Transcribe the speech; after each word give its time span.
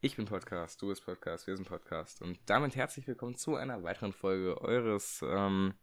Ich 0.00 0.14
bin 0.14 0.26
Podcast, 0.26 0.80
du 0.80 0.86
bist 0.86 1.04
Podcast, 1.04 1.48
wir 1.48 1.56
sind 1.56 1.66
Podcast. 1.66 2.22
Und 2.22 2.38
damit 2.46 2.76
herzlich 2.76 3.08
willkommen 3.08 3.34
zu 3.34 3.56
einer 3.56 3.82
weiteren 3.82 4.12
Folge 4.12 4.60
eures 4.60 5.24
ähm, 5.28 5.74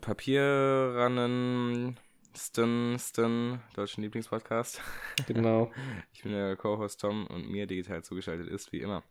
Papierrannen 0.00 2.00
Stun, 2.34 2.96
Stun, 2.98 3.60
deutschen 3.74 4.02
Lieblingspodcast. 4.02 4.80
Genau. 5.26 5.70
Ich 6.14 6.22
bin 6.22 6.32
der 6.32 6.56
Co-Host 6.56 7.02
Tom 7.02 7.26
und 7.26 7.50
mir 7.50 7.66
digital 7.66 8.02
zugeschaltet 8.02 8.48
ist 8.48 8.72
wie 8.72 8.80
immer. 8.80 9.02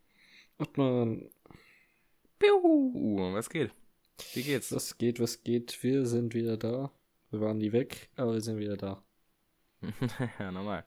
Und 0.58 0.76
man. 0.76 1.30
Piu, 2.40 3.34
was 3.34 3.50
geht? 3.50 3.70
Wie 4.32 4.42
geht's? 4.42 4.72
Was 4.72 4.98
geht, 4.98 5.20
was 5.20 5.44
geht? 5.44 5.80
Wir 5.84 6.06
sind 6.06 6.34
wieder 6.34 6.56
da. 6.56 6.90
Wir 7.30 7.40
waren 7.40 7.58
nie 7.58 7.70
weg, 7.70 8.10
aber 8.16 8.32
wir 8.32 8.40
sind 8.40 8.58
wieder 8.58 8.76
da. 8.76 9.00
ja, 10.40 10.50
normal. 10.50 10.84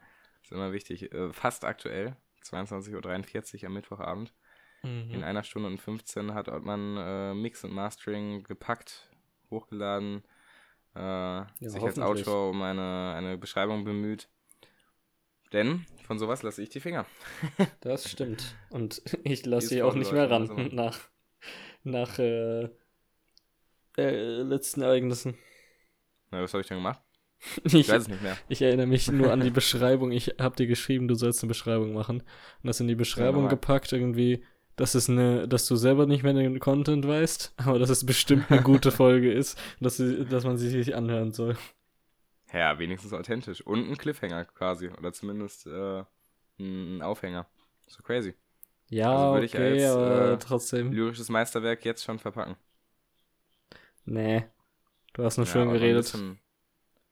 Ist 0.47 0.53
immer 0.53 0.71
wichtig. 0.71 1.11
Äh, 1.11 1.33
fast 1.33 1.65
aktuell, 1.65 2.15
22.43 2.41 3.63
Uhr 3.63 3.67
am 3.67 3.73
Mittwochabend. 3.73 4.33
Mhm. 4.81 5.11
In 5.11 5.23
einer 5.25 5.43
Stunde 5.43 5.67
und 5.67 5.77
15 5.77 6.33
hat 6.33 6.47
Ottmann 6.47 6.95
äh, 6.95 7.33
Mix 7.33 7.65
und 7.65 7.73
Mastering 7.73 8.43
gepackt, 8.43 9.09
hochgeladen, 9.51 10.23
äh, 10.95 11.43
sich 11.59 11.83
als. 11.83 11.99
Autor 11.99 12.51
um 12.51 12.61
eine, 12.61 13.13
eine 13.17 13.37
Beschreibung 13.37 13.83
bemüht. 13.83 14.29
Denn 15.51 15.85
von 16.05 16.17
sowas 16.17 16.43
lasse 16.43 16.63
ich 16.63 16.69
die 16.69 16.79
Finger. 16.79 17.05
Das 17.81 18.09
stimmt. 18.09 18.55
Und 18.69 19.01
ich 19.25 19.45
lasse 19.45 19.67
sie 19.67 19.83
auch 19.83 19.95
nicht 19.95 20.13
mehr 20.13 20.31
ran 20.31 20.43
also- 20.43 20.55
nach, 20.73 20.97
nach 21.83 22.19
äh, 22.19 22.69
äh, 23.97 24.41
letzten 24.43 24.81
Ereignissen. 24.81 25.37
Na, 26.31 26.41
was 26.41 26.53
habe 26.53 26.61
ich 26.61 26.67
denn 26.67 26.77
gemacht? 26.77 27.01
Ich, 27.63 27.73
Ich 27.73 27.87
weiß 27.87 28.03
es 28.03 28.07
nicht 28.07 28.21
mehr. 28.21 28.39
ich 28.47 28.61
erinnere 28.61 28.87
mich 28.87 29.11
nur 29.11 29.31
an 29.31 29.41
die 29.43 29.51
Beschreibung. 29.51 30.11
Ich 30.11 30.35
habe 30.39 30.55
dir 30.55 30.67
geschrieben, 30.67 31.07
du 31.07 31.15
sollst 31.15 31.43
eine 31.43 31.49
Beschreibung 31.49 31.93
machen. 31.93 32.21
Und 32.21 32.67
das 32.67 32.79
in 32.79 32.87
die 32.87 32.95
Beschreibung 32.95 33.43
normal. 33.43 33.49
gepackt, 33.49 33.91
irgendwie, 33.93 34.43
dass 34.75 34.95
es 34.95 35.09
eine, 35.09 35.47
dass 35.47 35.65
du 35.67 35.75
selber 35.75 36.05
nicht 36.05 36.23
mehr 36.23 36.33
den 36.33 36.59
Content 36.59 37.07
weißt, 37.07 37.53
aber 37.57 37.79
dass 37.79 37.89
es 37.89 38.05
bestimmt 38.05 38.51
eine 38.51 38.61
gute 38.63 38.91
Folge 38.91 39.31
ist 39.31 39.57
und 39.79 39.85
dass, 39.85 39.97
sie, 39.97 40.25
dass 40.25 40.43
man 40.45 40.57
sie 40.57 40.69
sich 40.69 40.95
anhören 40.95 41.31
soll. 41.33 41.57
Ja, 42.53 42.79
wenigstens 42.79 43.13
authentisch. 43.13 43.61
Und 43.61 43.89
ein 43.89 43.97
Cliffhanger 43.97 44.45
quasi. 44.45 44.89
Oder 44.89 45.11
zumindest 45.13 45.67
äh, 45.67 46.03
ein 46.59 47.01
Aufhänger. 47.01 47.47
So 47.87 48.01
crazy. 48.03 48.35
Ja, 48.89 49.11
Also 49.11 49.33
würde 49.33 49.45
ich 49.45 49.53
okay, 49.53 49.83
als, 49.83 49.85
aber 49.85 50.31
äh, 50.33 50.37
trotzdem. 50.39 50.91
Lyrisches 50.91 51.29
Meisterwerk 51.29 51.83
jetzt 51.85 52.03
schon 52.03 52.19
verpacken. 52.19 52.55
Nee. 54.05 54.45
Du 55.13 55.23
hast 55.23 55.37
nur 55.37 55.45
Ja, 55.45 55.51
schön 55.51 55.69
aber 55.69 55.73
ein 55.73 55.79
geredet. 55.79 56.03
bisschen 56.03 56.39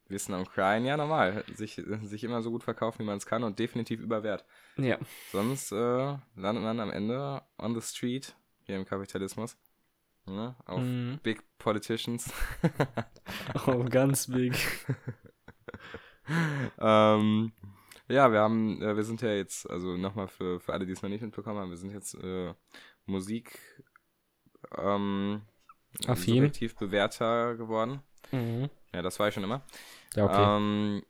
Wissen 0.07 0.33
am 0.35 0.45
Cryen, 0.45 0.85
ja 0.85 0.97
normal. 0.97 1.43
Sich, 1.55 1.81
sich 2.03 2.23
immer 2.23 2.41
so 2.41 2.51
gut 2.51 2.63
verkaufen, 2.63 2.99
wie 2.99 3.03
man 3.05 3.17
es 3.17 3.25
kann 3.25 3.43
und 3.43 3.57
definitiv 3.59 3.99
über 3.99 4.23
Wert. 4.23 4.45
Ja. 4.77 4.97
Sonst 5.31 5.71
äh, 5.71 6.17
landet 6.35 6.63
man 6.63 6.79
am 6.79 6.91
Ende 6.91 7.41
on 7.57 7.73
the 7.73 7.81
street, 7.81 8.35
hier 8.65 8.75
im 8.75 8.85
Kapitalismus. 8.85 9.57
Ne? 10.27 10.55
Auf 10.65 10.81
Mhm. 10.81 11.19
Big 11.23 11.43
Politicians. 11.57 12.31
Oh, 13.67 13.83
ganz 13.85 14.27
big. 14.27 14.53
ähm, 16.79 17.51
ja, 18.07 18.31
wir 18.31 18.39
haben, 18.39 18.81
äh, 18.81 18.95
wir 18.95 19.03
sind 19.03 19.21
ja 19.21 19.29
jetzt, 19.31 19.69
also 19.69 19.97
nochmal 19.97 20.27
für, 20.27 20.59
für 20.59 20.73
alle, 20.73 20.85
die 20.85 20.91
es 20.91 21.01
noch 21.01 21.09
nicht 21.09 21.21
mitbekommen 21.21 21.59
haben, 21.59 21.69
wir 21.69 21.77
sind 21.77 21.91
jetzt 21.91 22.15
äh, 22.15 22.53
Musik 23.05 23.59
ähm, 24.77 25.41
Affin. 26.07 26.35
subjektiv 26.35 26.75
Bewerter 26.75 27.55
geworden. 27.55 28.01
Mhm. 28.31 28.69
Ja, 28.93 29.01
das 29.01 29.19
war 29.19 29.27
ich 29.27 29.33
schon 29.33 29.43
immer. 29.43 29.61
Ja, 30.15 30.25
okay. 30.25 30.57
Ähm, 30.57 31.03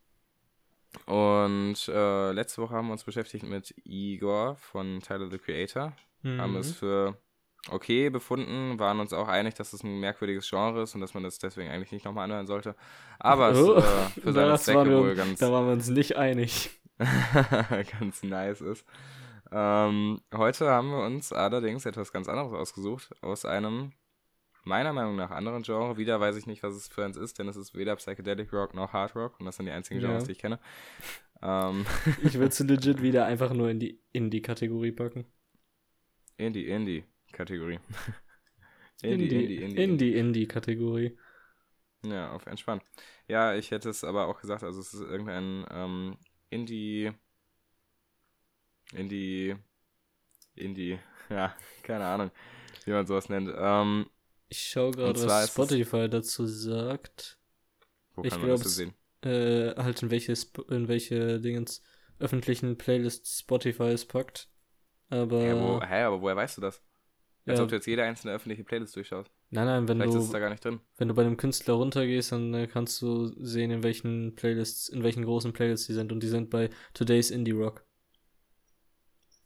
und 1.05 1.87
äh, 1.89 2.31
letzte 2.31 2.61
Woche 2.61 2.73
haben 2.73 2.87
wir 2.87 2.93
uns 2.93 3.03
beschäftigt 3.03 3.43
mit 3.45 3.73
Igor 3.83 4.55
von 4.55 5.01
Tyler 5.01 5.29
the 5.29 5.37
Creator. 5.37 5.93
Haben 6.23 6.51
Mhm. 6.53 6.57
es 6.57 6.71
für 6.71 7.17
okay 7.69 8.09
befunden, 8.09 8.79
waren 8.79 8.99
uns 8.99 9.13
auch 9.13 9.27
einig, 9.27 9.53
dass 9.55 9.73
es 9.73 9.83
ein 9.83 9.99
merkwürdiges 9.99 10.49
Genre 10.49 10.81
ist 10.83 10.95
und 10.95 11.01
dass 11.01 11.13
man 11.13 11.23
das 11.23 11.37
deswegen 11.37 11.69
eigentlich 11.69 11.91
nicht 11.91 12.05
nochmal 12.05 12.25
anhören 12.25 12.47
sollte. 12.47 12.75
Aber 13.19 13.51
es 13.51 13.59
Oh, 13.59 13.75
äh, 13.77 13.81
für 14.21 14.33
seine 14.33 14.57
Zwecke 14.57 14.89
wir, 14.89 14.97
wohl 14.97 15.15
ganz, 15.15 15.39
Da 15.39 15.51
waren 15.51 15.65
wir 15.67 15.73
uns 15.73 15.87
nicht 15.89 16.15
einig. 16.15 16.71
ganz 17.99 18.23
nice 18.23 18.61
ist. 18.61 18.85
Ähm, 19.51 20.21
heute 20.33 20.69
haben 20.69 20.89
wir 20.89 21.03
uns 21.05 21.31
allerdings 21.31 21.85
etwas 21.85 22.11
ganz 22.11 22.27
anderes 22.27 22.53
ausgesucht, 22.53 23.09
aus 23.21 23.45
einem 23.45 23.91
meiner 24.65 24.93
Meinung 24.93 25.15
nach 25.15 25.31
anderen 25.31 25.63
Genre. 25.63 25.97
Wieder 25.97 26.19
weiß 26.19 26.35
ich 26.37 26.47
nicht, 26.47 26.63
was 26.63 26.75
es 26.75 26.87
für 26.87 27.05
eins 27.05 27.17
ist, 27.17 27.39
denn 27.39 27.47
es 27.47 27.55
ist 27.57 27.75
weder 27.75 27.95
Psychedelic 27.95 28.51
Rock 28.53 28.73
noch 28.73 28.93
Hard 28.93 29.15
Rock 29.15 29.39
und 29.39 29.45
das 29.45 29.57
sind 29.57 29.65
die 29.67 29.71
einzigen 29.71 29.99
Ja. 29.99 30.07
Genres, 30.07 30.25
die 30.25 30.33
ich 30.33 30.39
kenne. 30.39 30.59
Ähm, 31.41 31.85
Ich 32.17 32.33
würde 32.35 32.49
es 32.49 32.59
legit 32.59 33.01
wieder 33.01 33.25
einfach 33.25 33.53
nur 33.53 33.69
in 33.69 33.79
die 33.79 34.01
Indie-Kategorie 34.11 34.91
packen. 34.91 35.25
Indie, 36.37 36.67
Indie-Kategorie. 36.69 37.79
In 39.03 39.29
die 39.29 39.73
Indie-Indie-Kategorie. 39.75 41.17
Ja, 42.03 42.31
auf 42.31 42.45
entspannt. 42.45 42.83
Ja, 43.27 43.55
ich 43.55 43.71
hätte 43.71 43.89
es 43.89 44.03
aber 44.03 44.27
auch 44.27 44.39
gesagt, 44.39 44.63
also 44.63 44.79
es 44.79 44.93
ist 44.93 45.01
irgendein 45.01 45.65
ähm, 45.71 46.17
Indie. 46.49 47.11
Indie. 48.93 49.55
Indie. 50.55 50.99
Ja, 51.29 51.55
keine 51.81 52.05
Ahnung, 52.05 52.29
wie 52.85 52.91
man 52.91 53.07
sowas 53.07 53.29
nennt. 53.29 53.51
Ähm, 53.57 54.05
Ich 54.49 54.61
schaue 54.69 54.91
gerade, 54.91 55.19
was 55.25 55.49
Spotify 55.49 56.09
dazu 56.09 56.45
sagt. 56.45 57.37
wo 58.15 58.23
Ich 58.23 58.29
kann 58.31 58.41
man 58.41 58.49
das 58.49 58.61
glaub, 58.61 58.63
so 58.63 58.69
sehen? 58.69 58.93
Äh, 59.23 59.75
halt 59.75 60.03
in 60.03 60.11
welche, 60.11 60.33
Sp 60.37 60.61
in 60.69 60.87
welche 60.87 61.39
Dingens 61.39 61.81
öffentlichen 62.19 62.77
Playlists 62.77 63.39
Spotify 63.39 63.85
es 63.85 64.05
packt. 64.05 64.49
Aber. 65.09 65.41
Ja, 65.45 65.55
wo, 65.59 65.81
hä, 65.81 66.03
aber 66.03 66.21
woher 66.21 66.35
weißt 66.35 66.57
du 66.57 66.61
das? 66.61 66.81
Als 67.47 67.59
ja, 67.59 67.63
ob 67.63 67.69
du 67.69 67.75
jetzt 67.75 67.87
jede 67.87 68.03
einzelne 68.03 68.33
öffentliche 68.33 68.63
Playlist 68.63 68.95
durchschaust. 68.95 69.31
nein, 69.49 69.65
nein, 69.65 69.87
wenn 69.87 69.97
Vielleicht 69.97 70.13
du, 70.13 70.17
ist 70.19 70.25
es 70.25 70.31
da 70.31 70.39
gar 70.39 70.49
nicht 70.49 70.63
drin. 70.63 70.79
wenn 70.97 71.07
du 71.07 71.13
bei 71.15 71.23
einem 71.23 71.37
Künstler 71.37 71.75
runtergehst, 71.75 72.31
dann 72.33 72.53
äh, 72.53 72.67
kannst 72.67 73.01
du 73.01 73.27
sehen, 73.43 73.71
in 73.71 73.83
welchen 73.83 74.35
Playlists, 74.35 74.89
in 74.89 75.03
welchen 75.03 75.23
großen 75.25 75.53
Playlists 75.53 75.87
die 75.87 75.93
sind. 75.93 76.11
Und 76.11 76.21
die 76.23 76.27
sind 76.29 76.49
bei 76.49 76.69
Today's 76.93 77.31
Indie 77.31 77.51
Rock. 77.51 77.85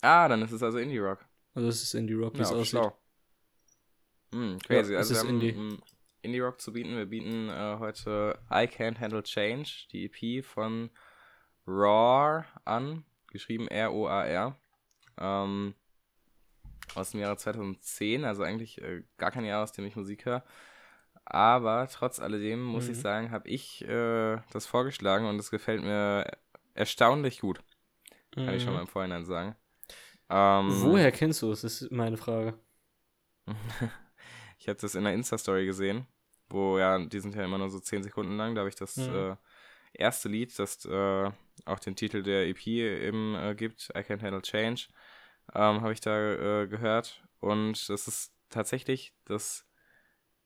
Ah, 0.01 0.27
dann 0.27 0.41
ist 0.41 0.51
es 0.51 0.61
also 0.63 0.77
Indie 0.77 0.97
Rock. 0.99 1.25
Also 1.53 1.67
es 1.69 1.83
ist 1.83 1.93
Indie 1.93 2.13
Rock, 2.15 2.37
wie 2.39 2.41
Ja, 2.41 2.43
es 2.43 2.51
aussieht. 2.51 2.69
schlau. 2.69 2.97
Hm, 4.31 4.59
crazy. 4.59 4.93
Ja, 4.93 4.99
also 4.99 5.13
wir 5.13 5.19
haben 5.19 5.29
Indie. 5.29 5.79
Indie 6.21 6.39
Rock 6.39 6.59
zu 6.59 6.73
bieten. 6.73 6.95
Wir 6.97 7.05
bieten 7.05 7.49
äh, 7.49 7.77
heute 7.79 8.37
I 8.51 8.65
Can't 8.67 8.99
Handle 8.99 9.23
Change, 9.23 9.87
die 9.91 10.05
EP 10.05 10.43
von 10.45 10.89
Roar 11.67 12.45
an, 12.65 13.05
geschrieben 13.27 13.67
R-O-A-R. 13.67 14.55
Ähm, 15.17 15.75
aus 16.95 17.11
dem 17.11 17.19
Jahre 17.19 17.37
2010, 17.37 18.25
also 18.25 18.43
eigentlich 18.43 18.81
äh, 18.81 19.03
gar 19.17 19.31
kein 19.31 19.45
Jahr, 19.45 19.63
aus 19.63 19.71
dem 19.71 19.85
ich 19.85 19.95
Musik 19.95 20.25
höre. 20.25 20.43
Aber 21.25 21.87
trotz 21.91 22.19
alledem 22.19 22.63
muss 22.63 22.87
Mhm. 22.87 22.91
ich 22.91 22.97
sagen, 22.99 23.31
habe 23.31 23.47
ich 23.49 23.83
äh, 23.87 24.37
das 24.51 24.65
vorgeschlagen 24.65 25.25
und 25.27 25.37
es 25.39 25.51
gefällt 25.51 25.83
mir 25.83 26.25
erstaunlich 26.73 27.39
gut, 27.41 27.61
kann 28.31 28.55
ich 28.55 28.63
schon 28.63 28.73
mal 28.73 28.79
Mhm. 28.79 28.81
im 28.81 28.87
Vorhinein 28.87 29.25
sagen. 29.25 29.55
Ähm, 30.29 30.81
Woher 30.83 31.11
kennst 31.11 31.41
du 31.41 31.51
es? 31.51 31.61
Das 31.61 31.81
ist 31.81 31.91
meine 31.91 32.17
Frage. 32.17 32.57
Ich 34.59 34.67
habe 34.67 34.79
das 34.79 34.95
in 34.95 35.03
der 35.05 35.13
Insta-Story 35.13 35.65
gesehen, 35.65 36.05
wo 36.49 36.77
ja, 36.77 36.99
die 36.99 37.19
sind 37.19 37.33
ja 37.35 37.43
immer 37.43 37.57
nur 37.57 37.69
so 37.69 37.79
10 37.79 38.03
Sekunden 38.03 38.37
lang. 38.37 38.55
Da 38.55 38.59
habe 38.59 38.69
ich 38.69 38.75
das 38.75 38.97
Mhm. 38.97 39.15
äh, 39.15 39.35
erste 39.93 40.29
Lied, 40.29 40.57
das 40.59 40.85
äh, 40.85 41.31
auch 41.65 41.79
den 41.79 41.95
Titel 41.95 42.23
der 42.23 42.47
EP 42.47 42.67
eben 42.67 43.35
äh, 43.35 43.55
gibt, 43.55 43.89
I 43.95 43.99
Can't 43.99 44.21
Handle 44.21 44.41
Change, 44.41 44.87
ähm, 45.55 45.81
habe 45.81 45.93
ich 45.93 46.01
da 46.01 46.61
äh, 46.63 46.67
gehört. 46.67 47.23
Und 47.39 47.89
das 47.89 48.07
ist 48.07 48.33
tatsächlich 48.49 49.13
das 49.25 49.65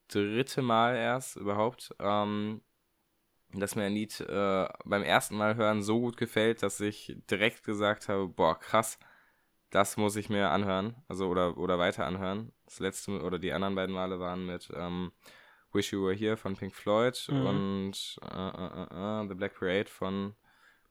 dritte 0.09 0.62
Mal 0.62 0.96
erst 0.96 1.35
überhaupt, 1.38 1.96
ähm, 2.00 2.62
dass 3.53 3.75
mir 3.75 3.84
ein 3.84 3.94
Lied 3.94 4.19
äh, 4.22 4.68
beim 4.85 5.03
ersten 5.03 5.35
Mal 5.38 5.56
hören 5.56 5.84
so 5.84 6.00
gut 6.00 6.18
gefällt, 6.18 6.63
dass 6.63 6.79
ich 6.79 7.16
direkt 7.29 7.63
gesagt 7.63 8.09
habe, 8.09 8.28
boah, 8.28 8.59
krass, 8.59 8.97
das 9.70 9.97
muss 9.97 10.16
ich 10.16 10.29
mir 10.29 10.49
anhören, 10.52 10.96
also 11.08 11.28
oder, 11.29 11.58
oder 11.58 11.79
weiter 11.79 12.05
anhören. 12.05 12.52
Das 12.73 12.79
letzte 12.79 13.22
oder 13.22 13.37
die 13.37 13.53
anderen 13.53 13.75
beiden 13.75 13.93
Male 13.93 14.20
waren 14.20 14.46
mit 14.47 14.67
ähm, 14.75 15.11
Wish 15.73 15.93
You 15.93 16.05
Were 16.05 16.16
Here 16.16 16.37
von 16.37 16.55
Pink 16.55 16.73
Floyd 16.73 17.28
Mhm. 17.29 17.46
und 17.46 18.20
äh, 18.23 18.49
äh, 18.49 18.84
äh, 18.84 19.23
äh, 19.23 19.28
The 19.29 19.35
Black 19.35 19.59
Parade 19.59 19.85
von 19.90 20.34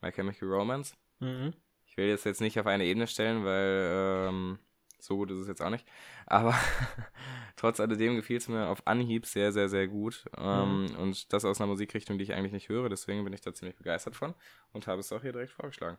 My 0.00 0.12
Chemical 0.12 0.49
Romance. 0.49 0.94
Mhm. 1.19 1.55
Ich 1.87 1.96
will 1.96 2.11
das 2.11 2.25
jetzt 2.25 2.40
nicht 2.40 2.58
auf 2.61 2.67
eine 2.67 2.84
Ebene 2.84 3.06
stellen, 3.06 3.44
weil 3.44 4.29
ähm, 4.29 4.58
so 5.00 5.17
gut 5.17 5.31
ist 5.32 5.38
es 5.38 5.49
jetzt 5.49 5.61
auch 5.61 5.70
nicht. 5.70 5.87
Aber 6.26 6.55
trotz 7.56 7.81
alledem 7.81 8.14
gefiel 8.17 8.37
es 8.37 8.49
mir 8.49 8.69
auf 8.69 8.87
Anhieb 8.87 9.26
sehr, 9.26 9.52
sehr, 9.52 9.69
sehr 9.69 9.88
gut. 9.88 10.25
Ähm, 10.38 10.87
Und 10.99 11.32
das 11.32 11.44
aus 11.44 11.61
einer 11.61 11.67
Musikrichtung, 11.69 12.17
die 12.19 12.25
ich 12.25 12.32
eigentlich 12.32 12.52
nicht 12.52 12.69
höre. 12.69 12.88
Deswegen 12.88 13.25
bin 13.25 13.32
ich 13.32 13.40
da 13.40 13.52
ziemlich 13.52 13.76
begeistert 13.76 14.14
von 14.17 14.35
und 14.73 14.87
habe 14.87 15.00
es 15.00 15.12
auch 15.12 15.23
hier 15.23 15.32
direkt 15.32 15.50
vorgeschlagen. 15.52 15.99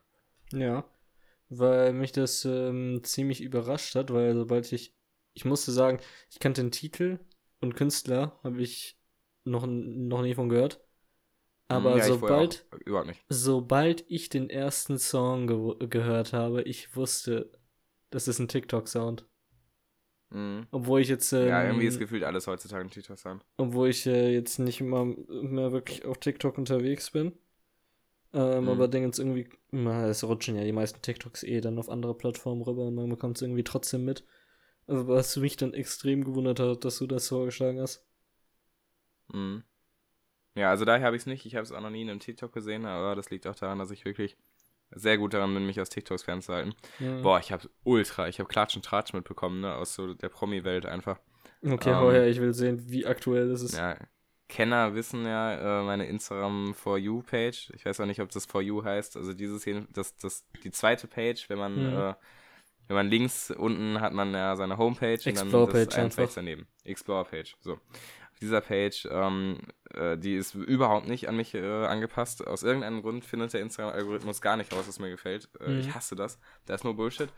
Ja, 0.53 0.85
weil 1.49 1.93
mich 1.93 2.11
das 2.13 2.45
ähm, 2.45 3.01
ziemlich 3.03 3.41
überrascht 3.41 3.95
hat, 3.95 4.11
weil 4.11 4.33
sobald 4.35 4.71
ich, 4.71 4.95
ich 5.33 5.45
musste 5.45 5.71
sagen, 5.71 5.99
ich 6.29 6.39
kannte 6.39 6.61
den 6.61 6.71
Titel 6.71 7.19
und 7.61 7.75
Künstler, 7.75 8.39
habe 8.43 8.61
ich 8.61 8.97
noch, 9.45 9.65
noch 9.67 10.21
nie 10.21 10.35
von 10.35 10.49
gehört. 10.49 10.81
Aber 11.67 11.91
ja, 11.91 11.97
ich 11.97 12.03
sobald, 12.05 12.65
nicht. 13.07 13.23
sobald 13.29 14.05
ich 14.09 14.29
den 14.29 14.49
ersten 14.49 14.97
Song 14.99 15.47
ge 15.47 15.87
gehört 15.87 16.33
habe, 16.33 16.61
ich 16.63 16.95
wusste, 16.95 17.51
das 18.09 18.27
ist 18.27 18.39
ein 18.39 18.47
TikTok-Sound. 18.47 19.25
Mhm. 20.29 20.67
Obwohl 20.71 21.01
ich 21.01 21.07
jetzt, 21.09 21.31
ähm, 21.33 21.47
Ja, 21.47 21.63
irgendwie 21.63 21.85
ist 21.87 21.99
gefühlt 21.99 22.23
alles 22.23 22.47
heutzutage 22.47 22.83
ein 22.83 22.89
TikTok-Sound. 22.91 23.43
obwohl 23.57 23.89
ich 23.89 24.05
äh, 24.05 24.33
jetzt 24.33 24.59
nicht 24.59 24.81
immer 24.81 25.05
mehr 25.05 25.71
wirklich 25.71 26.05
auf 26.05 26.17
TikTok 26.19 26.57
unterwegs 26.57 27.11
bin. 27.11 27.33
Ähm, 28.33 28.63
Mhm. 28.63 28.69
Aber 28.69 28.87
denke 28.87 29.07
jetzt 29.07 29.19
irgendwie, 29.19 29.47
na, 29.71 30.07
es 30.07 30.23
rutschen 30.23 30.55
ja 30.55 30.63
die 30.63 30.71
meisten 30.71 31.01
TikToks 31.01 31.43
eh 31.43 31.61
dann 31.61 31.77
auf 31.79 31.89
andere 31.89 32.15
Plattformen 32.15 32.61
rüber 32.63 32.85
und 32.87 32.95
man 32.95 33.09
bekommt 33.09 33.37
es 33.37 33.41
irgendwie 33.41 33.63
trotzdem 33.63 34.05
mit. 34.05 34.25
Also 34.87 35.07
was 35.07 35.35
mich 35.37 35.55
dann 35.55 35.73
extrem 35.73 36.23
gewundert 36.23 36.59
hat, 36.59 36.83
dass 36.83 36.97
du 36.99 37.07
das 37.07 37.27
vorgeschlagen 37.27 37.79
hast. 37.79 38.05
Mhm. 39.31 39.63
Ja, 40.55 40.69
also 40.69 40.85
daher 40.85 41.05
habe 41.05 41.15
ich 41.15 41.23
es 41.23 41.25
nicht. 41.25 41.45
Ich 41.45 41.55
habe 41.55 41.63
es 41.63 41.71
auch 41.71 41.81
noch 41.81 41.89
nie 41.89 42.03
in 42.03 42.09
einem 42.09 42.19
TikTok 42.19 42.53
gesehen, 42.53 42.85
aber 42.85 43.15
das 43.15 43.29
liegt 43.29 43.47
auch 43.47 43.55
daran, 43.55 43.79
dass 43.79 43.91
ich 43.91 44.05
wirklich 44.05 44.37
sehr 44.91 45.17
gut 45.17 45.33
daran 45.33 45.53
bin, 45.53 45.65
mich 45.65 45.81
aus 45.81 45.89
TikToks 45.89 46.23
fernzuhalten. 46.23 46.75
Mhm. 46.99 47.23
Boah, 47.23 47.39
ich 47.39 47.51
habe 47.51 47.67
ultra, 47.83 48.27
ich 48.27 48.39
habe 48.39 48.47
Klatsch 48.47 48.75
und 48.75 48.85
Tratsch 48.85 49.13
mitbekommen, 49.13 49.61
ne, 49.61 49.73
aus 49.73 49.95
so 49.95 50.13
der 50.13 50.29
Promi-Welt 50.29 50.85
einfach. 50.85 51.19
Okay, 51.65 51.89
ähm, 51.89 51.95
hau 51.95 52.11
her, 52.11 52.27
ich 52.27 52.39
will 52.39 52.53
sehen, 52.53 52.89
wie 52.89 53.05
aktuell 53.05 53.49
das 53.49 53.63
ist. 53.63 53.75
Ja, 53.75 53.97
Kenner 54.49 54.93
wissen 54.93 55.25
ja 55.25 55.79
äh, 55.81 55.83
meine 55.83 56.05
Instagram 56.05 56.75
For 56.75 56.99
You 56.99 57.23
Page. 57.23 57.71
Ich 57.75 57.85
weiß 57.85 57.99
auch 58.01 58.05
nicht, 58.05 58.21
ob 58.21 58.29
das 58.29 58.45
For 58.45 58.61
You 58.61 58.83
heißt. 58.83 59.17
Also 59.17 59.33
dieses 59.33 59.63
hier, 59.63 59.87
das, 59.91 60.15
das, 60.17 60.45
die 60.63 60.71
zweite 60.71 61.07
Page, 61.07 61.49
wenn 61.49 61.57
man, 61.57 61.73
Mhm. 61.75 61.99
äh, 61.99 62.13
wenn 62.87 62.95
man 62.95 63.07
links 63.07 63.51
unten 63.51 63.99
hat 64.01 64.13
man 64.13 64.33
ja 64.33 64.55
seine 64.55 64.77
Homepage 64.77 65.19
und 65.25 65.37
dann 65.37 65.51
das 65.51 65.69
Page 65.71 65.95
einfach. 65.97 66.17
rechts 66.19 66.35
daneben. 66.35 66.67
Explore 66.83 67.25
Page. 67.25 67.55
So. 67.61 67.73
Auf 67.73 68.39
dieser 68.41 68.61
Page, 68.61 69.07
ähm, 69.11 69.59
äh, 69.93 70.17
die 70.17 70.35
ist 70.35 70.55
überhaupt 70.55 71.07
nicht 71.07 71.29
an 71.29 71.35
mich 71.37 71.53
äh, 71.53 71.85
angepasst. 71.85 72.45
Aus 72.45 72.63
irgendeinem 72.63 73.01
Grund 73.01 73.23
findet 73.25 73.53
der 73.53 73.61
Instagram-Algorithmus 73.61 74.41
gar 74.41 74.57
nicht 74.57 74.73
raus, 74.73 74.85
was 74.87 74.99
mir 74.99 75.09
gefällt. 75.09 75.49
Äh, 75.59 75.69
Mhm. 75.69 75.79
Ich 75.79 75.93
hasse 75.95 76.15
das. 76.15 76.39
Da 76.65 76.73
ist 76.75 76.83
nur 76.83 76.95
Bullshit. 76.95 77.29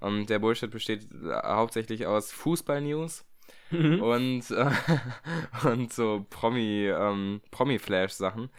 Und 0.00 0.30
der 0.30 0.38
Bullshit 0.40 0.70
besteht 0.70 1.08
äh, 1.12 1.32
hauptsächlich 1.44 2.06
aus 2.06 2.30
Fußball-News 2.32 3.24
Mhm. 3.70 4.02
und, 4.02 4.50
äh, 4.50 4.70
und 5.64 5.92
so 5.92 6.26
Promi, 6.30 6.86
ähm, 6.88 7.40
Promi-Flash-Sachen. 7.50 8.50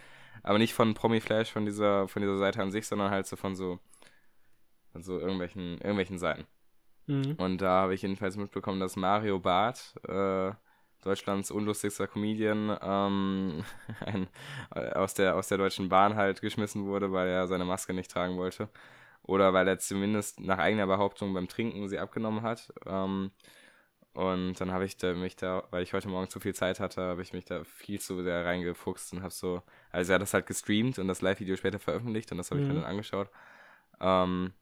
Aber 0.42 0.58
nicht 0.58 0.74
von 0.74 0.94
Promi-Flash 0.94 1.52
von 1.52 1.66
dieser, 1.66 2.08
von 2.08 2.22
dieser 2.22 2.38
Seite 2.38 2.62
an 2.62 2.72
sich, 2.72 2.86
sondern 2.88 3.12
halt 3.12 3.28
so 3.28 3.36
von 3.36 3.56
so, 3.56 3.80
von 4.94 5.04
so 5.04 5.20
irgendwelchen, 5.20 5.74
irgendwelchen 5.80 6.18
Seiten. 6.18 6.46
Mhm. 7.08 7.34
Und 7.38 7.58
da 7.62 7.82
habe 7.82 7.94
ich 7.94 8.04
jedenfalls 8.04 8.38
mitbekommen, 8.38 8.80
dass 8.80 8.96
Mario 8.96 9.40
Barth, 9.40 9.96
äh, 10.08 10.52
Deutschlands 11.04 11.52
unlustigster 11.52 12.08
Comedian, 12.08 12.78
ähm, 12.82 13.66
ein, 14.06 14.28
äh, 14.74 14.92
aus, 14.94 15.14
der, 15.16 15.36
aus 15.36 15.50
der 15.50 15.58
Deutschen 15.58 15.90
Bahn 15.90 16.16
halt 16.16 16.40
geschmissen 16.40 16.86
wurde, 16.86 17.12
weil 17.12 17.28
er 17.28 17.48
seine 17.48 17.66
Maske 17.66 17.94
nicht 17.94 18.10
tragen 18.10 18.38
wollte. 18.38 18.70
Oder 19.24 19.54
weil 19.54 19.68
er 19.68 19.80
zumindest 19.80 20.40
nach 20.40 20.60
eigener 20.60 20.88
Behauptung 20.88 21.34
beim 21.34 21.48
Trinken 21.50 21.90
sie 21.90 22.00
abgenommen 22.00 22.42
hat. 22.42 22.74
Ähm, 22.86 23.32
und 24.14 24.62
dann 24.62 24.72
habe 24.72 24.86
ich 24.86 24.96
da, 24.98 25.14
mich 25.14 25.36
da, 25.36 25.64
weil 25.72 25.82
ich 25.82 25.94
heute 25.94 26.08
Morgen 26.08 26.30
zu 26.30 26.40
viel 26.40 26.54
Zeit 26.54 26.80
hatte, 26.80 27.02
habe 27.02 27.22
ich 27.24 27.34
mich 27.34 27.46
da 27.46 27.64
viel 27.64 28.00
zu 28.00 28.22
sehr 28.22 28.46
reingefuchst 28.46 29.12
und 29.14 29.24
habe 29.24 29.34
so, 29.34 29.64
also 29.92 30.12
er 30.12 30.16
hat 30.16 30.22
das 30.22 30.36
halt 30.36 30.46
gestreamt 30.46 31.00
und 31.00 31.08
das 31.08 31.22
Live-Video 31.22 31.56
später 31.56 31.80
veröffentlicht 31.80 32.32
und 32.32 32.38
das 32.38 32.52
habe 32.52 32.62
ich 32.62 32.68
mir 32.68 32.74
Mhm. 32.74 32.82
dann 32.82 32.86
angeschaut. 32.92 33.30
Ähm, 34.00 34.54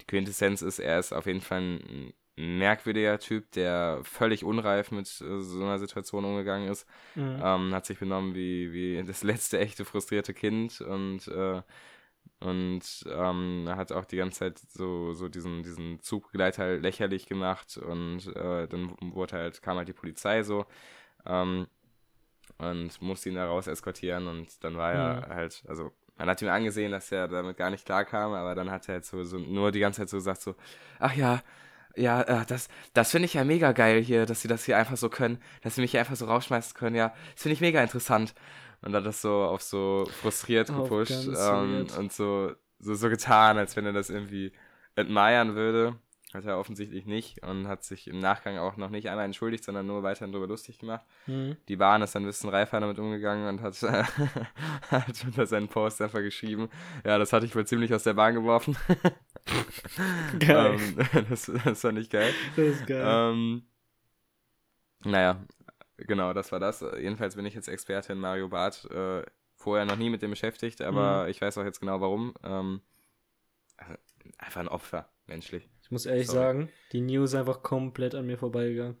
die 0.00 0.06
Quintessenz 0.06 0.62
ist, 0.62 0.78
er 0.78 0.98
ist 0.98 1.12
auf 1.12 1.26
jeden 1.26 1.40
Fall 1.40 1.60
ein 1.60 2.12
merkwürdiger 2.36 3.18
Typ, 3.18 3.50
der 3.52 4.00
völlig 4.04 4.44
unreif 4.44 4.90
mit 4.90 5.06
äh, 5.20 5.40
so 5.40 5.62
einer 5.62 5.78
Situation 5.78 6.24
umgegangen 6.24 6.68
ist. 6.68 6.86
Mhm. 7.16 7.42
Ähm, 7.42 7.74
hat 7.74 7.86
sich 7.86 7.98
benommen 7.98 8.34
wie, 8.34 8.72
wie 8.72 9.02
das 9.04 9.22
letzte 9.22 9.58
echte 9.58 9.84
frustrierte 9.84 10.34
Kind 10.34 10.80
und, 10.80 11.28
äh, 11.28 11.62
und 12.40 12.82
ähm, 13.08 13.64
hat 13.68 13.92
auch 13.92 14.04
die 14.04 14.16
ganze 14.18 14.40
Zeit 14.40 14.58
so, 14.58 15.14
so 15.14 15.28
diesen, 15.28 15.62
diesen 15.62 16.00
Zugbegleiter 16.00 16.76
lächerlich 16.78 17.26
gemacht 17.26 17.78
und 17.78 18.26
äh, 18.36 18.68
dann 18.68 18.96
wurde 19.00 19.36
halt, 19.36 19.62
kam 19.62 19.78
halt 19.78 19.88
die 19.88 19.92
Polizei 19.94 20.42
so 20.42 20.66
ähm, 21.26 21.66
und 22.58 23.00
musste 23.02 23.28
ihn 23.28 23.34
da 23.36 23.46
raus 23.46 23.66
eskortieren 23.66 24.28
und 24.28 24.62
dann 24.64 24.76
war 24.76 24.92
er 24.92 25.26
Mhm. 25.26 25.34
halt, 25.34 25.64
also 25.68 25.92
man 26.16 26.28
hat 26.28 26.42
ihm 26.42 26.48
angesehen, 26.48 26.92
dass 26.92 27.12
er 27.12 27.28
damit 27.28 27.56
gar 27.56 27.70
nicht 27.70 27.84
klarkam, 27.84 28.32
aber 28.32 28.54
dann 28.54 28.70
hat 28.70 28.88
er 28.88 28.94
halt 28.94 29.04
so, 29.04 29.22
so 29.24 29.38
nur 29.38 29.72
die 29.72 29.80
ganze 29.80 30.02
Zeit 30.02 30.08
so 30.08 30.16
gesagt 30.16 30.42
so, 30.42 30.54
ach 30.98 31.14
ja, 31.14 31.42
ja, 31.94 32.22
äh, 32.22 32.46
das, 32.46 32.68
das 32.92 33.10
finde 33.10 33.26
ich 33.26 33.34
ja 33.34 33.44
mega 33.44 33.72
geil 33.72 34.02
hier, 34.02 34.26
dass 34.26 34.42
sie 34.42 34.48
das 34.48 34.64
hier 34.64 34.76
einfach 34.76 34.96
so 34.96 35.08
können, 35.08 35.38
dass 35.62 35.74
sie 35.74 35.80
mich 35.80 35.90
hier 35.90 36.00
einfach 36.00 36.16
so 36.16 36.26
rausschmeißen 36.26 36.74
können, 36.74 36.96
ja, 36.96 37.14
das 37.34 37.42
finde 37.42 37.54
ich 37.54 37.60
mega 37.60 37.82
interessant. 37.82 38.34
Und 38.82 38.94
hat 38.94 39.06
das 39.06 39.22
so 39.22 39.42
auf 39.42 39.62
so 39.62 40.06
frustriert 40.20 40.68
gepusht 40.68 41.28
ähm, 41.36 41.86
und 41.98 42.12
so, 42.12 42.52
so, 42.78 42.94
so 42.94 43.08
getan, 43.08 43.56
als 43.56 43.74
wenn 43.74 43.86
er 43.86 43.94
das 43.94 44.10
irgendwie 44.10 44.52
admiren 44.94 45.54
würde. 45.54 45.96
Hat 46.36 46.44
er 46.44 46.58
offensichtlich 46.58 47.06
nicht 47.06 47.42
und 47.42 47.66
hat 47.66 47.82
sich 47.82 48.08
im 48.08 48.18
Nachgang 48.18 48.58
auch 48.58 48.76
noch 48.76 48.90
nicht 48.90 49.08
einmal 49.08 49.24
entschuldigt, 49.24 49.64
sondern 49.64 49.86
nur 49.86 50.02
weiterhin 50.02 50.32
darüber 50.32 50.48
lustig 50.48 50.78
gemacht. 50.78 51.04
Mhm. 51.26 51.56
Die 51.68 51.76
Bahn 51.76 52.02
ist 52.02 52.14
dann 52.14 52.24
ein 52.24 52.26
bisschen 52.26 52.50
reifer 52.50 52.78
damit 52.78 52.98
umgegangen 52.98 53.48
und 53.48 53.62
hat, 53.62 53.80
hat 54.90 55.24
unter 55.24 55.46
seinen 55.46 55.68
Post 55.68 56.02
einfach 56.02 56.18
geschrieben, 56.20 56.68
ja, 57.04 57.16
das 57.18 57.32
hatte 57.32 57.46
ich 57.46 57.56
wohl 57.56 57.66
ziemlich 57.66 57.94
aus 57.94 58.02
der 58.02 58.14
Bahn 58.14 58.34
geworfen. 58.34 58.76
Geil. 60.38 60.78
ähm, 61.14 61.26
das, 61.30 61.50
das 61.64 61.80
fand 61.80 61.98
ich 61.98 62.10
geil. 62.10 62.32
das 62.56 62.66
ist 62.66 62.86
geil. 62.86 63.04
Ähm, 63.06 63.62
naja, 65.04 65.42
genau, 65.96 66.32
das 66.32 66.52
war 66.52 66.60
das. 66.60 66.84
Jedenfalls 66.98 67.36
bin 67.36 67.46
ich 67.46 67.54
jetzt 67.54 67.68
Experte 67.68 68.12
in 68.12 68.18
Mario 68.18 68.48
Barth. 68.48 68.84
Äh, 68.90 69.22
vorher 69.54 69.86
noch 69.86 69.96
nie 69.96 70.10
mit 70.10 70.20
dem 70.22 70.30
beschäftigt, 70.30 70.82
aber 70.82 71.24
Mhm. 71.24 71.30
ich 71.30 71.40
weiß 71.40 71.56
auch 71.58 71.64
jetzt 71.64 71.80
genau 71.80 72.00
warum. 72.00 72.34
Ähm, 72.42 72.80
einfach 74.38 74.60
ein 74.60 74.68
Opfer, 74.68 75.08
menschlich. 75.26 75.68
Ich 75.86 75.90
muss 75.90 76.06
ehrlich 76.06 76.26
sorry. 76.26 76.38
sagen, 76.52 76.68
die 76.92 77.00
News 77.00 77.30
ist 77.30 77.36
einfach 77.36 77.62
komplett 77.62 78.14
an 78.14 78.26
mir 78.26 78.38
vorbeigegangen. 78.38 78.96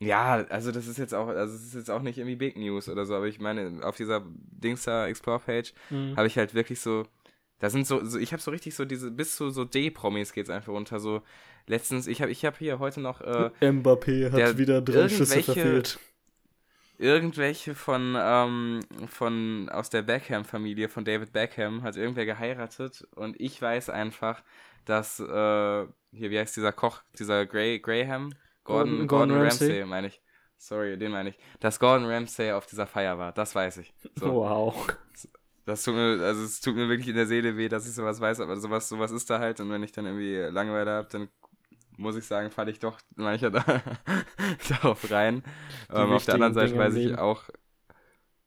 Ja, 0.00 0.44
also 0.48 0.70
das 0.70 0.86
ist 0.86 0.98
jetzt 0.98 1.12
auch, 1.12 1.26
also 1.26 1.54
es 1.56 1.62
ist 1.64 1.74
jetzt 1.74 1.90
auch 1.90 2.02
nicht 2.02 2.18
irgendwie 2.18 2.36
Big 2.36 2.56
News 2.56 2.88
oder 2.88 3.04
so, 3.04 3.16
aber 3.16 3.26
ich 3.26 3.40
meine, 3.40 3.80
auf 3.84 3.96
dieser 3.96 4.22
Dingster 4.28 5.06
Explore 5.08 5.40
Page 5.40 5.72
Mhm. 5.90 6.16
habe 6.16 6.28
ich 6.28 6.38
halt 6.38 6.54
wirklich 6.54 6.80
so, 6.80 7.04
da 7.58 7.68
sind 7.68 7.84
so, 7.86 8.04
so 8.04 8.16
ich 8.18 8.32
habe 8.32 8.40
so 8.40 8.52
richtig 8.52 8.76
so 8.76 8.84
diese, 8.84 9.10
bis 9.10 9.34
zu 9.34 9.50
so 9.50 9.64
D-Promis 9.64 10.32
geht's 10.32 10.50
einfach 10.50 10.72
runter, 10.72 11.00
so 11.00 11.22
letztens, 11.66 12.06
ich 12.06 12.22
habe 12.22 12.30
ich 12.30 12.44
hab 12.44 12.58
hier 12.58 12.78
heute 12.78 13.00
noch 13.00 13.20
äh, 13.22 13.50
Mbappé 13.60 14.30
hat 14.30 14.38
der- 14.38 14.58
wieder 14.58 14.80
drei 14.80 15.08
Schüsse 15.08 15.42
verfehlt. 15.42 15.98
irgendwelche 16.98 17.74
von, 17.74 18.16
ähm, 18.18 18.80
von, 19.08 19.68
aus 19.68 19.90
der 19.90 20.02
Beckham-Familie, 20.02 20.88
von 20.88 21.04
David 21.04 21.32
Beckham, 21.32 21.82
hat 21.82 21.96
irgendwer 21.96 22.26
geheiratet 22.26 23.06
und 23.14 23.40
ich 23.40 23.60
weiß 23.62 23.90
einfach, 23.90 24.42
dass, 24.88 25.20
äh, 25.20 25.24
hier, 26.12 26.30
wie 26.30 26.38
heißt 26.38 26.56
dieser 26.56 26.72
Koch, 26.72 27.02
dieser 27.18 27.46
Gray, 27.46 27.78
Graham? 27.80 28.32
Gordon, 28.64 29.06
Gordon- 29.06 29.08
Gordon, 29.08 29.36
Ramsay, 29.42 29.66
Ramsay. 29.68 29.84
meine 29.86 30.06
ich. 30.08 30.22
Sorry, 30.56 30.98
den 30.98 31.12
meine 31.12 31.30
ich. 31.30 31.38
Dass 31.60 31.78
Gordon 31.78 32.06
Ramsay 32.10 32.52
auf 32.52 32.66
dieser 32.66 32.86
Feier 32.86 33.18
war, 33.18 33.32
das 33.32 33.54
weiß 33.54 33.78
ich. 33.78 33.94
So. 34.16 34.26
Wow. 34.32 34.86
Das 35.64 35.82
tut 35.84 35.94
mir, 35.94 36.24
also 36.24 36.42
es 36.44 36.60
tut 36.62 36.74
mir 36.76 36.88
wirklich 36.88 37.08
in 37.08 37.14
der 37.14 37.26
Seele 37.26 37.56
weh, 37.58 37.68
dass 37.68 37.86
ich 37.86 37.94
sowas 37.94 38.20
weiß, 38.22 38.40
aber 38.40 38.56
sowas, 38.56 38.88
sowas 38.88 39.10
ist 39.10 39.28
da 39.28 39.38
halt 39.38 39.60
und 39.60 39.70
wenn 39.70 39.82
ich 39.82 39.92
dann 39.92 40.06
irgendwie 40.06 40.36
Langeweile 40.50 40.90
habe, 40.92 41.08
dann 41.12 41.28
muss 41.98 42.16
ich 42.16 42.24
sagen, 42.24 42.50
falle 42.50 42.70
ich 42.70 42.78
doch 42.78 42.98
mancher 43.16 43.50
da, 43.50 43.62
darauf 44.70 45.10
rein. 45.10 45.42
Ähm, 45.92 46.12
auf 46.12 46.24
der 46.24 46.34
anderen 46.34 46.54
Seite 46.54 46.68
Dinge 46.72 46.80
weiß 46.84 46.94
ich 46.94 47.18
auch, 47.18 47.42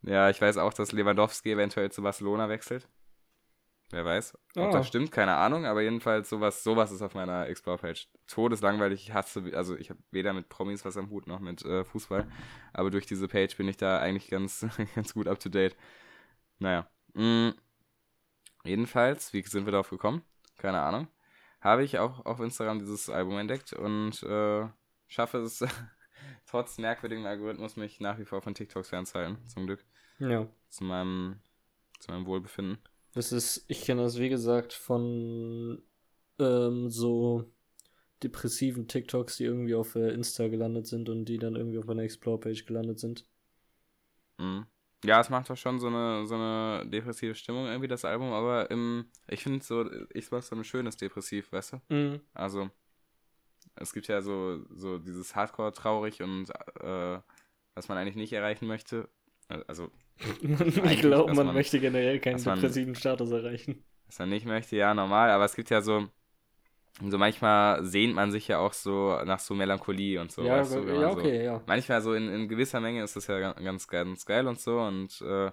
ja, 0.01 0.31
ich 0.31 0.41
weiß 0.41 0.57
auch, 0.57 0.73
dass 0.73 0.93
Lewandowski 0.93 1.51
eventuell 1.51 1.91
zu 1.91 2.01
Barcelona 2.01 2.49
wechselt. 2.49 2.87
Wer 3.91 4.05
weiß. 4.05 4.37
Ob 4.55 4.67
Ah. 4.67 4.71
das 4.71 4.87
stimmt, 4.87 5.11
keine 5.11 5.35
Ahnung, 5.35 5.65
aber 5.65 5.81
jedenfalls 5.81 6.29
sowas, 6.29 6.63
sowas 6.63 6.91
ist 6.91 7.01
auf 7.01 7.13
meiner 7.13 7.47
Explore-Page. 7.47 8.07
Todeslangweilig, 8.27 9.07
ich 9.07 9.13
hasse, 9.13 9.43
also 9.53 9.75
ich 9.75 9.89
habe 9.89 9.99
weder 10.11 10.33
mit 10.33 10.49
Promis 10.49 10.85
was 10.85 10.97
am 10.97 11.09
Hut 11.09 11.27
noch 11.27 11.39
mit 11.39 11.63
äh, 11.65 11.83
Fußball, 11.83 12.25
aber 12.73 12.89
durch 12.89 13.05
diese 13.05 13.27
Page 13.27 13.55
bin 13.57 13.67
ich 13.67 13.77
da 13.77 13.99
eigentlich 13.99 14.29
ganz, 14.29 14.65
ganz 14.95 15.13
gut 15.13 15.27
up 15.27 15.39
to 15.39 15.49
date. 15.49 15.75
Naja. 16.59 16.87
Mm. 17.13 17.49
Jedenfalls, 18.63 19.33
wie 19.33 19.41
sind 19.41 19.65
wir 19.65 19.71
darauf 19.71 19.89
gekommen? 19.89 20.21
Keine 20.57 20.81
Ahnung. 20.81 21.07
Habe 21.59 21.83
ich 21.83 21.99
auch 21.99 22.25
auf 22.25 22.39
Instagram 22.39 22.79
dieses 22.79 23.09
Album 23.09 23.37
entdeckt 23.37 23.73
und 23.73 24.21
äh, 24.23 24.67
schaffe 25.07 25.39
es 25.39 25.65
trotz 26.45 26.77
merkwürdigem 26.77 27.25
Algorithmus 27.25 27.75
mich 27.75 27.99
nach 27.99 28.19
wie 28.19 28.25
vor 28.25 28.41
von 28.41 28.53
TikToks 28.53 28.89
fernzuhalten, 28.89 29.37
zum 29.47 29.65
Glück. 29.65 29.83
Ja. 30.19 30.47
Zu 30.69 30.83
meinem, 30.83 31.39
zu 31.99 32.11
meinem 32.11 32.25
Wohlbefinden. 32.27 32.77
Das 33.13 33.31
ist, 33.31 33.65
ich 33.67 33.81
kenne 33.81 34.03
das 34.03 34.19
wie 34.19 34.29
gesagt 34.29 34.73
von 34.73 35.81
ähm, 36.39 36.89
so 36.89 37.51
depressiven 38.23 38.87
TikToks, 38.87 39.37
die 39.37 39.45
irgendwie 39.45 39.75
auf 39.75 39.95
äh, 39.95 40.13
Insta 40.13 40.47
gelandet 40.47 40.87
sind 40.87 41.09
und 41.09 41.25
die 41.25 41.37
dann 41.37 41.55
irgendwie 41.55 41.77
auf 41.79 41.85
meiner 41.85 42.03
Explore-Page 42.03 42.65
gelandet 42.65 42.99
sind. 42.99 43.25
Mhm. 44.37 44.65
Ja, 45.03 45.19
es 45.19 45.29
macht 45.29 45.49
doch 45.49 45.57
schon 45.57 45.79
so 45.79 45.87
eine, 45.87 46.27
so 46.27 46.35
eine 46.35 46.87
depressive 46.87 47.33
Stimmung 47.33 47.65
irgendwie, 47.65 47.87
das 47.87 48.05
Album, 48.05 48.31
aber 48.31 48.69
im, 48.69 49.05
ich 49.27 49.41
finde 49.41 49.63
so, 49.63 49.89
ich 50.13 50.29
mag 50.29 50.43
so 50.43 50.55
ein 50.55 50.63
schönes 50.63 50.95
Depressiv, 50.95 51.51
weißt 51.51 51.73
du? 51.73 51.81
Mhm. 51.89 52.21
Also, 52.33 52.69
es 53.75 53.93
gibt 53.93 54.07
ja 54.07 54.21
so, 54.21 54.63
so 54.69 54.99
dieses 54.99 55.35
Hardcore 55.35 55.73
traurig 55.73 56.21
und 56.21 56.49
äh, 56.79 57.19
was 57.73 57.87
man 57.87 57.97
eigentlich 57.97 58.15
nicht 58.15 58.33
erreichen 58.33 58.67
möchte. 58.67 59.09
Also, 59.67 59.89
ich 60.41 61.01
glaube, 61.01 61.33
man, 61.33 61.47
man, 61.47 61.55
möchte 61.55 61.79
generell 61.79 62.19
keinen 62.19 62.43
depressiven 62.43 62.95
Status 62.95 63.31
erreichen. 63.31 63.83
Was 64.07 64.19
man 64.19 64.29
nicht 64.29 64.45
möchte, 64.45 64.75
ja, 64.75 64.93
normal, 64.93 65.31
aber 65.31 65.45
es 65.45 65.55
gibt 65.55 65.69
ja 65.69 65.81
so, 65.81 66.07
so 67.01 67.17
manchmal 67.17 67.83
sehnt 67.85 68.13
man 68.13 68.31
sich 68.31 68.47
ja 68.47 68.59
auch 68.59 68.73
so 68.73 69.17
nach 69.23 69.39
so 69.39 69.53
Melancholie 69.53 70.19
und 70.19 70.31
so. 70.31 70.43
Ja, 70.43 70.59
weißt 70.59 70.75
du, 70.75 71.01
ja 71.01 71.09
okay, 71.09 71.39
so, 71.39 71.43
ja. 71.45 71.61
Manchmal 71.65 72.01
so 72.01 72.13
in, 72.13 72.29
in 72.29 72.47
gewisser 72.47 72.79
Menge 72.79 73.03
ist 73.03 73.15
das 73.15 73.27
ja 73.27 73.53
ganz, 73.53 73.87
ganz 73.87 74.25
geil 74.25 74.47
und 74.47 74.59
so 74.59 74.79
und, 74.79 75.21
äh, 75.21 75.51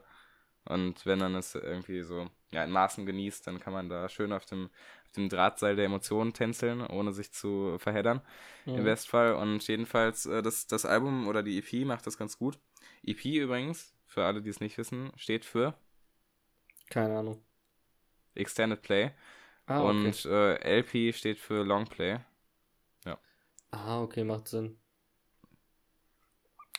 und 0.64 1.06
wenn 1.06 1.18
man 1.18 1.34
es 1.34 1.54
irgendwie 1.54 2.02
so 2.02 2.28
ja, 2.50 2.64
in 2.64 2.70
Maßen 2.70 3.06
genießt, 3.06 3.46
dann 3.46 3.60
kann 3.60 3.72
man 3.72 3.88
da 3.88 4.08
schön 4.08 4.32
auf 4.32 4.44
dem, 4.46 4.70
auf 5.04 5.12
dem 5.12 5.28
Drahtseil 5.28 5.76
der 5.76 5.86
Emotionen 5.86 6.32
tänzeln, 6.32 6.86
ohne 6.86 7.12
sich 7.12 7.32
zu 7.32 7.76
verheddern, 7.78 8.20
mhm. 8.64 8.76
im 8.76 8.84
Bestfall. 8.84 9.34
Und 9.34 9.66
jedenfalls, 9.68 10.26
äh, 10.26 10.42
das, 10.42 10.66
das 10.66 10.84
Album 10.84 11.28
oder 11.28 11.42
die 11.42 11.58
EP 11.58 11.86
macht 11.86 12.06
das 12.06 12.18
ganz 12.18 12.38
gut. 12.38 12.58
EP 13.04 13.24
übrigens, 13.24 13.94
für 14.08 14.24
alle, 14.24 14.42
die 14.42 14.50
es 14.50 14.60
nicht 14.60 14.76
wissen, 14.78 15.12
steht 15.16 15.44
für 15.44 15.74
keine 16.90 17.18
Ahnung. 17.18 17.42
Extended 18.34 18.80
Play. 18.82 19.10
Ah, 19.66 19.82
okay. 19.82 19.90
Und 19.90 20.24
äh, 20.24 20.78
LP 20.80 21.14
steht 21.14 21.38
für 21.38 21.62
Long 21.62 21.84
Play. 21.84 22.18
Ja. 23.04 23.18
Ah, 23.70 24.00
okay, 24.00 24.24
macht 24.24 24.48
Sinn. 24.48 24.78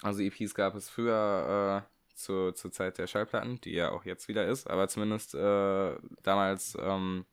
Also 0.02 0.22
EPs 0.22 0.56
gab 0.56 0.76
es 0.76 0.90
früher 0.90 1.86
äh, 1.86 2.16
zu, 2.16 2.54
zur 2.54 2.72
Zeit 2.72 2.98
der 2.98 3.08
Schallplatten, 3.08 3.60
die 3.62 3.74
ja 3.74 3.92
auch 3.92 4.06
jetzt 4.06 4.28
wieder 4.28 4.48
ist, 4.48 4.70
aber 4.70 4.88
zumindest 4.88 5.36
äh, 5.36 5.96
damals 6.24 6.78
ähm, 6.80 7.26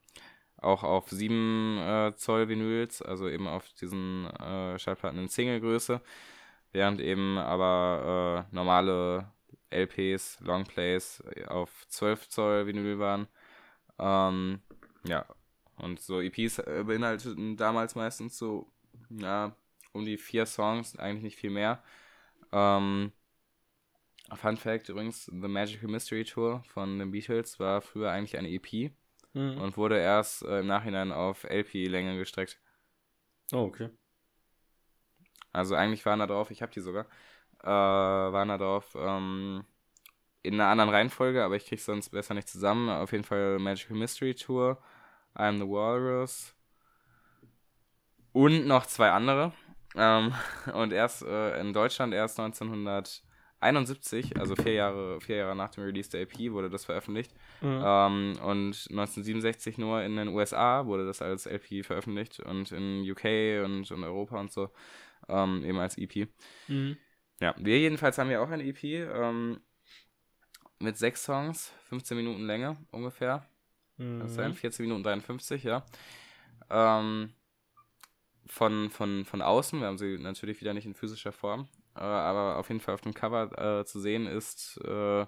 auch 0.57 0.83
auf 0.83 1.09
7 1.09 1.77
äh, 1.77 2.13
Zoll 2.15 2.49
Vinyls, 2.49 3.01
also 3.01 3.29
eben 3.29 3.47
auf 3.47 3.69
diesen 3.79 4.27
äh, 4.27 4.77
Schallplatten 4.77 5.19
in 5.19 5.29
Single-Größe, 5.29 6.01
während 6.73 6.99
eben 6.99 7.37
aber 7.37 8.45
äh, 8.51 8.55
normale 8.55 9.31
LPs, 9.69 10.39
Longplays 10.41 11.23
auf 11.47 11.85
12 11.87 12.29
Zoll 12.29 12.67
Vinyl 12.67 12.99
waren. 12.99 13.27
Ähm, 13.99 14.61
ja, 15.05 15.25
und 15.77 15.99
so 15.99 16.21
EPs 16.21 16.59
äh, 16.59 16.83
beinhalteten 16.85 17.57
damals 17.57 17.95
meistens 17.95 18.37
so, 18.37 18.71
ja, 19.09 19.55
um 19.93 20.05
die 20.05 20.17
vier 20.17 20.45
Songs, 20.45 20.97
eigentlich 20.97 21.23
nicht 21.23 21.37
viel 21.37 21.51
mehr. 21.51 21.83
Ähm, 22.51 23.11
Fun 24.35 24.57
Fact 24.57 24.89
übrigens, 24.89 25.25
The 25.25 25.47
Magical 25.47 25.89
Mystery 25.89 26.25
Tour 26.25 26.63
von 26.67 26.99
den 26.99 27.11
Beatles 27.11 27.59
war 27.59 27.81
früher 27.81 28.11
eigentlich 28.11 28.37
eine 28.37 28.49
EP 28.49 28.91
mhm. 29.33 29.57
und 29.61 29.77
wurde 29.77 29.97
erst 29.97 30.43
äh, 30.43 30.59
im 30.59 30.67
Nachhinein 30.67 31.11
auf 31.11 31.45
LP-Länge 31.45 32.17
gestreckt. 32.17 32.59
Oh, 33.53 33.59
okay. 33.59 33.89
Also 35.53 35.75
eigentlich 35.75 36.05
waren 36.05 36.19
da 36.19 36.27
drauf, 36.27 36.51
ich 36.51 36.61
habe 36.61 36.71
die 36.71 36.81
sogar, 36.81 37.07
äh, 37.61 38.57
drauf 38.57 38.95
ähm, 38.99 39.63
in 40.43 40.55
einer 40.55 40.69
anderen 40.69 40.89
Reihenfolge, 40.89 41.43
aber 41.43 41.55
ich 41.55 41.65
krieg's 41.65 41.85
sonst 41.85 42.09
besser 42.09 42.33
nicht 42.33 42.47
zusammen. 42.47 42.89
Auf 42.89 43.11
jeden 43.11 43.23
Fall 43.23 43.59
Magical 43.59 43.97
Mystery 43.97 44.35
Tour, 44.35 44.77
I'm 45.35 45.57
the 45.57 45.67
Walrus 45.67 46.57
und 48.37 48.67
noch 48.67 48.85
zwei 48.85 49.11
andere. 49.11 49.51
Ähm, 49.95 50.33
und 50.73 50.93
erst 50.93 51.23
äh, 51.23 51.59
in 51.59 51.73
Deutschland 51.73 52.13
erst 52.13 52.39
1971, 52.39 54.39
also 54.39 54.55
vier 54.55 54.73
Jahre, 54.73 55.19
vier 55.21 55.37
Jahre 55.37 55.55
nach 55.55 55.69
dem 55.69 55.83
Release 55.83 56.11
der 56.11 56.21
EP, 56.21 56.51
wurde 56.51 56.69
das 56.69 56.85
veröffentlicht. 56.85 57.33
Mhm. 57.61 57.81
Ähm, 57.83 58.33
und 58.43 58.87
1967 58.91 59.79
nur 59.79 60.03
in 60.03 60.15
den 60.15 60.29
USA 60.29 60.85
wurde 60.85 61.05
das 61.05 61.21
als 61.21 61.47
LP 61.47 61.83
veröffentlicht 61.83 62.39
und 62.39 62.71
in 62.71 63.09
UK 63.09 63.65
und 63.65 63.89
in 63.89 64.03
Europa 64.03 64.39
und 64.39 64.51
so 64.51 64.69
ähm, 65.27 65.63
eben 65.65 65.79
als 65.79 65.97
EP. 65.97 66.29
Mhm. 66.67 66.97
Ja, 67.39 67.53
wir 67.57 67.79
jedenfalls 67.79 68.17
haben 68.17 68.31
ja 68.31 68.41
auch 68.41 68.49
eine 68.49 68.63
EP 68.63 68.83
ähm, 68.83 69.61
mit 70.79 70.97
sechs 70.97 71.23
Songs, 71.23 71.71
15 71.89 72.17
Minuten 72.17 72.45
Länge 72.45 72.77
ungefähr. 72.91 73.45
Mhm. 73.97 74.19
Das 74.19 74.35
sind 74.35 74.55
14 74.55 74.85
Minuten 74.85 75.03
53, 75.03 75.63
ja. 75.63 75.85
Ähm, 76.69 77.33
von, 78.47 78.89
von, 78.89 79.25
von 79.25 79.41
außen, 79.41 79.79
wir 79.79 79.87
haben 79.87 79.97
sie 79.97 80.17
natürlich 80.17 80.61
wieder 80.61 80.73
nicht 80.73 80.85
in 80.85 80.93
physischer 80.93 81.31
Form, 81.31 81.67
äh, 81.95 81.99
aber 81.99 82.57
auf 82.57 82.69
jeden 82.69 82.79
Fall 82.79 82.93
auf 82.93 83.01
dem 83.01 83.13
Cover 83.13 83.79
äh, 83.79 83.85
zu 83.85 83.99
sehen 83.99 84.25
ist 84.25 84.79
äh, 84.85 85.25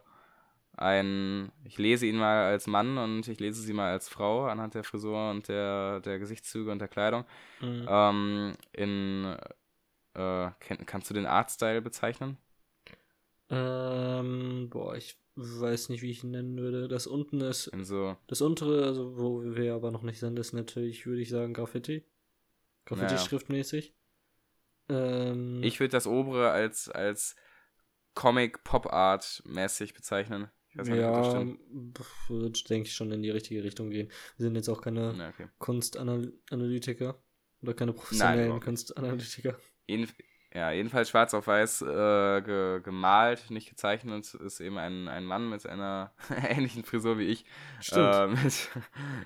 ein, 0.78 1.52
ich 1.66 1.78
lese 1.78 2.06
ihn 2.06 2.18
mal 2.18 2.46
als 2.46 2.68
Mann 2.68 2.98
und 2.98 3.28
ich 3.28 3.40
lese 3.40 3.62
sie 3.62 3.74
mal 3.74 3.92
als 3.92 4.08
Frau 4.08 4.46
anhand 4.46 4.76
der 4.76 4.86
Frisur 4.86 5.30
und 5.30 5.50
der, 5.50 6.00
der 6.00 6.20
Gesichtszüge 6.20 6.72
und 6.72 6.80
der 6.80 6.88
Kleidung. 6.88 7.26
Mhm. 7.60 7.86
Ähm, 7.90 8.54
in, 8.72 9.36
äh, 10.20 10.52
kann, 10.60 10.86
kannst 10.86 11.10
du 11.10 11.14
den 11.14 11.26
Artstyle 11.26 11.82
bezeichnen? 11.82 12.38
Ähm, 13.50 14.70
boah, 14.70 14.96
ich 14.96 15.18
weiß 15.36 15.90
nicht, 15.90 16.02
wie 16.02 16.12
ich 16.12 16.24
ihn 16.24 16.32
nennen 16.32 16.58
würde. 16.58 16.88
Das 16.88 17.08
unten 17.08 17.42
ist. 17.42 17.72
So. 17.82 18.18
Das 18.28 18.42
untere, 18.42 18.86
also 18.86 19.18
wo 19.18 19.44
wir 19.44 19.74
aber 19.74 19.92
noch 19.92 20.04
nicht 20.04 20.20
sind, 20.20 20.38
ist 20.38 20.54
natürlich, 20.54 21.06
würde 21.06 21.22
ich 21.22 21.30
sagen, 21.30 21.54
Graffiti. 21.54 22.06
Graffiti-schriftmäßig. 22.86 23.96
Ähm, 24.90 25.64
ich 25.64 25.80
würde 25.80 25.92
das 25.92 26.08
obere 26.08 26.52
als, 26.52 26.90
als 26.90 27.36
Comic-Pop-Art-mäßig 28.16 29.94
bezeichnen. 29.94 30.50
Ich 30.70 30.78
weiß 30.78 30.88
nicht, 30.90 31.00
ja, 31.00 31.46
wird, 32.28 32.70
denke 32.70 32.88
ich, 32.88 32.94
schon 32.94 33.12
in 33.12 33.24
die 33.24 33.32
richtige 33.32 33.64
Richtung 33.64 33.90
gehen. 33.90 34.12
Wir 34.38 34.44
sind 34.44 34.56
jetzt 34.56 34.70
auch 34.70 34.82
keine 34.82 35.16
ja, 35.18 35.30
okay. 35.30 35.48
Kunstanalytiker. 35.58 37.22
Oder 37.62 37.74
keine 37.74 37.94
professionellen 37.94 38.50
Nein, 38.50 38.60
Kunstanalytiker. 38.62 39.58
Ja, 40.54 40.72
jedenfalls 40.72 41.10
schwarz 41.10 41.36
auf 41.36 41.46
weiß 41.46 41.84
äh, 41.84 42.42
ge 42.42 42.82
gemalt, 42.82 43.52
nicht 43.52 43.70
gezeichnet, 43.70 44.34
ist 44.34 44.60
eben 44.60 44.80
ein, 44.80 45.08
ein 45.08 45.26
Mann 45.26 45.48
mit 45.48 45.68
einer 45.68 46.12
ähnlichen 46.50 46.84
Frisur 46.84 47.20
wie 47.20 47.28
ich. 47.28 47.46
Stimmt. 47.80 48.16
Äh, 48.16 48.28
mit, 48.44 48.70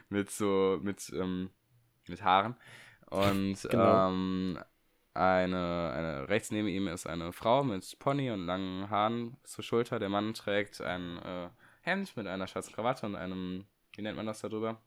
mit 0.09 0.31
so, 0.31 0.79
mit, 0.81 1.09
ähm, 1.15 1.49
mit 2.07 2.23
Haaren. 2.23 2.57
Und 3.09 3.61
genau. 3.69 4.09
ähm, 4.09 4.59
eine, 5.13 5.93
eine, 5.95 6.29
rechts 6.29 6.51
neben 6.51 6.67
ihm 6.67 6.87
ist 6.87 7.07
eine 7.07 7.31
Frau 7.31 7.63
mit 7.63 7.97
Pony 7.99 8.31
und 8.31 8.45
langen 8.45 8.89
Haaren 8.89 9.37
zur 9.43 9.63
Schulter. 9.63 9.99
Der 9.99 10.09
Mann 10.09 10.33
trägt 10.33 10.81
ein 10.81 11.19
äh, 11.19 11.49
Hemd 11.81 12.17
mit 12.17 12.27
einer 12.27 12.47
schwarzen 12.47 12.73
Krawatte 12.73 13.05
und 13.05 13.15
einem, 13.15 13.65
wie 13.95 14.01
nennt 14.01 14.17
man 14.17 14.25
das 14.25 14.41
da 14.41 14.49
drüber? 14.49 14.81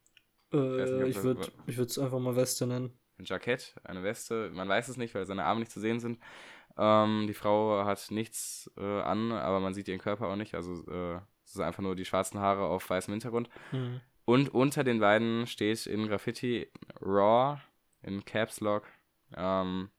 Äh, 0.52 1.08
ich 1.08 1.22
würde 1.22 1.48
es 1.66 1.98
einfach 1.98 2.18
mal 2.18 2.36
Weste 2.36 2.66
nennen 2.66 2.92
ein 3.18 3.24
Jackett, 3.24 3.74
eine 3.84 4.02
Weste, 4.02 4.50
man 4.52 4.68
weiß 4.68 4.88
es 4.88 4.96
nicht, 4.96 5.14
weil 5.14 5.26
seine 5.26 5.44
Arme 5.44 5.60
nicht 5.60 5.72
zu 5.72 5.80
sehen 5.80 6.00
sind. 6.00 6.18
Ähm, 6.76 7.26
die 7.26 7.34
Frau 7.34 7.84
hat 7.84 8.10
nichts 8.10 8.70
äh, 8.76 9.00
an, 9.00 9.32
aber 9.32 9.60
man 9.60 9.74
sieht 9.74 9.88
ihren 9.88 10.00
Körper 10.00 10.28
auch 10.28 10.36
nicht, 10.36 10.54
also 10.54 10.72
äh, 10.90 11.20
es 11.44 11.54
ist 11.54 11.60
einfach 11.60 11.82
nur 11.82 11.96
die 11.96 12.04
schwarzen 12.04 12.40
Haare 12.40 12.64
auf 12.66 12.88
weißem 12.88 13.12
Hintergrund. 13.12 13.48
Mhm. 13.72 14.00
Und 14.24 14.52
unter 14.52 14.82
den 14.82 14.98
beiden 14.98 15.46
steht 15.46 15.86
in 15.86 16.08
Graffiti 16.08 16.70
Raw, 17.00 17.60
in 18.02 18.24
Caps 18.24 18.60
Lock, 18.60 18.84
ähm, 19.36 19.90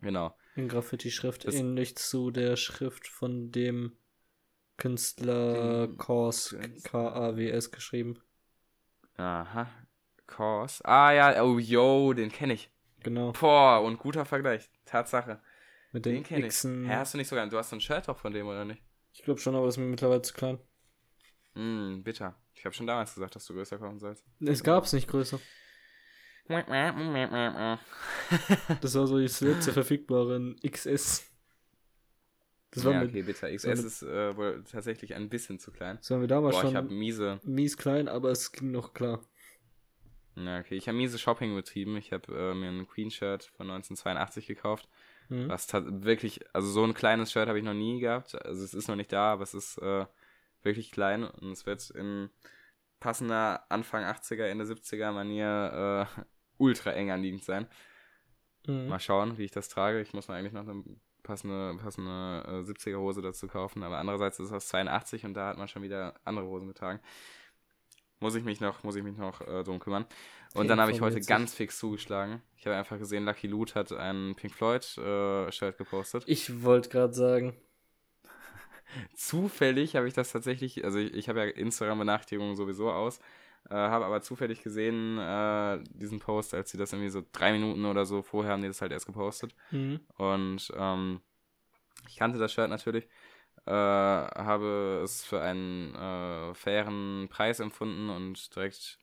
genau. 0.00 0.34
In 0.56 0.68
Graffiti-Schrift, 0.68 1.44
ähnlich 1.44 1.96
zu 1.96 2.30
der 2.30 2.56
Schrift 2.56 3.06
von 3.06 3.52
dem 3.52 3.92
Künstler 4.76 5.88
Kors, 5.96 6.56
K-A-W-S 6.82 7.70
geschrieben. 7.70 8.18
Aha, 9.16 9.70
Cause. 10.26 10.84
Ah 10.84 11.12
ja, 11.12 11.42
oh 11.42 11.58
yo, 11.58 12.12
den 12.12 12.30
kenne 12.30 12.54
ich. 12.54 12.70
Genau. 13.02 13.32
Boah, 13.32 13.82
und 13.82 13.98
guter 13.98 14.24
Vergleich. 14.24 14.70
Tatsache. 14.84 15.40
Mit 15.92 16.06
den, 16.06 16.14
den 16.14 16.24
kenne 16.24 16.46
ich. 16.46 16.54
Hä, 16.62 16.96
hast 16.96 17.14
du 17.14 17.18
nicht 17.18 17.28
sogar, 17.28 17.46
du 17.46 17.58
hast 17.58 17.72
ein 17.72 17.80
Shirt 17.80 18.08
auch 18.08 18.18
von 18.18 18.32
dem, 18.32 18.46
oder 18.46 18.64
nicht? 18.64 18.82
Ich 19.12 19.22
glaube 19.22 19.40
schon, 19.40 19.54
aber 19.54 19.66
das 19.66 19.74
ist 19.74 19.78
mir 19.78 19.86
mittlerweile 19.86 20.22
zu 20.22 20.32
klein. 20.32 20.58
Hm, 21.54 22.02
bitter. 22.02 22.34
Ich 22.54 22.64
habe 22.64 22.74
schon 22.74 22.86
damals 22.86 23.14
gesagt, 23.14 23.36
dass 23.36 23.44
du 23.46 23.54
größer 23.54 23.78
kaufen 23.78 23.98
sollst. 23.98 24.24
Es 24.40 24.62
gab 24.62 24.84
es 24.84 24.92
nicht 24.92 25.08
größer. 25.08 25.38
das 28.80 28.94
war 28.94 29.06
so 29.06 29.20
das 29.20 29.40
letzte 29.40 29.72
verfügbare 29.72 30.36
in 30.36 30.56
XS. 30.60 31.24
Das 32.72 32.84
war 32.84 32.92
ja, 32.94 33.02
okay, 33.02 33.22
bitter. 33.22 33.54
XS 33.54 33.84
ist 33.84 34.02
äh, 34.02 34.36
wohl 34.36 34.64
tatsächlich 34.64 35.14
ein 35.14 35.28
bisschen 35.28 35.58
zu 35.58 35.70
klein. 35.72 35.98
Das 35.98 36.10
waren 36.10 36.22
wir 36.22 36.28
damals 36.28 36.56
Boah, 36.56 36.62
schon 36.62 36.70
ich 36.70 36.76
hab 36.76 36.90
miese. 36.90 37.38
mies 37.44 37.76
klein, 37.76 38.08
aber 38.08 38.30
es 38.30 38.50
ging 38.52 38.70
noch 38.70 38.94
klar. 38.94 39.20
Ja, 40.36 40.58
okay. 40.60 40.76
Ich 40.76 40.88
habe 40.88 40.96
miese 40.96 41.18
Shopping 41.18 41.54
betrieben. 41.54 41.96
Ich 41.96 42.12
habe 42.12 42.32
äh, 42.32 42.54
mir 42.54 42.68
ein 42.68 42.86
Queen-Shirt 42.86 43.44
von 43.56 43.70
1982 43.70 44.46
gekauft. 44.46 44.88
Mhm. 45.28 45.48
Was 45.48 45.68
wirklich, 45.72 46.40
also 46.54 46.68
so 46.68 46.84
ein 46.84 46.94
kleines 46.94 47.32
Shirt 47.32 47.48
habe 47.48 47.58
ich 47.58 47.64
noch 47.64 47.74
nie 47.74 48.00
gehabt. 48.00 48.34
Also 48.44 48.64
es 48.64 48.74
ist 48.74 48.88
noch 48.88 48.96
nicht 48.96 49.12
da, 49.12 49.32
aber 49.32 49.42
es 49.42 49.54
ist 49.54 49.78
äh, 49.78 50.06
wirklich 50.62 50.90
klein 50.90 51.24
und 51.24 51.52
es 51.52 51.66
wird 51.66 51.90
in 51.90 52.30
passender 53.00 53.64
Anfang 53.70 54.04
80er, 54.04 54.44
Ende 54.44 54.64
70er 54.64 55.12
Manier 55.12 56.08
äh, 56.16 56.22
ultra 56.58 56.92
eng 56.92 57.10
anliegend 57.10 57.44
sein. 57.44 57.66
Mhm. 58.66 58.88
Mal 58.88 59.00
schauen, 59.00 59.38
wie 59.38 59.44
ich 59.44 59.50
das 59.50 59.68
trage. 59.68 60.00
Ich 60.00 60.12
muss 60.12 60.28
mir 60.28 60.34
eigentlich 60.34 60.52
noch 60.52 60.66
eine 60.66 60.84
passende, 61.22 61.76
passende 61.82 62.44
äh, 62.46 62.70
70er 62.70 62.98
Hose 62.98 63.22
dazu 63.22 63.48
kaufen. 63.48 63.82
Aber 63.82 63.98
andererseits 63.98 64.38
ist 64.38 64.46
es 64.46 64.52
aus 64.52 64.68
82 64.68 65.24
und 65.24 65.34
da 65.34 65.48
hat 65.48 65.58
man 65.58 65.68
schon 65.68 65.82
wieder 65.82 66.14
andere 66.24 66.46
Hosen 66.46 66.68
getragen. 66.68 67.00
Muss 68.22 68.34
ich 68.34 68.44
mich 68.44 68.60
noch, 68.60 68.82
muss 68.84 68.96
ich 68.96 69.02
mich 69.02 69.16
noch 69.16 69.40
äh, 69.40 69.64
drum 69.64 69.80
kümmern. 69.80 70.06
Und 70.54 70.68
dann 70.68 70.80
habe 70.80 70.92
ich 70.92 71.00
heute 71.00 71.20
ganz 71.20 71.54
fix 71.54 71.78
zugeschlagen. 71.78 72.40
Ich 72.56 72.66
habe 72.66 72.76
einfach 72.76 72.98
gesehen, 72.98 73.24
Lucky 73.24 73.48
Loot 73.48 73.74
hat 73.74 73.92
ein 73.92 74.34
Pink 74.36 74.54
Floyd 74.54 74.96
äh, 74.98 75.72
gepostet. 75.72 76.24
Ich 76.26 76.62
wollte 76.62 76.88
gerade 76.88 77.12
sagen. 77.12 77.54
zufällig 79.14 79.96
habe 79.96 80.06
ich 80.06 80.14
das 80.14 80.32
tatsächlich, 80.32 80.84
also 80.84 80.98
ich, 80.98 81.14
ich 81.14 81.28
habe 81.28 81.40
ja 81.40 81.46
Instagram-Benachrichtigungen 81.46 82.56
sowieso 82.56 82.90
aus, 82.90 83.18
äh, 83.70 83.74
habe 83.74 84.04
aber 84.04 84.22
zufällig 84.22 84.62
gesehen, 84.62 85.18
äh, 85.18 85.82
diesen 85.94 86.20
Post, 86.20 86.54
als 86.54 86.70
sie 86.70 86.78
das 86.78 86.92
irgendwie 86.92 87.10
so 87.10 87.22
drei 87.32 87.52
Minuten 87.52 87.84
oder 87.86 88.04
so 88.04 88.22
vorher 88.22 88.52
haben 88.52 88.62
die 88.62 88.68
das 88.68 88.82
halt 88.82 88.92
erst 88.92 89.06
gepostet. 89.06 89.54
Mhm. 89.70 90.00
Und 90.16 90.72
ähm, 90.76 91.20
ich 92.08 92.16
kannte 92.16 92.38
das 92.38 92.52
Shirt 92.52 92.68
natürlich, 92.68 93.08
äh, 93.66 93.70
habe 93.72 95.00
es 95.04 95.24
für 95.24 95.40
einen 95.40 95.94
äh, 95.94 96.54
fairen 96.54 97.28
Preis 97.30 97.60
empfunden 97.60 98.10
und 98.10 98.54
direkt 98.54 98.98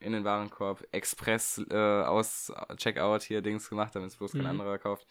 in 0.00 0.12
den 0.12 0.24
Warenkorb 0.24 0.84
Express 0.90 1.64
äh, 1.70 1.74
aus 1.76 2.52
Checkout 2.76 3.22
hier 3.22 3.42
Dings 3.42 3.68
gemacht, 3.68 3.94
damit 3.94 4.10
es 4.10 4.16
bloß 4.16 4.32
kein 4.32 4.42
Mhm. 4.42 4.46
anderer 4.46 4.78
kauft. 4.78 5.06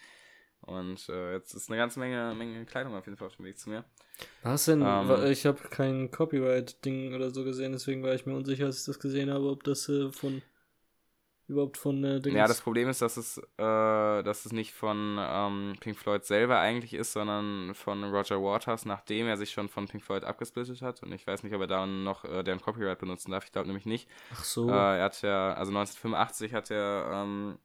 Und 0.61 1.09
äh, 1.09 1.33
jetzt 1.33 1.53
ist 1.53 1.69
eine 1.69 1.77
ganze 1.77 1.99
Menge, 1.99 2.35
Menge 2.35 2.65
Kleidung 2.65 2.95
auf 2.95 3.05
jeden 3.05 3.17
Fall 3.17 3.27
auf 3.27 3.35
dem 3.37 3.45
Weg 3.45 3.57
zu 3.57 3.69
mir. 3.69 3.85
Was 4.43 4.65
denn? 4.65 4.81
Ähm. 4.81 5.25
Ich 5.31 5.45
habe 5.45 5.59
kein 5.69 6.11
Copyright-Ding 6.11 7.13
oder 7.15 7.31
so 7.31 7.43
gesehen, 7.43 7.71
deswegen 7.71 8.03
war 8.03 8.13
ich 8.13 8.25
mir 8.25 8.35
unsicher, 8.35 8.65
als 8.65 8.79
ich 8.79 8.85
das 8.85 8.99
gesehen 8.99 9.31
habe, 9.31 9.49
ob 9.49 9.63
das 9.63 9.87
äh, 9.89 10.11
von 10.11 10.41
überhaupt 11.51 11.77
von 11.77 12.03
äh, 12.03 12.19
Dings. 12.19 12.35
Ja, 12.35 12.47
das 12.47 12.61
Problem 12.61 12.89
ist, 12.89 13.01
dass 13.01 13.17
es, 13.17 13.37
äh, 13.37 13.43
dass 14.23 14.45
es 14.45 14.51
nicht 14.51 14.73
von 14.73 15.17
ähm, 15.19 15.75
Pink 15.79 15.97
Floyd 15.97 16.25
selber 16.25 16.59
eigentlich 16.59 16.93
ist, 16.93 17.13
sondern 17.13 17.73
von 17.75 18.03
Roger 18.03 18.41
Waters, 18.41 18.85
nachdem 18.85 19.27
er 19.27 19.37
sich 19.37 19.51
schon 19.51 19.69
von 19.69 19.87
Pink 19.87 20.03
Floyd 20.03 20.23
abgesplittet 20.23 20.81
hat. 20.81 21.03
Und 21.03 21.11
ich 21.11 21.27
weiß 21.27 21.43
nicht, 21.43 21.53
ob 21.53 21.61
er 21.61 21.67
da 21.67 21.85
noch 21.85 22.25
äh, 22.25 22.43
deren 22.43 22.61
Copyright 22.61 22.99
benutzen 22.99 23.31
darf. 23.31 23.45
Ich 23.45 23.51
glaube 23.51 23.67
nämlich 23.67 23.85
nicht. 23.85 24.09
Ach 24.33 24.43
so. 24.43 24.69
Äh, 24.69 24.71
er 24.99 25.03
hat 25.03 25.21
ja, 25.21 25.53
also 25.53 25.71
1985 25.71 26.53
hat 26.53 26.71
er, 26.71 27.09
ähm, 27.23 27.59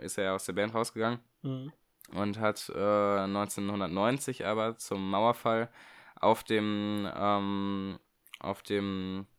ist 0.00 0.18
er 0.18 0.24
ja 0.24 0.34
aus 0.34 0.44
der 0.46 0.54
Band 0.54 0.74
rausgegangen 0.74 1.20
Mhm. 1.42 1.72
und 2.12 2.40
hat 2.40 2.68
äh, 2.74 3.18
1990 3.20 4.44
aber 4.46 4.76
zum 4.76 5.10
Mauerfall 5.10 5.70
auf 6.18 6.42
dem, 6.44 7.08
ähm, 7.14 7.98
auf 8.40 8.62
dem 8.62 9.26
äh, 9.26 9.35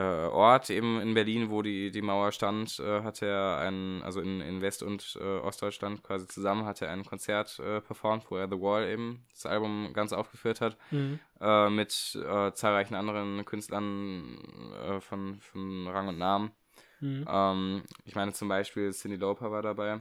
Ort 0.00 0.70
eben 0.70 1.00
in 1.00 1.12
Berlin, 1.14 1.50
wo 1.50 1.60
die, 1.62 1.90
die 1.90 2.00
Mauer 2.02 2.32
stand, 2.32 2.78
äh, 2.80 3.02
hat 3.02 3.20
er 3.20 3.58
ein, 3.58 4.02
also 4.02 4.20
in, 4.20 4.40
in 4.40 4.62
West- 4.62 4.82
und 4.82 5.18
äh, 5.20 5.38
Ostdeutschland 5.40 6.02
quasi 6.02 6.26
zusammen, 6.26 6.64
hat 6.64 6.80
er 6.80 6.90
ein 6.90 7.04
Konzert 7.04 7.58
äh, 7.58 7.80
performt, 7.80 8.30
wo 8.30 8.36
er 8.36 8.48
The 8.48 8.60
Wall 8.60 8.88
eben 8.88 9.26
das 9.32 9.44
Album 9.44 9.92
ganz 9.92 10.12
aufgeführt 10.12 10.60
hat, 10.62 10.78
Mhm. 10.90 11.18
äh, 11.40 11.68
mit 11.68 12.18
äh, 12.26 12.52
zahlreichen 12.52 12.94
anderen 12.94 13.44
Künstlern 13.44 14.38
äh, 14.86 15.00
von, 15.00 15.40
von 15.40 15.86
Rang 15.88 16.08
und 16.08 16.18
Namen. 16.18 16.52
Mhm. 17.00 17.26
Ähm, 17.28 17.82
ich 18.04 18.14
meine 18.14 18.32
zum 18.32 18.48
Beispiel 18.48 18.92
Cindy 18.92 19.16
Lauper 19.16 19.50
war 19.50 19.62
dabei. 19.62 20.00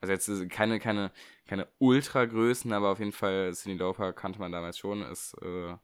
Also 0.00 0.12
jetzt 0.12 0.50
keine, 0.50 0.78
keine, 0.78 1.10
keine 1.48 1.66
Ultra-Größen, 1.78 2.72
aber 2.72 2.90
auf 2.90 2.98
jeden 2.98 3.12
Fall 3.12 3.52
Cindy 3.54 3.78
Lauper 3.78 4.12
kannte 4.12 4.38
man 4.38 4.52
damals 4.52 4.78
schon, 4.78 5.02
ist 5.02 5.34
äh, 5.42 5.74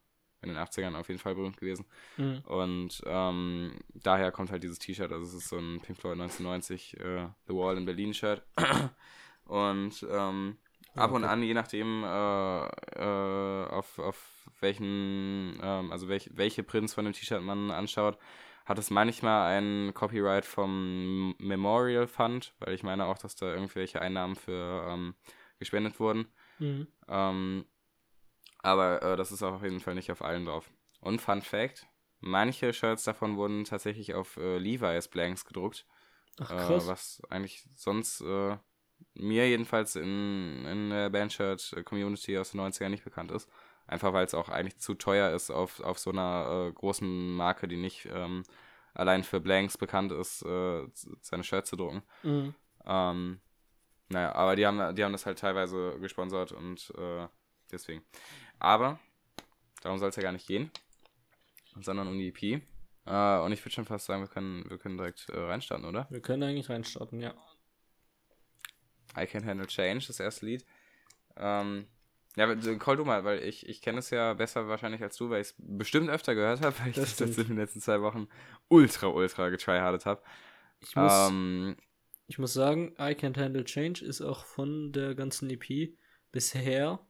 in 0.43 0.49
den 0.49 0.59
80ern 0.59 0.95
auf 0.97 1.09
jeden 1.09 1.21
Fall 1.21 1.35
berühmt 1.35 1.57
gewesen. 1.57 1.87
Mhm. 2.17 2.41
Und 2.45 3.03
ähm, 3.07 3.81
daher 3.95 4.33
kommt 4.33 4.51
halt 4.51 4.63
dieses 4.63 4.79
T-Shirt, 4.79 5.13
also 5.13 5.25
es 5.27 5.35
ist 5.35 5.49
so 5.49 5.59
ein 5.59 5.81
Pink 5.81 5.99
Floyd 5.99 6.21
1990 6.21 6.99
äh, 7.01 7.29
The 7.47 7.55
Wall 7.55 7.77
in 7.77 7.85
Berlin 7.85 8.15
Shirt. 8.15 8.43
Und 9.45 10.07
ähm, 10.11 10.57
ab 10.95 11.11
und 11.13 11.25
Okay. 11.25 11.33
an, 11.33 11.43
je 11.43 11.55
nachdem, 11.55 12.05
äh, 12.05 12.67
äh, 12.67 13.67
auf, 13.69 13.99
auf 13.99 14.49
welchen, 14.61 15.59
ähm, 15.63 15.91
also 15.93 16.09
welch, 16.09 16.31
welche 16.35 16.63
Prints 16.63 16.95
von 16.95 17.05
dem 17.05 17.13
T-Shirt 17.13 17.43
man 17.43 17.71
anschaut, 17.71 18.19
hat 18.65 18.79
es 18.79 18.91
manchmal 18.91 19.57
ein 19.59 19.93
Copyright 19.95 20.45
vom 20.45 21.35
Memorial 21.39 22.07
Fund, 22.07 22.55
weil 22.61 22.75
ich 22.75 22.83
meine 22.83 23.07
auch, 23.07 23.19
dass 23.19 23.35
da 23.35 23.53
irgendwelche 23.53 24.01
Einnahmen 24.01 24.37
für 24.37 24.87
ähm, 24.89 25.15
gespendet 25.59 25.99
wurden. 25.99 26.29
Mhm. 26.59 26.87
Aber 28.63 29.03
äh, 29.03 29.17
das 29.17 29.33
ist 29.33 29.43
auch 29.43 29.55
auf 29.55 29.63
jeden 29.63 29.81
Fall 29.81 29.95
nicht 29.95 30.11
auf 30.11 30.23
allen 30.23 30.47
drauf. 30.47 30.71
Und 31.01 31.21
Fun 31.21 31.43
Fact: 31.43 31.87
Manche 32.21 32.73
Shirts 32.73 33.05
davon 33.05 33.37
wurden 33.37 33.65
tatsächlich 33.65 34.15
auf 34.15 34.37
äh, 34.37 34.59
Levi's 34.59 35.09
Blanks 35.09 35.45
gedruckt, 35.45 35.87
Ach 36.41 36.51
äh, 36.51 36.57
krass. 36.57 36.87
was 36.87 37.23
eigentlich 37.29 37.65
sonst 37.77 38.21
äh, 38.21 38.57
mir 39.15 39.49
jedenfalls 39.49 39.97
in, 39.97 40.65
in 40.65 40.91
der 40.91 41.11
Bandshirt-Community 41.11 42.39
aus 42.39 42.53
den 42.53 42.61
90ern 42.61 42.89
nicht 42.91 43.05
bekannt 43.05 43.33
ist. 43.33 43.51
Einfach 43.87 44.13
weil 44.13 44.25
es 44.25 44.35
auch 44.35 44.49
eigentlich 44.49 44.79
zu 44.79 44.95
teuer 44.95 45.35
ist, 45.35 45.51
auf, 45.51 45.81
auf 45.81 45.99
so 45.99 46.11
einer 46.11 46.69
äh, 46.69 46.73
großen 46.73 47.35
Marke, 47.35 47.67
die 47.67 47.77
nicht 47.77 48.09
ähm, 48.11 48.45
allein 48.95 49.25
für 49.25 49.41
Blanks 49.41 49.77
bekannt 49.77 50.13
ist, 50.13 50.43
äh, 50.43 50.87
seine 51.21 51.45
Shirts 51.45 51.71
zu 51.71 51.77
drucken. 51.77 52.03
Mhm. 52.23 52.55
Ähm, 52.87 53.41
naja, 54.09 54.35
aber 54.35 54.57
die 54.57 54.67
haben, 54.67 54.95
die 54.95 55.05
haben 55.05 55.13
das 55.13 55.27
halt 55.27 55.39
teilweise 55.39 55.99
gesponsert 56.01 56.53
und 56.53 56.93
äh, 56.97 57.27
deswegen. 57.71 58.03
Aber 58.63 59.01
darum 59.83 59.99
soll 59.99 60.11
es 60.11 60.17
ja 60.17 60.23
gar 60.23 60.31
nicht 60.31 60.47
gehen, 60.47 60.71
sondern 61.81 62.07
um 62.07 62.17
die 62.17 62.29
EP. 62.29 62.63
Äh, 63.07 63.45
und 63.45 63.51
ich 63.51 63.65
würde 63.65 63.73
schon 63.75 63.85
fast 63.85 64.07
sagen, 64.07 64.23
wir 64.23 64.29
können, 64.29 64.71
wir 64.71 64.79
können 64.79 64.97
direkt 64.97 65.29
äh, 65.31 65.37
reinstarten, 65.37 65.85
oder? 65.85 66.07
Wir 66.11 66.21
können 66.21 66.45
eigentlich 66.45 66.71
reinstarten, 66.71 67.21
ja. 67.21 67.35
I 69.19 69.27
Can 69.27 69.45
Handle 69.45 69.67
Change, 69.67 70.07
das 70.07 70.21
erste 70.21 70.47
Lied. 70.47 70.65
Ähm, 71.37 71.89
ja, 72.37 72.55
call 72.79 72.97
du 72.97 73.05
mal, 73.05 73.25
weil 73.25 73.43
ich, 73.43 73.69
ich 73.69 73.83
kenne 73.83 73.99
es 73.99 74.11
ja 74.11 74.33
besser 74.35 74.69
wahrscheinlich 74.69 75.03
als 75.03 75.17
du, 75.17 75.29
weil 75.29 75.41
ich 75.41 75.49
es 75.49 75.55
bestimmt 75.59 76.09
öfter 76.09 76.37
gehört 76.37 76.61
habe, 76.61 76.79
weil 76.81 76.91
ich 76.91 76.95
Das 76.95 77.17
das, 77.17 77.37
in 77.37 77.49
den 77.49 77.57
letzten 77.57 77.81
zwei 77.81 78.01
Wochen 78.01 78.29
ultra, 78.69 79.09
ultra 79.09 79.49
getryhardet 79.49 80.07
habe. 80.07 80.23
Ich 80.79 80.95
muss, 80.95 81.13
Ähm, 81.13 81.77
ich 82.29 82.39
muss 82.39 82.53
sagen, 82.53 82.93
I 82.93 83.15
Can't 83.15 83.37
Handle 83.37 83.65
Change 83.65 84.05
ist 84.05 84.21
auch 84.21 84.45
von 84.45 84.93
der 84.93 85.17
ganzen 85.17 85.51
EP 85.51 85.97
bisher, 86.31 87.01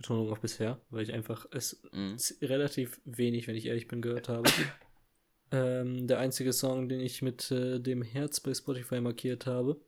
Betonung 0.00 0.30
auf 0.30 0.40
bisher, 0.40 0.80
weil 0.90 1.02
ich 1.02 1.12
einfach 1.12 1.46
es 1.52 1.82
mh. 1.92 2.16
z- 2.16 2.42
relativ 2.42 3.00
wenig, 3.04 3.46
wenn 3.48 3.56
ich 3.56 3.66
ehrlich 3.66 3.88
bin, 3.88 4.02
gehört 4.02 4.28
habe. 4.28 4.50
ähm, 5.52 6.06
der 6.08 6.18
einzige 6.20 6.52
Song, 6.52 6.88
den 6.88 7.00
ich 7.00 7.22
mit 7.22 7.50
äh, 7.50 7.80
dem 7.80 8.02
Herz 8.02 8.40
bei 8.40 8.54
Spotify 8.54 9.00
markiert 9.00 9.46
habe. 9.46 9.80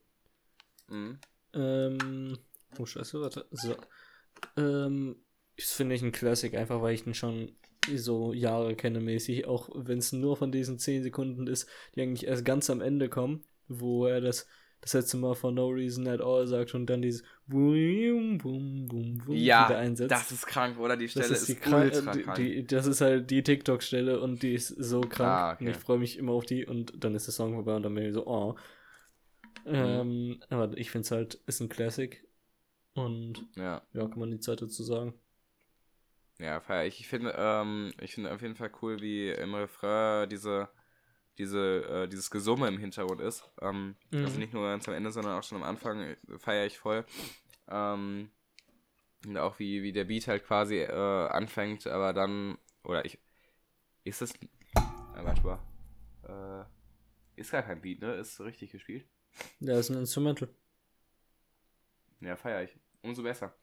mh. 0.89 1.19
Ähm, 1.55 2.39
oh 2.79 2.87
scheiße, 2.87 3.21
warte. 3.21 3.47
So. 3.51 3.77
Ähm, 4.57 5.17
das 5.57 5.73
finde 5.73 5.95
ich 5.95 6.03
ein 6.03 6.13
Classic, 6.13 6.55
einfach 6.55 6.83
weil 6.83 6.95
ich 6.95 7.07
ihn 7.07 7.15
schon 7.15 7.53
so 7.95 8.33
Jahre 8.33 8.77
kenne 8.77 9.01
mäßig, 9.01 9.47
auch 9.47 9.71
wenn 9.75 9.99
es 9.99 10.13
nur 10.13 10.37
von 10.37 10.53
diesen 10.53 10.79
10 10.79 11.03
Sekunden 11.03 11.47
ist, 11.47 11.69
die 11.95 12.03
eigentlich 12.03 12.27
erst 12.27 12.45
ganz 12.45 12.71
am 12.71 12.81
Ende 12.81 13.09
kommen, 13.09 13.45
wo 13.69 14.07
er 14.07 14.21
das 14.21 14.47
das 14.83 14.95
letzte 14.95 15.19
Mal 15.19 15.35
for 15.37 15.53
no 15.53 15.69
reason 15.69 16.09
at 16.09 16.21
all 16.23 16.47
sagt 16.49 16.75
und 16.75 16.87
dann 16.89 17.03
dieses 17.03 17.25
Boom, 17.47 18.39
boom, 18.39 18.89
boom, 18.89 19.25
boom 19.25 19.49
Ja, 19.49 19.65
wieder 19.65 19.79
einsetzt. 19.79 20.11
Das 20.11 20.33
ist 20.33 20.47
krank, 20.47 20.79
oder? 20.79 20.97
Die 20.99 21.09
Stelle 21.09 21.29
Das 21.29 21.31
ist, 21.31 21.43
ist, 21.43 21.49
die, 21.49 21.57
krank, 21.57 21.93
ultra 21.95 22.17
krank. 22.17 22.37
die, 22.37 22.67
das 22.67 22.87
ist 22.87 23.01
halt 23.01 23.31
die 23.31 23.43
TikTok-Stelle 23.43 24.21
und 24.21 24.43
die 24.43 24.55
ist 24.55 24.69
so 24.69 25.07
krank. 25.09 25.41
Ah, 25.41 25.53
okay. 25.55 25.65
Und 25.65 25.69
ich 25.69 25.77
freue 25.79 25.99
mich 25.99 26.19
immer 26.19 26.33
auf 26.33 26.47
die 26.47 26.67
und 26.67 26.93
dann 27.05 27.15
ist 27.15 27.27
der 27.27 27.33
Song 27.35 27.55
vorbei 27.55 27.77
und 27.77 27.85
dann 27.85 27.95
bin 27.95 28.05
ich 28.07 28.13
so, 28.15 28.27
oh. 28.27 28.57
Mhm. 29.65 29.75
Ähm, 29.75 30.41
aber 30.51 30.77
ich 30.77 30.91
finde 30.91 31.05
es 31.05 31.11
halt, 31.11 31.35
ist 31.47 31.61
ein 31.61 31.69
Classic. 31.69 32.27
Und 32.95 33.49
ja, 33.57 33.83
ja, 33.95 34.09
kann 34.09 34.19
man 34.21 34.31
die 34.31 34.41
Zeit 34.41 34.63
dazu 34.63 34.83
sagen. 34.85 35.15
ja, 36.39 36.61
feier 36.61 36.87
ich. 36.87 37.01
Ich 37.01 37.09
finde, 37.09 37.35
ähm, 37.37 37.93
ich 38.01 38.15
finde 38.15 38.33
auf 38.33 38.43
jeden 38.43 38.57
Fall 38.57 38.71
cool, 38.83 39.01
wie 39.01 39.31
im 39.31 39.55
Refrain 39.55 40.29
diese, 40.29 40.69
diese, 41.39 42.05
äh, 42.05 42.09
dieses 42.09 42.31
Gesumme 42.31 42.69
im 42.69 42.79
Hintergrund 42.79 43.21
ist. 43.21 43.45
Ähm, 43.61 43.97
Mhm. 44.11 44.25
Also 44.25 44.39
nicht 44.39 44.53
nur 44.53 44.65
ganz 44.69 44.87
am 44.89 44.95
Ende, 44.95 45.11
sondern 45.11 45.39
auch 45.39 45.43
schon 45.43 45.57
am 45.59 45.65
Anfang 45.65 46.17
feiere 46.39 46.67
ich 46.67 46.79
voll. 46.79 47.05
Ähm, 47.69 48.31
und 49.27 49.39
auch 49.39 49.59
wie, 49.59 49.83
wie 49.83 49.93
der 49.93 50.05
Beat 50.05 50.27
halt 50.27 50.45
quasi 50.45 50.79
äh, 50.79 51.29
anfängt, 51.29 51.87
aber 51.87 52.13
dann, 52.13 52.59
oder 52.85 53.05
ich, 53.05 53.19
ist 54.05 54.21
es, 54.21 54.33
äh, 54.35 55.23
warte 55.23 55.43
mal, 55.43 55.59
äh, 56.29 57.41
ist 57.41 57.53
gar 57.53 57.63
kein 57.63 57.81
Beat, 57.81 58.01
ne? 58.01 58.15
Ist 58.15 58.41
richtig 58.41 58.73
gespielt. 58.73 59.07
Ja, 59.61 59.79
ist 59.79 59.91
ein 59.91 59.97
Instrumental. 59.99 60.49
Ja, 62.21 62.37
feiere 62.37 62.65
ich. 62.65 62.77
Umso 63.03 63.23
besser. 63.23 63.55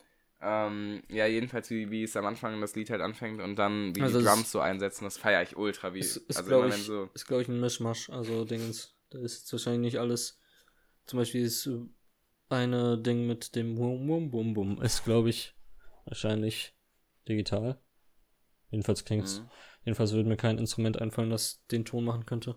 Ähm, 0.41 1.04
ja, 1.10 1.25
jedenfalls, 1.25 1.69
wie, 1.69 1.91
wie 1.91 2.04
es 2.04 2.15
am 2.15 2.25
Anfang 2.25 2.62
das 2.62 2.75
Lied 2.75 2.89
halt 2.89 3.02
anfängt 3.02 3.41
und 3.41 3.58
dann 3.58 3.93
wie 3.95 4.02
Also 4.02 4.19
die 4.19 4.25
Drums 4.25 4.52
so 4.52 4.62
einsetzen, 4.62 5.04
das 5.04 5.17
feiere 5.17 5.43
ich 5.43 5.58
ultra. 5.58 5.93
Wie, 5.93 5.99
Ist, 5.99 6.17
ist 6.17 6.38
also 6.38 6.49
glaube 6.49 6.69
ich, 6.69 6.75
so, 6.75 7.10
ist, 7.13 7.28
glaub 7.28 7.41
ich, 7.41 7.49
ein 7.49 7.60
Mischmasch. 7.60 8.10
Also 8.10 8.45
Dingens. 8.45 8.95
Da 9.10 9.19
ist 9.19 9.39
jetzt 9.39 9.52
wahrscheinlich 9.52 9.82
nicht 9.82 9.99
alles. 9.99 10.39
Zum 11.08 11.17
Beispiel 11.19 11.41
ist 11.41 11.69
eine 12.47 12.97
Ding 12.97 13.28
mit 13.28 13.56
dem 13.56 13.78
Wum 13.78 14.08
Wum 14.08 14.32
Bum 14.32 14.54
Bum. 14.54 14.82
Ist, 14.82 15.04
glaube 15.04 15.30
ich, 15.30 15.56
wahrscheinlich 16.06 16.73
digital. 17.28 17.82
Jedenfalls 18.69 19.04
klingt's. 19.04 19.39
Mhm. 19.39 19.49
Jedenfalls 19.84 20.13
würde 20.13 20.30
mir 20.30 20.38
kein 20.38 20.58
Instrument 20.58 21.02
einfallen, 21.02 21.32
das 21.32 21.65
den 21.67 21.86
Ton 21.86 22.06
machen 22.06 22.25
könnte. 22.25 22.56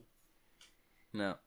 Ja. 1.13 1.41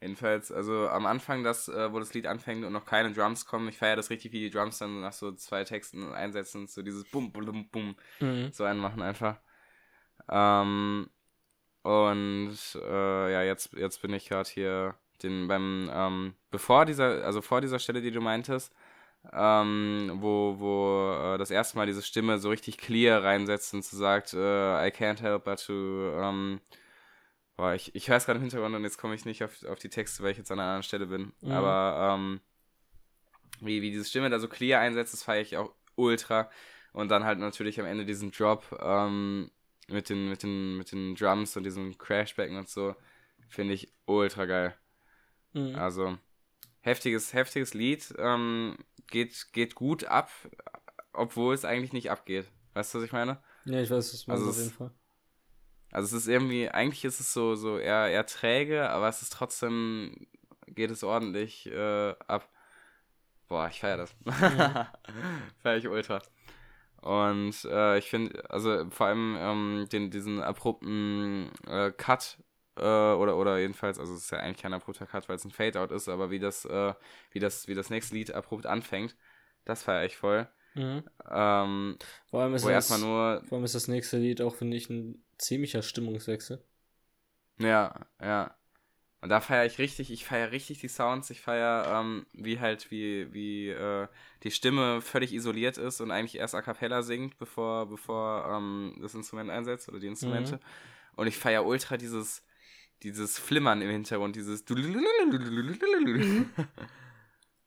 Jedenfalls, 0.00 0.52
also 0.52 0.88
am 0.88 1.06
Anfang, 1.06 1.42
das, 1.42 1.68
äh, 1.68 1.92
wo 1.92 1.98
das 1.98 2.14
Lied 2.14 2.26
anfängt 2.26 2.64
und 2.64 2.72
noch 2.72 2.84
keine 2.84 3.12
Drums 3.12 3.46
kommen, 3.46 3.68
ich 3.68 3.78
feiere 3.78 3.96
das 3.96 4.10
richtig, 4.10 4.32
wie 4.32 4.40
die 4.40 4.50
Drums 4.50 4.78
dann 4.78 5.00
nach 5.00 5.12
so 5.12 5.32
zwei 5.32 5.64
Texten 5.64 6.12
einsetzen, 6.12 6.68
so 6.68 6.82
dieses 6.82 7.04
Bum, 7.04 7.32
Bum, 7.32 7.68
Bum, 7.68 7.96
Mhm. 8.20 8.52
so 8.52 8.62
einen 8.64 8.78
machen 8.78 9.02
einfach. 9.02 9.40
Ähm, 10.28 11.10
und 11.82 12.58
äh, 12.74 13.32
ja, 13.32 13.42
jetzt, 13.42 13.72
jetzt 13.72 14.02
bin 14.02 14.12
ich 14.12 14.28
gerade 14.28 14.48
hier 14.48 14.94
den 15.22 15.48
beim, 15.48 15.90
ähm, 15.92 16.34
bevor 16.50 16.84
dieser, 16.84 17.24
also 17.24 17.42
vor 17.42 17.60
dieser 17.60 17.78
Stelle, 17.80 18.00
die 18.00 18.12
du 18.12 18.20
meintest, 18.20 18.72
ähm, 19.32 20.12
wo, 20.20 20.56
wo 20.58 21.34
äh, 21.34 21.38
das 21.38 21.50
erste 21.50 21.76
Mal 21.76 21.86
diese 21.86 22.02
Stimme 22.02 22.38
so 22.38 22.50
richtig 22.50 22.78
clear 22.78 23.24
reinsetzt 23.24 23.74
und 23.74 23.84
so 23.84 23.96
sagt, 23.96 24.32
äh, 24.32 24.86
I 24.86 24.90
can't 24.90 25.20
help 25.20 25.44
but 25.44 25.64
to, 25.66 25.72
ähm, 25.72 26.60
boah, 27.58 27.74
ich, 27.74 27.94
ich 27.96 28.10
weiß 28.10 28.26
gerade 28.26 28.38
im 28.38 28.42
Hintergrund 28.44 28.76
und 28.76 28.84
jetzt 28.84 28.98
komme 28.98 29.16
ich 29.16 29.26
nicht 29.26 29.44
auf, 29.44 29.64
auf 29.66 29.80
die 29.80 29.90
Texte, 29.90 30.24
weil 30.24 30.32
ich 30.32 30.38
jetzt 30.38 30.52
an 30.52 30.60
einer 30.60 30.68
anderen 30.70 30.84
Stelle 30.84 31.08
bin, 31.08 31.34
Mhm. 31.42 31.50
aber 31.50 32.16
ähm, 32.16 32.42
wie, 33.60 33.82
wie 33.82 33.90
diese 33.90 34.04
Stimme 34.04 34.30
da 34.30 34.38
so 34.38 34.48
clear 34.48 34.80
einsetzt, 34.80 35.12
das 35.12 35.22
feiere 35.22 35.42
ich 35.42 35.56
auch 35.56 35.72
ultra 35.96 36.50
und 36.92 37.08
dann 37.10 37.24
halt 37.24 37.38
natürlich 37.38 37.80
am 37.80 37.86
Ende 37.86 38.04
diesen 38.04 38.30
Drop 38.30 38.64
ähm, 38.80 39.50
mit, 39.88 40.08
den, 40.10 40.28
mit, 40.28 40.42
den, 40.42 40.76
mit 40.78 40.92
den 40.92 41.14
Drums 41.14 41.56
und 41.56 41.64
diesem 41.64 41.96
Crashbacken 41.98 42.56
und 42.56 42.68
so, 42.68 42.94
finde 43.48 43.74
ich 43.74 43.92
ultra 44.06 44.44
geil. 44.46 44.74
Mhm. 45.54 45.82
Also, 45.82 46.18
heftiges, 46.80 47.34
heftiges 47.34 47.74
Lied. 47.74 48.14
Ähm, 48.18 48.76
geht, 49.08 49.52
geht 49.52 49.74
gut 49.74 50.04
ab, 50.04 50.30
obwohl 51.12 51.54
es 51.54 51.64
eigentlich 51.64 51.94
nicht 51.94 52.10
abgeht. 52.10 52.46
Weißt 52.74 52.94
du, 52.94 52.98
was 52.98 53.06
ich 53.06 53.12
meine? 53.12 53.42
Ja, 53.64 53.80
ich 53.80 53.90
weiß, 53.90 54.12
was 54.12 54.24
du 54.24 54.30
meinst 54.32 54.46
Also 54.46 54.48
auf 54.48 54.56
es- 54.56 54.58
jeden 54.58 54.72
Fall. 54.72 54.90
Also 55.90 56.16
es 56.16 56.24
ist 56.24 56.28
irgendwie, 56.28 56.68
eigentlich 56.68 57.04
ist 57.04 57.20
es 57.20 57.32
so, 57.32 57.54
so 57.54 57.78
eher, 57.78 58.08
eher 58.08 58.26
träge, 58.26 58.90
aber 58.90 59.08
es 59.08 59.22
ist 59.22 59.32
trotzdem, 59.32 60.26
geht 60.66 60.90
es 60.90 61.02
ordentlich 61.02 61.66
äh, 61.66 62.14
ab. 62.26 62.48
Boah, 63.48 63.68
ich 63.68 63.80
feiere 63.80 63.98
das. 63.98 64.14
feiere 65.62 65.78
ich 65.78 65.88
ultra. 65.88 66.20
Und 67.00 67.64
äh, 67.64 67.98
ich 67.98 68.10
finde, 68.10 68.50
also 68.50 68.90
vor 68.90 69.06
allem 69.06 69.36
ähm, 69.38 69.88
den, 69.90 70.10
diesen 70.10 70.42
abrupten 70.42 71.50
äh, 71.66 71.92
Cut 71.92 72.38
äh, 72.76 72.82
oder, 72.82 73.36
oder 73.36 73.58
jedenfalls, 73.58 73.98
also 73.98 74.14
es 74.14 74.24
ist 74.24 74.30
ja 74.30 74.38
eigentlich 74.38 74.62
kein 74.62 74.74
abrupter 74.74 75.06
Cut, 75.06 75.28
weil 75.28 75.36
es 75.36 75.44
ein 75.44 75.50
Fade-Out 75.52 75.92
ist, 75.92 76.08
aber 76.08 76.30
wie 76.30 76.38
das, 76.40 76.64
äh, 76.64 76.94
wie 77.30 77.38
das, 77.40 77.68
wie 77.68 77.74
das 77.74 77.90
nächste 77.90 78.14
Lied 78.14 78.32
abrupt 78.34 78.66
anfängt, 78.66 79.16
das 79.64 79.84
feiere 79.84 80.04
ich 80.06 80.16
voll. 80.16 80.48
Mhm. 80.78 81.02
Ähm, 81.28 81.98
Vor 82.30 82.42
allem 82.42 82.54
ist 82.54 82.64
wo 82.64 82.68
das, 82.68 83.00
nur 83.00 83.42
vor 83.48 83.56
allem 83.56 83.64
ist 83.64 83.74
das 83.74 83.88
nächste 83.88 84.18
Lied 84.18 84.40
auch, 84.40 84.54
finde 84.54 84.76
ich, 84.76 84.88
ein 84.88 85.24
ziemlicher 85.36 85.82
Stimmungswechsel. 85.82 86.62
Ja, 87.58 88.06
ja. 88.22 88.54
Und 89.20 89.30
da 89.30 89.40
feiere 89.40 89.66
ich 89.66 89.78
richtig, 89.80 90.12
ich 90.12 90.24
feiere 90.24 90.52
richtig 90.52 90.78
die 90.78 90.86
Sounds, 90.86 91.28
ich 91.30 91.40
feiere, 91.40 91.92
ähm, 91.92 92.26
wie 92.32 92.60
halt, 92.60 92.92
wie, 92.92 93.32
wie 93.32 93.70
äh, 93.70 94.06
die 94.44 94.52
Stimme 94.52 95.00
völlig 95.00 95.34
isoliert 95.34 95.76
ist 95.76 96.00
und 96.00 96.12
eigentlich 96.12 96.36
erst 96.36 96.54
a 96.54 96.62
cappella 96.62 97.02
singt, 97.02 97.36
bevor, 97.36 97.88
bevor 97.88 98.46
ähm, 98.48 98.96
das 99.02 99.16
Instrument 99.16 99.50
einsetzt 99.50 99.88
oder 99.88 99.98
die 99.98 100.06
Instrumente. 100.06 100.56
Mhm. 100.56 100.60
Und 101.16 101.26
ich 101.26 101.36
feiere 101.36 101.66
ultra 101.66 101.96
dieses, 101.96 102.44
dieses 103.02 103.40
Flimmern 103.40 103.82
im 103.82 103.90
Hintergrund, 103.90 104.36
dieses 104.36 104.64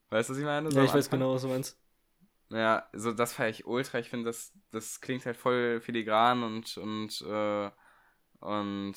Weißt 0.09 0.29
du, 0.29 0.33
was 0.33 0.39
ich 0.39 0.45
meine? 0.45 0.71
So 0.71 0.77
ja, 0.77 0.85
ich 0.85 0.93
weiß 0.93 1.09
genau, 1.09 1.33
was 1.33 1.41
du 1.41 1.49
meinst. 1.49 1.80
Ja, 2.51 2.87
so 2.93 3.11
das 3.13 3.33
feiere 3.33 3.49
ich 3.49 3.65
ultra. 3.65 3.99
Ich 3.99 4.09
finde, 4.09 4.25
das, 4.25 4.53
das 4.71 4.99
klingt 5.01 5.25
halt 5.25 5.37
voll 5.37 5.79
filigran 5.79 6.43
und, 6.43 6.77
und, 6.77 7.21
äh, 7.21 7.71
und, 8.41 8.93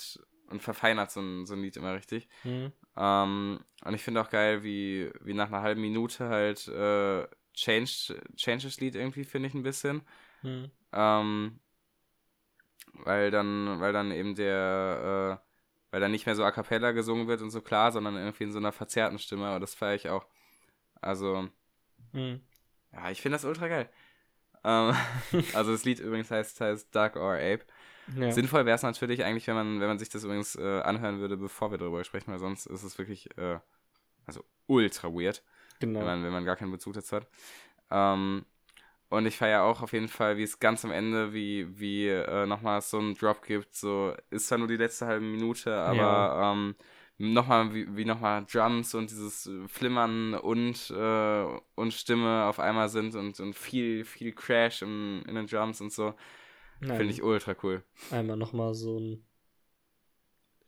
und 0.48 0.62
verfeinert 0.62 1.10
so 1.12 1.20
ein, 1.20 1.46
so 1.46 1.54
ein 1.54 1.62
Lied 1.62 1.76
immer 1.76 1.94
richtig. 1.94 2.28
Mhm. 2.42 2.72
Ähm, 2.96 3.60
und 3.84 3.94
ich 3.94 4.02
finde 4.02 4.20
auch 4.20 4.30
geil, 4.30 4.64
wie, 4.64 5.10
wie 5.20 5.34
nach 5.34 5.48
einer 5.48 5.62
halben 5.62 5.80
Minute 5.82 6.28
halt 6.28 6.66
äh, 6.68 7.26
changed, 7.54 8.14
changed 8.36 8.64
das 8.66 8.80
Lied 8.80 8.96
irgendwie, 8.96 9.24
finde 9.24 9.48
ich 9.48 9.54
ein 9.54 9.62
bisschen. 9.62 10.02
Mhm. 10.42 10.70
Ähm, 10.92 11.60
weil 13.04 13.30
dann, 13.30 13.80
weil 13.80 13.92
dann 13.92 14.10
eben 14.10 14.34
der, 14.34 15.40
äh, 15.40 15.46
weil 15.90 16.00
dann 16.00 16.10
nicht 16.10 16.26
mehr 16.26 16.34
so 16.34 16.44
a 16.44 16.50
cappella 16.50 16.92
gesungen 16.92 17.28
wird 17.28 17.42
und 17.42 17.50
so 17.50 17.60
klar, 17.60 17.92
sondern 17.92 18.16
irgendwie 18.16 18.44
in 18.44 18.52
so 18.52 18.58
einer 18.58 18.72
verzerrten 18.72 19.18
Stimme, 19.18 19.46
aber 19.46 19.60
das 19.60 19.74
feiere 19.74 19.94
ich 19.94 20.08
auch. 20.08 20.26
Also, 21.00 21.48
Mhm. 22.12 22.40
Ja, 22.94 23.10
ich 23.10 23.20
finde 23.20 23.36
das 23.36 23.44
ultra 23.44 23.68
geil. 23.68 23.88
Ähm, 24.64 24.94
also 25.54 25.72
das 25.72 25.84
Lied 25.84 26.00
übrigens 26.00 26.30
heißt, 26.30 26.60
heißt 26.60 26.94
Dark 26.94 27.16
or 27.16 27.34
Ape. 27.34 27.64
Ja. 28.16 28.32
Sinnvoll 28.32 28.66
wäre 28.66 28.76
es 28.76 28.82
natürlich 28.82 29.24
eigentlich, 29.24 29.46
wenn 29.46 29.54
man, 29.54 29.80
wenn 29.80 29.88
man 29.88 29.98
sich 29.98 30.10
das 30.10 30.24
übrigens 30.24 30.56
äh, 30.56 30.80
anhören 30.80 31.20
würde, 31.20 31.36
bevor 31.36 31.70
wir 31.70 31.78
darüber 31.78 32.04
sprechen, 32.04 32.32
weil 32.32 32.38
sonst 32.38 32.66
ist 32.66 32.82
es 32.82 32.98
wirklich, 32.98 33.36
äh, 33.38 33.58
also 34.26 34.44
ultra 34.66 35.08
weird, 35.08 35.42
genau. 35.80 36.00
wenn, 36.00 36.06
man, 36.06 36.24
wenn 36.24 36.32
man 36.32 36.44
gar 36.44 36.56
keinen 36.56 36.72
Bezug 36.72 36.94
dazu 36.94 37.16
hat. 37.16 37.26
Ähm, 37.90 38.44
und 39.08 39.26
ich 39.26 39.36
feiere 39.36 39.62
auch 39.62 39.80
auf 39.80 39.92
jeden 39.92 40.08
Fall, 40.08 40.36
wie 40.36 40.42
es 40.42 40.58
ganz 40.58 40.84
am 40.84 40.90
Ende, 40.90 41.32
wie, 41.32 41.78
wie 41.78 42.08
äh, 42.08 42.46
nochmal 42.46 42.80
so 42.82 42.98
einen 42.98 43.14
Drop 43.14 43.42
gibt, 43.42 43.74
so, 43.74 44.14
ist 44.30 44.48
zwar 44.48 44.58
nur 44.58 44.68
die 44.68 44.76
letzte 44.76 45.06
halbe 45.06 45.24
Minute, 45.24 45.74
aber 45.74 45.96
Ja. 45.96 46.52
ähm, 46.52 46.74
nochmal, 47.18 47.72
wie, 47.74 47.96
wie 47.96 48.04
nochmal 48.04 48.44
Drums 48.50 48.94
und 48.94 49.10
dieses 49.10 49.46
äh, 49.46 49.68
Flimmern 49.68 50.34
und, 50.34 50.90
äh, 50.90 51.60
und 51.74 51.92
Stimme 51.92 52.46
auf 52.46 52.58
einmal 52.58 52.88
sind 52.88 53.14
und, 53.14 53.38
und 53.40 53.54
viel, 53.54 54.04
viel 54.04 54.32
Crash 54.32 54.82
in, 54.82 55.22
in 55.26 55.34
den 55.34 55.46
Drums 55.46 55.80
und 55.80 55.92
so, 55.92 56.14
finde 56.80 57.06
ich 57.06 57.22
ultra 57.22 57.54
cool. 57.62 57.82
Einmal 58.10 58.36
nochmal 58.36 58.74
so 58.74 58.98
ein 58.98 59.24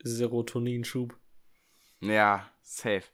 Serotoninschub. 0.02 1.18
Ja, 2.00 2.50
safe. 2.62 3.04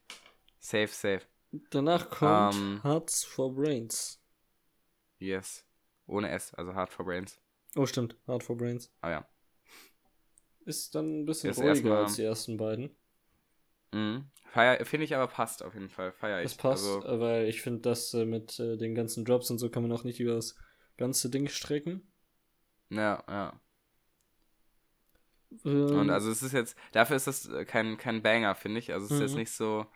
Safe, 0.58 0.88
safe. 0.88 1.22
Danach 1.70 2.10
kommt 2.10 2.54
Ähm. 2.54 2.80
Hearts 2.82 3.24
for 3.24 3.54
Brains. 3.54 4.22
Yes. 5.18 5.66
Ohne 6.06 6.30
S, 6.30 6.52
also 6.54 6.74
Hard 6.74 6.90
for 6.90 7.04
Brains. 7.04 7.40
Oh, 7.76 7.86
stimmt. 7.86 8.16
Heart 8.26 8.42
for 8.42 8.56
Brains. 8.56 8.92
Ah 9.00 9.10
ja. 9.10 9.28
Ist 10.64 10.94
dann 10.94 11.20
ein 11.20 11.24
bisschen 11.24 11.52
ruhiger 11.54 11.98
als 11.98 12.16
die 12.16 12.22
ersten 12.22 12.56
beiden. 12.56 12.94
Mhm. 13.92 14.30
Finde 14.84 15.04
ich 15.04 15.14
aber 15.14 15.28
passt 15.28 15.62
auf 15.62 15.74
jeden 15.74 15.88
Fall. 15.88 16.12
Feier 16.12 16.42
ich. 16.42 16.50
Das 16.50 16.56
passt, 16.56 16.84
Also, 16.84 17.06
äh, 17.06 17.20
weil 17.20 17.48
ich 17.48 17.62
finde, 17.62 17.80
dass 17.80 18.12
äh, 18.14 18.24
mit 18.26 18.58
äh, 18.58 18.76
den 18.76 18.94
ganzen 18.94 19.24
Drops 19.24 19.50
und 19.50 19.58
so 19.58 19.70
kann 19.70 19.82
man 19.82 19.92
auch 19.92 20.04
nicht 20.04 20.20
über 20.20 20.34
das 20.34 20.56
ganze 20.96 21.30
Ding 21.30 21.48
strecken. 21.48 22.02
ja, 22.90 23.24
ja. 23.28 23.60
Ähm, 25.64 25.98
Und 25.98 26.10
also 26.10 26.30
es 26.30 26.42
ist 26.42 26.52
jetzt, 26.52 26.76
dafür 26.92 27.16
ist 27.16 27.26
das 27.26 27.46
äh, 27.48 27.64
kein, 27.64 27.96
kein 27.98 28.22
Banger, 28.22 28.54
finde 28.54 28.78
ich. 28.78 28.92
Also 28.92 29.06
es 29.06 29.12
ist 29.12 29.18
Mhm. 29.18 29.22
jetzt 29.22 29.36
nicht 29.36 29.50
so, 29.52 29.86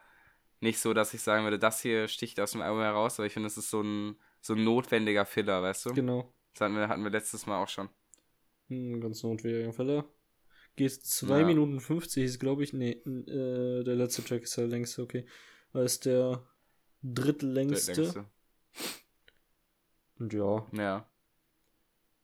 nicht 0.61 0.81
so, 0.81 0.95
dass 0.95 1.15
ich 1.15 1.23
sagen 1.23 1.45
würde, 1.45 1.59
das 1.59 1.83
hier 1.83 2.09
sticht 2.09 2.41
aus 2.41 2.53
dem 2.53 2.63
Album 2.63 2.81
heraus, 2.83 3.19
aber 3.21 3.27
ich 3.27 3.35
finde, 3.35 3.49
es 3.49 3.59
ist 3.59 3.71
so 3.71 3.83
ein, 3.83 4.17
so 4.43 4.55
ein 4.55 4.65
notwendiger 4.65 5.27
Filler, 5.27 5.63
weißt 5.63 5.87
du? 5.87 5.91
Genau. 5.95 6.33
Das 6.55 6.63
hatten 6.63 6.77
wir, 6.77 6.89
hatten 6.89 7.05
wir 7.05 7.11
letztes 7.11 7.47
Mal 7.47 7.63
auch 7.63 7.69
schon. 7.69 7.91
Ein 8.71 9.01
ganz 9.01 9.23
notwendiger 9.25 9.73
Fälle. 9.73 10.05
Geht 10.77 10.93
2 10.93 11.41
Ja. 11.41 11.47
Minuten 11.47 11.81
50 11.81 12.25
ist, 12.25 12.39
glaube 12.39 12.63
ich. 12.63 12.73
Nee, 12.73 12.93
äh, 12.93 13.83
der 13.83 13.95
letzte 13.97 14.23
Track 14.23 14.43
ist 14.43 14.57
der 14.57 14.67
längste, 14.67 15.03
okay. 15.03 15.27
Weil 15.73 15.85
es 15.85 16.01
der 16.01 16.43
drittlängste. 17.03 17.93
Der 17.95 18.03
längste. 18.05 18.25
Und 20.19 20.33
ja, 20.33 20.67
Ja, 20.73 21.11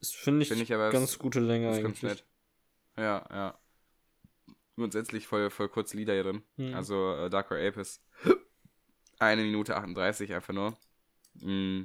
ist, 0.00 0.14
finde 0.16 0.42
ich, 0.42 0.48
Finde 0.48 0.64
ich 0.64 0.72
aber, 0.74 0.90
ganz 0.90 1.10
ist- 1.12 1.18
gute 1.18 1.40
Länge 1.40 1.70
ist 1.70 1.78
eigentlich. 1.78 2.00
ganz 2.00 2.02
nett. 2.02 2.24
Ja, 2.96 3.26
ja. 3.30 3.58
Grundsätzlich 4.76 5.26
voll, 5.26 5.50
voll 5.50 5.68
kurze 5.68 5.96
Lieder 5.96 6.14
hier 6.14 6.24
drin. 6.24 6.42
Mhm. 6.56 6.74
Also 6.74 7.14
äh, 7.14 7.30
Darker 7.30 7.56
Ape 7.56 7.80
ist 7.80 8.02
eine 9.18 9.42
Minute 9.42 9.76
38 9.76 10.32
einfach 10.32 10.54
nur. 10.54 10.76
Mm. 11.34 11.84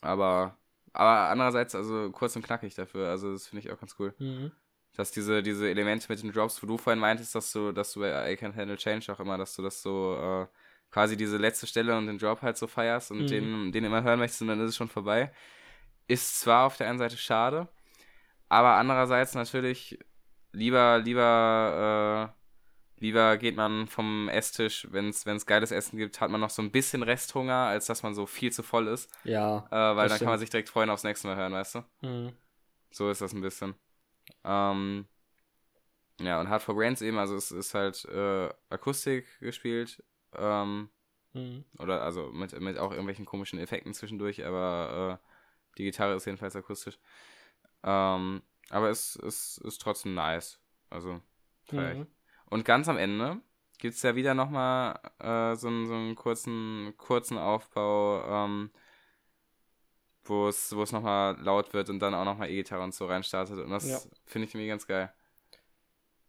Aber, 0.00 0.58
aber 0.92 1.30
andererseits, 1.30 1.74
also 1.74 2.10
kurz 2.10 2.36
und 2.36 2.42
knackig 2.42 2.74
dafür. 2.74 3.08
Also 3.08 3.32
das 3.32 3.46
finde 3.46 3.64
ich 3.66 3.72
auch 3.72 3.78
ganz 3.80 3.94
cool. 3.98 4.14
Mhm. 4.18 4.52
Dass 4.96 5.10
diese, 5.10 5.42
diese 5.42 5.68
Elemente 5.68 6.06
mit 6.08 6.22
den 6.22 6.32
Drops, 6.32 6.62
wo 6.62 6.66
du 6.66 6.78
vorhin 6.78 7.00
meintest, 7.00 7.34
dass 7.34 7.52
du, 7.52 7.72
dass 7.72 7.92
du 7.92 8.00
bei 8.00 8.32
I 8.32 8.36
Can't 8.36 8.56
Handle 8.56 8.76
Change 8.76 9.12
auch 9.12 9.20
immer, 9.20 9.36
dass 9.36 9.54
du 9.54 9.62
das 9.62 9.82
so 9.82 10.16
äh, 10.16 10.46
quasi 10.90 11.16
diese 11.16 11.36
letzte 11.36 11.66
Stelle 11.66 11.96
und 11.96 12.06
den 12.06 12.18
Drop 12.18 12.40
halt 12.42 12.56
so 12.56 12.66
feierst 12.66 13.10
und 13.10 13.22
Mhm. 13.24 13.26
den, 13.26 13.72
den 13.72 13.84
immer 13.84 14.02
hören 14.02 14.18
möchtest 14.18 14.42
und 14.42 14.48
dann 14.48 14.60
ist 14.60 14.70
es 14.70 14.76
schon 14.76 14.88
vorbei. 14.88 15.32
Ist 16.08 16.40
zwar 16.40 16.66
auf 16.66 16.76
der 16.76 16.88
einen 16.88 16.98
Seite 16.98 17.16
schade, 17.16 17.68
aber 18.48 18.74
andererseits 18.76 19.34
natürlich 19.34 19.98
lieber, 20.52 20.98
lieber, 20.98 22.32
äh, 22.32 23.00
lieber 23.00 23.36
geht 23.36 23.56
man 23.56 23.88
vom 23.88 24.28
Esstisch, 24.28 24.86
wenn 24.90 25.08
es 25.10 25.46
geiles 25.46 25.72
Essen 25.72 25.98
gibt, 25.98 26.20
hat 26.20 26.30
man 26.30 26.40
noch 26.40 26.50
so 26.50 26.62
ein 26.62 26.70
bisschen 26.70 27.02
Resthunger, 27.02 27.66
als 27.66 27.86
dass 27.86 28.02
man 28.02 28.14
so 28.14 28.24
viel 28.24 28.52
zu 28.52 28.62
voll 28.62 28.86
ist. 28.88 29.10
Ja. 29.24 29.66
Äh, 29.70 29.96
weil 29.96 30.08
dann 30.08 30.18
kann 30.18 30.28
man 30.28 30.34
stimmt. 30.34 30.40
sich 30.40 30.50
direkt 30.50 30.68
freuen 30.70 30.88
aufs 30.88 31.04
nächste 31.04 31.26
Mal 31.28 31.36
hören, 31.36 31.52
weißt 31.52 31.74
du? 31.74 31.84
Mhm. 32.06 32.32
So 32.92 33.10
ist 33.10 33.20
das 33.20 33.34
ein 33.34 33.42
bisschen. 33.42 33.74
Ähm, 34.44 35.06
ja, 36.20 36.40
und 36.40 36.48
Hard 36.48 36.62
for 36.62 36.74
Brains 36.74 37.02
eben, 37.02 37.18
also 37.18 37.36
es 37.36 37.50
ist 37.50 37.74
halt 37.74 38.04
äh, 38.06 38.48
Akustik 38.70 39.26
gespielt. 39.40 40.02
Ähm, 40.34 40.90
Mhm. 41.34 41.64
oder 41.78 42.02
also 42.02 42.30
mit, 42.32 42.58
mit 42.60 42.78
auch 42.78 42.90
irgendwelchen 42.90 43.26
komischen 43.26 43.58
Effekten 43.58 43.92
zwischendurch, 43.92 44.44
aber 44.46 45.20
äh, 45.22 45.28
die 45.78 45.84
Gitarre 45.84 46.14
ist 46.14 46.24
jedenfalls 46.24 46.56
akustisch. 46.56 46.98
Ähm, 47.82 48.42
aber 48.70 48.88
es, 48.88 49.16
es 49.16 49.58
ist 49.58 49.82
trotzdem 49.82 50.14
nice. 50.14 50.58
Also, 50.88 51.20
ich. 51.66 51.74
Mhm. 51.74 52.06
Und 52.46 52.64
ganz 52.64 52.88
am 52.88 52.96
Ende 52.96 53.40
gibt 53.78 53.94
es 53.96 54.02
ja 54.02 54.16
wieder 54.16 54.32
nochmal 54.34 54.98
äh, 55.18 55.54
so, 55.56 55.68
einen- 55.68 55.86
so 55.86 55.94
einen 55.94 56.14
kurzen, 56.14 56.94
kurzen 56.96 57.36
Aufbau, 57.36 58.24
ähm, 58.46 58.70
wo 60.28 60.48
es 60.48 60.74
wo 60.74 60.82
es 60.82 60.92
nochmal 60.92 61.40
laut 61.40 61.72
wird 61.74 61.88
und 61.90 61.98
dann 62.00 62.14
auch 62.14 62.24
nochmal 62.24 62.50
E-Gitarre 62.50 62.82
und 62.82 62.94
so 62.94 63.06
reinstartet. 63.06 63.58
Und 63.58 63.70
das 63.70 63.88
Ja. 63.88 63.98
finde 64.24 64.46
ich 64.48 64.54
irgendwie 64.54 64.68
ganz 64.68 64.86
geil. 64.86 65.12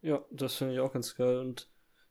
Ja, 0.00 0.24
das 0.30 0.54
finde 0.54 0.74
ich 0.74 0.80
auch 0.80 0.92
ganz 0.92 1.14
geil. 1.16 1.38
Und 1.38 1.68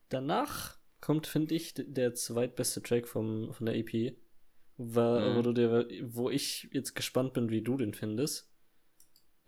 danach 0.10 0.78
kommt, 1.02 1.28
finde 1.28 1.56
ich, 1.56 1.74
der 1.76 2.14
zweitbeste 2.14 2.82
Track 2.82 3.08
vom, 3.08 3.54
von 3.54 3.66
der 3.66 3.76
EP. 3.76 4.16
war, 4.78 5.20
mhm. 5.22 5.36
wo, 5.36 5.42
du 5.42 5.54
dir, 5.54 5.88
wo 6.04 6.30
ich 6.30 6.70
jetzt 6.72 6.94
gespannt 6.96 7.34
bin, 7.34 7.50
wie 7.50 7.62
du 7.64 7.78
den 7.78 7.94
findest. 7.94 8.52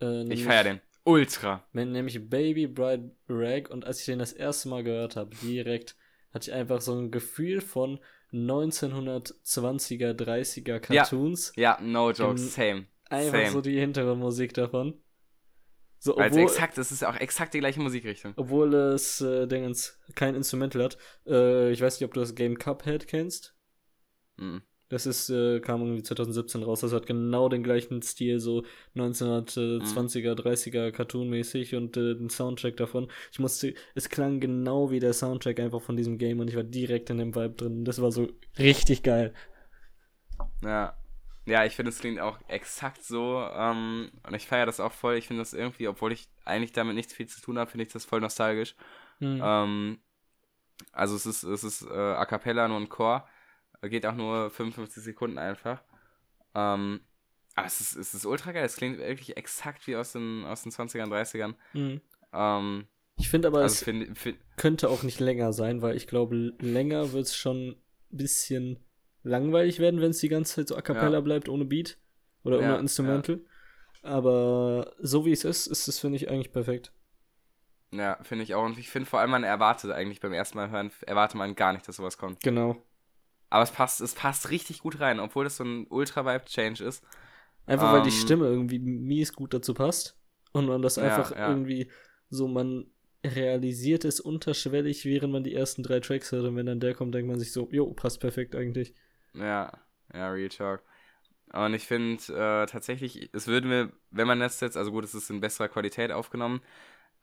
Äh, 0.00 0.24
ich 0.32 0.44
feier 0.44 0.64
den. 0.64 0.80
Ultra. 1.04 1.64
Nämlich 1.72 2.28
Baby 2.28 2.66
Bride 2.66 3.12
Rag 3.28 3.70
und 3.70 3.84
als 3.84 4.00
ich 4.00 4.06
den 4.06 4.18
das 4.18 4.32
erste 4.32 4.68
Mal 4.68 4.82
gehört 4.82 5.16
habe, 5.16 5.34
direkt 5.36 5.96
hatte 6.32 6.50
ich 6.50 6.54
einfach 6.54 6.80
so 6.80 6.94
ein 6.98 7.10
Gefühl 7.10 7.60
von 7.60 8.00
1920er, 8.32 10.12
30er 10.12 10.78
Cartoons. 10.78 11.52
Ja, 11.56 11.78
ja 11.78 11.80
no 11.82 12.10
joke, 12.10 12.38
same. 12.38 12.86
Einfach 13.08 13.38
same. 13.38 13.50
so 13.50 13.60
die 13.60 13.78
Hintergrundmusik 13.78 14.54
davon. 14.54 15.00
So, 16.02 16.12
obwohl, 16.12 16.24
also 16.24 16.40
exakt, 16.40 16.78
es 16.78 16.92
ist 16.92 17.04
auch 17.04 17.16
exakt 17.16 17.52
die 17.52 17.58
gleiche 17.58 17.80
Musikrichtung. 17.80 18.32
Obwohl 18.36 18.72
es, 18.74 19.20
äh, 19.20 19.46
Dingens, 19.46 19.98
kein 20.14 20.34
Instrumental 20.34 20.84
hat. 20.84 20.98
Äh, 21.26 21.72
ich 21.72 21.80
weiß 21.82 22.00
nicht, 22.00 22.06
ob 22.06 22.14
du 22.14 22.20
das 22.20 22.34
Game 22.34 22.56
Cuphead 22.56 23.06
kennst. 23.06 23.54
Mhm. 24.38 24.62
Das 24.90 25.06
ist, 25.06 25.30
äh, 25.30 25.60
kam 25.60 25.82
irgendwie 25.82 26.02
2017 26.02 26.64
raus. 26.64 26.80
Das 26.80 26.92
hat 26.92 27.06
genau 27.06 27.48
den 27.48 27.62
gleichen 27.62 28.02
Stil, 28.02 28.40
so 28.40 28.64
1920er, 28.96 30.34
30er 30.34 30.90
Cartoon-mäßig 30.90 31.76
und 31.76 31.96
äh, 31.96 32.16
den 32.16 32.28
Soundtrack 32.28 32.76
davon. 32.76 33.08
Ich 33.30 33.38
musste, 33.38 33.72
es 33.94 34.08
klang 34.08 34.40
genau 34.40 34.90
wie 34.90 34.98
der 34.98 35.12
Soundtrack 35.12 35.60
einfach 35.60 35.80
von 35.80 35.96
diesem 35.96 36.18
Game 36.18 36.40
und 36.40 36.48
ich 36.48 36.56
war 36.56 36.64
direkt 36.64 37.08
in 37.08 37.18
dem 37.18 37.36
Vibe 37.36 37.54
drin. 37.54 37.84
Das 37.84 38.02
war 38.02 38.10
so 38.10 38.28
richtig 38.58 39.04
geil. 39.04 39.32
Ja. 40.62 40.96
Ja, 41.46 41.64
ich 41.64 41.76
finde, 41.76 41.90
es 41.90 42.00
klingt 42.00 42.20
auch 42.20 42.38
exakt 42.48 43.04
so. 43.04 43.48
Ähm, 43.54 44.10
und 44.26 44.34
ich 44.34 44.46
feiere 44.46 44.66
das 44.66 44.80
auch 44.80 44.92
voll. 44.92 45.14
Ich 45.14 45.28
finde 45.28 45.42
das 45.42 45.52
irgendwie, 45.52 45.86
obwohl 45.86 46.12
ich 46.12 46.28
eigentlich 46.44 46.72
damit 46.72 46.96
nichts 46.96 47.14
viel 47.14 47.26
zu 47.26 47.40
tun 47.40 47.58
habe, 47.58 47.70
finde 47.70 47.86
ich 47.86 47.92
das 47.92 48.04
voll 48.04 48.20
nostalgisch. 48.20 48.74
Mhm. 49.20 49.40
Ähm, 49.42 49.98
also 50.92 51.14
es 51.14 51.26
ist, 51.26 51.44
es 51.44 51.62
ist 51.62 51.82
äh, 51.82 51.94
A 51.94 52.26
cappella 52.26 52.66
nur 52.66 52.78
ein 52.78 52.88
Chor 52.88 53.28
Geht 53.82 54.06
auch 54.06 54.14
nur 54.14 54.50
55 54.50 55.02
Sekunden 55.02 55.38
einfach. 55.38 55.82
Ähm, 56.54 57.00
aber 57.54 57.66
es 57.66 57.80
ist, 57.80 57.96
es 57.96 58.14
ist 58.14 58.26
ultra 58.26 58.52
geil. 58.52 58.64
Es 58.64 58.76
klingt 58.76 58.98
wirklich 58.98 59.36
exakt 59.36 59.86
wie 59.86 59.96
aus 59.96 60.12
den, 60.12 60.44
aus 60.44 60.62
den 60.62 60.72
20ern, 60.72 61.08
30ern. 61.08 61.54
Mhm. 61.72 62.00
Ähm, 62.32 62.86
ich 63.16 63.28
finde 63.28 63.48
aber, 63.48 63.60
also 63.60 63.74
es 63.74 63.82
find, 63.82 64.16
find, 64.16 64.38
könnte 64.56 64.88
auch 64.88 65.02
nicht 65.02 65.20
länger 65.20 65.52
sein, 65.52 65.82
weil 65.82 65.96
ich 65.96 66.06
glaube, 66.06 66.54
länger 66.58 67.12
wird 67.12 67.26
es 67.26 67.36
schon 67.36 67.70
ein 67.70 67.76
bisschen 68.10 68.78
langweilig 69.22 69.78
werden, 69.78 70.00
wenn 70.00 70.10
es 70.10 70.18
die 70.18 70.28
ganze 70.28 70.54
Zeit 70.56 70.68
so 70.68 70.76
a 70.76 70.82
cappella 70.82 71.18
ja. 71.18 71.20
bleibt, 71.20 71.48
ohne 71.48 71.64
Beat 71.64 71.98
oder 72.44 72.58
ohne 72.58 72.66
ja, 72.66 72.76
Instrumental. 72.76 73.36
Ja. 73.36 74.10
Aber 74.10 74.94
so 74.98 75.26
wie 75.26 75.32
es 75.32 75.44
ist, 75.44 75.66
ist 75.66 75.88
es, 75.88 75.98
finde 75.98 76.16
ich, 76.16 76.30
eigentlich 76.30 76.52
perfekt. 76.52 76.92
Ja, 77.92 78.18
finde 78.22 78.44
ich 78.44 78.54
auch. 78.54 78.64
Und 78.64 78.78
ich 78.78 78.88
finde 78.88 79.08
vor 79.08 79.20
allem, 79.20 79.30
man 79.30 79.44
erwartet 79.44 79.90
eigentlich 79.90 80.20
beim 80.20 80.32
ersten 80.32 80.56
Mal 80.56 80.70
hören, 80.70 80.90
erwartet 81.06 81.36
man 81.36 81.54
gar 81.54 81.72
nicht, 81.72 81.86
dass 81.86 81.96
sowas 81.96 82.16
kommt. 82.16 82.42
Genau. 82.42 82.82
Aber 83.50 83.64
es 83.64 83.72
passt, 83.72 84.00
es 84.00 84.14
passt 84.14 84.50
richtig 84.50 84.80
gut 84.80 85.00
rein, 85.00 85.20
obwohl 85.20 85.44
das 85.44 85.56
so 85.56 85.64
ein 85.64 85.86
Ultra-Vibe-Change 85.88 86.84
ist. 86.84 87.04
Einfach 87.66 87.88
um, 87.88 87.98
weil 87.98 88.02
die 88.02 88.08
ähm, 88.08 88.14
Stimme 88.14 88.46
irgendwie 88.46 88.78
mies 88.78 89.32
gut 89.32 89.52
dazu 89.52 89.74
passt. 89.74 90.16
Und 90.52 90.66
man 90.66 90.82
das 90.82 90.98
einfach 90.98 91.32
ja, 91.32 91.38
ja. 91.38 91.48
irgendwie 91.50 91.90
so, 92.28 92.48
man 92.48 92.86
realisiert 93.24 94.04
es 94.04 94.20
unterschwellig, 94.20 95.04
während 95.04 95.32
man 95.32 95.44
die 95.44 95.54
ersten 95.54 95.82
drei 95.82 96.00
Tracks 96.00 96.32
hört. 96.32 96.46
Und 96.46 96.56
wenn 96.56 96.66
dann 96.66 96.80
der 96.80 96.94
kommt, 96.94 97.14
denkt 97.14 97.28
man 97.28 97.38
sich 97.38 97.52
so, 97.52 97.68
jo, 97.70 97.92
passt 97.92 98.20
perfekt 98.20 98.54
eigentlich. 98.54 98.94
Ja, 99.34 99.72
ja, 100.14 100.30
Real 100.30 100.48
Talk. 100.48 100.82
Und 101.52 101.74
ich 101.74 101.86
finde 101.86 102.22
äh, 102.32 102.66
tatsächlich, 102.66 103.30
es 103.32 103.48
würde 103.48 103.66
mir, 103.66 103.92
wenn 104.10 104.28
man 104.28 104.38
das 104.38 104.60
jetzt, 104.60 104.76
also 104.76 104.92
gut, 104.92 105.04
es 105.04 105.14
ist 105.14 105.30
in 105.30 105.40
besserer 105.40 105.68
Qualität 105.68 106.12
aufgenommen, 106.12 106.60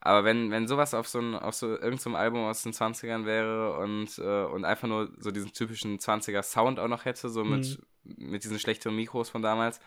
aber 0.00 0.24
wenn, 0.24 0.50
wenn 0.50 0.68
sowas 0.68 0.94
auf 0.94 1.08
so, 1.08 1.18
ein, 1.18 1.34
auf 1.34 1.54
so 1.54 1.68
irgendeinem 1.68 2.14
Album 2.14 2.44
aus 2.44 2.62
den 2.62 2.72
20ern 2.72 3.24
wäre 3.24 3.76
und, 3.78 4.18
äh, 4.18 4.44
und 4.44 4.64
einfach 4.64 4.86
nur 4.86 5.10
so 5.18 5.30
diesen 5.30 5.52
typischen 5.52 5.98
20er 5.98 6.42
Sound 6.42 6.78
auch 6.78 6.88
noch 6.88 7.04
hätte, 7.04 7.28
so 7.28 7.44
mit, 7.44 7.80
mhm. 8.04 8.30
mit 8.30 8.44
diesen 8.44 8.58
schlechteren 8.58 8.94
Mikros 8.94 9.28
von 9.28 9.42
damals, 9.42 9.80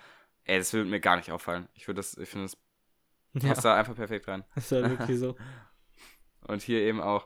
ey, 0.43 0.57
das 0.57 0.73
würde 0.73 0.89
mir 0.89 0.99
gar 0.99 1.15
nicht 1.15 1.31
auffallen. 1.31 1.69
Ich 1.75 1.87
würde 1.87 1.99
das, 1.99 2.17
ich 2.17 2.27
finde, 2.27 2.45
das 2.45 2.57
passt 3.41 3.63
ja. 3.63 3.71
da 3.71 3.79
einfach 3.79 3.95
perfekt 3.95 4.27
rein. 4.27 4.43
Das 4.55 4.65
ist 4.65 4.71
ja 4.71 4.89
wirklich 4.89 5.17
so. 5.17 5.37
und 6.47 6.61
hier 6.61 6.81
eben 6.81 6.99
auch. 6.99 7.25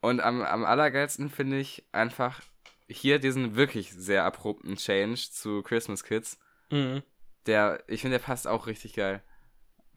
Und 0.00 0.20
am, 0.20 0.42
am 0.42 0.64
allergeilsten 0.64 1.30
finde 1.30 1.58
ich 1.58 1.84
einfach 1.92 2.40
hier 2.88 3.18
diesen 3.18 3.56
wirklich 3.56 3.92
sehr 3.92 4.24
abrupten 4.24 4.76
Change 4.76 5.28
zu 5.30 5.62
Christmas 5.62 6.04
Kids. 6.04 6.38
Mhm. 6.70 7.02
Der, 7.46 7.82
ich 7.86 8.02
finde, 8.02 8.18
der 8.18 8.24
passt 8.24 8.46
auch 8.46 8.66
richtig 8.66 8.94
geil. 8.94 9.22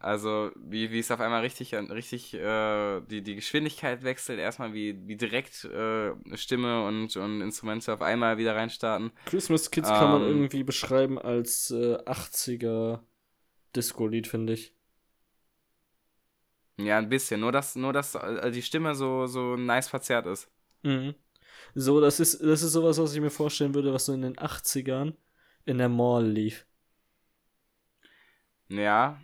Also, 0.02 0.50
wie, 0.56 0.90
wie 0.90 0.98
es 0.98 1.12
auf 1.12 1.20
einmal 1.20 1.42
richtig, 1.42 1.72
richtig 1.74 2.34
äh, 2.34 3.00
die, 3.02 3.22
die 3.22 3.36
Geschwindigkeit 3.36 4.02
wechselt, 4.02 4.40
erstmal 4.40 4.74
wie, 4.74 4.98
wie 5.06 5.14
direkt 5.14 5.64
äh, 5.64 6.10
Stimme 6.34 6.84
und, 6.84 7.16
und 7.16 7.40
Instrumente 7.40 7.92
auf 7.92 8.02
einmal 8.02 8.36
wieder 8.36 8.56
reinstarten. 8.56 9.12
Christmas 9.26 9.70
Kids 9.70 9.88
ähm, 9.88 9.94
kann 9.94 10.10
man 10.10 10.22
ähm, 10.22 10.28
irgendwie 10.28 10.64
beschreiben 10.64 11.20
als 11.20 11.70
äh, 11.70 11.98
80er 11.98 12.98
Disco-Lied, 13.76 14.26
finde 14.26 14.54
ich. 14.54 14.74
Ja, 16.78 16.98
ein 16.98 17.08
bisschen. 17.08 17.40
Nur, 17.40 17.52
dass, 17.52 17.76
nur, 17.76 17.92
dass 17.92 18.16
äh, 18.16 18.50
die 18.50 18.62
Stimme 18.62 18.96
so, 18.96 19.28
so 19.28 19.56
nice 19.56 19.86
verzerrt 19.86 20.26
ist. 20.26 20.50
Mhm. 20.82 21.14
So, 21.76 22.00
das 22.00 22.18
ist, 22.18 22.42
das 22.42 22.64
ist 22.64 22.72
sowas, 22.72 22.98
was 22.98 23.14
ich 23.14 23.20
mir 23.20 23.30
vorstellen 23.30 23.72
würde, 23.72 23.94
was 23.94 24.06
so 24.06 24.14
in 24.14 24.22
den 24.22 24.34
80ern 24.34 25.14
in 25.64 25.78
der 25.78 25.88
Mall 25.88 26.26
lief. 26.26 26.66
Ja, 28.68 29.20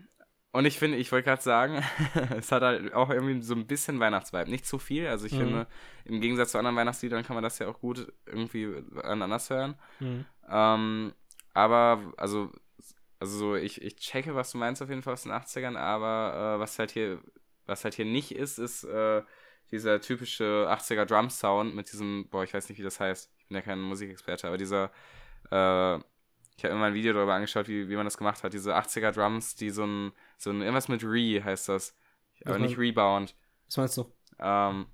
und 0.53 0.65
ich 0.65 0.79
finde, 0.79 0.97
ich 0.97 1.13
wollte 1.13 1.27
gerade 1.27 1.43
sagen, 1.43 1.85
es 2.37 2.51
hat 2.51 2.63
halt 2.63 2.95
auch 2.95 3.11
irgendwie 3.11 3.43
so 3.43 3.55
ein 3.55 3.67
bisschen 3.67 4.01
Weihnachtsvibe. 4.01 4.51
Nicht 4.51 4.67
zu 4.67 4.79
viel. 4.79 5.07
Also 5.07 5.27
ich 5.27 5.33
mhm. 5.33 5.39
finde, 5.39 5.67
im 6.05 6.21
Gegensatz 6.21 6.53
zu 6.53 6.59
anderen 6.59 6.77
Weihnachtsliedern 6.77 7.23
kann 7.23 7.35
man 7.35 7.43
das 7.43 7.59
ja 7.59 7.69
auch 7.69 7.81
gut 7.81 8.11
irgendwie 8.27 8.83
anders 9.03 9.51
hören. 9.51 9.75
Mhm. 10.01 10.25
Ähm, 10.49 11.13
aber, 11.53 12.13
also, 12.17 12.51
also 13.21 13.39
so, 13.39 13.57
ich, 13.57 13.83
ich 13.83 13.97
checke, 13.97 14.35
was 14.35 14.53
du 14.53 14.59
meinst 14.59 14.81
auf 14.81 14.89
jeden 14.89 15.03
Fall 15.03 15.13
aus 15.13 15.25
den 15.25 15.33
80ern, 15.33 15.77
aber 15.77 16.57
äh, 16.57 16.61
was 16.61 16.79
halt 16.79 16.93
hier, 16.93 17.21
was 17.67 17.85
halt 17.85 17.95
hier 17.95 18.07
nicht 18.07 18.33
ist, 18.33 18.59
ist 18.59 18.85
äh, 18.85 19.23
dieser 19.71 20.01
typische 20.01 20.67
80er 20.71 21.05
Drum-Sound 21.05 21.75
mit 21.75 21.93
diesem, 21.93 22.27
boah, 22.31 22.43
ich 22.43 22.55
weiß 22.55 22.71
nicht, 22.71 22.79
wie 22.79 22.85
das 22.85 23.01
heißt. 23.01 23.31
Ich 23.39 23.49
bin 23.49 23.57
ja 23.57 23.63
kein 23.63 23.81
Musikexperte, 23.81 24.47
aber 24.47 24.57
dieser 24.57 24.91
äh, 25.51 25.99
ich 26.59 26.65
habe 26.65 26.75
mir 26.75 26.81
mal 26.81 26.87
ein 26.87 26.95
Video 26.95 27.13
darüber 27.13 27.35
angeschaut, 27.35 27.69
wie, 27.69 27.89
wie 27.89 27.95
man 27.95 28.05
das 28.05 28.19
gemacht 28.19 28.43
hat. 28.43 28.53
Diese 28.53 28.77
80er 28.77 29.13
Drums, 29.13 29.55
die 29.55 29.71
so 29.71 29.85
ein, 29.85 30.13
so 30.39 30.51
ein, 30.51 30.61
irgendwas 30.61 30.89
mit 30.89 31.05
Re 31.05 31.41
heißt 31.43 31.69
das. 31.69 31.97
Aber 32.45 32.57
was 32.57 32.63
nicht 32.63 32.77
mein, 32.77 32.87
Rebound. 32.87 33.37
Was 33.67 33.77
meinst 33.77 33.97
du? 33.97 34.13
Ähm, 34.41 34.87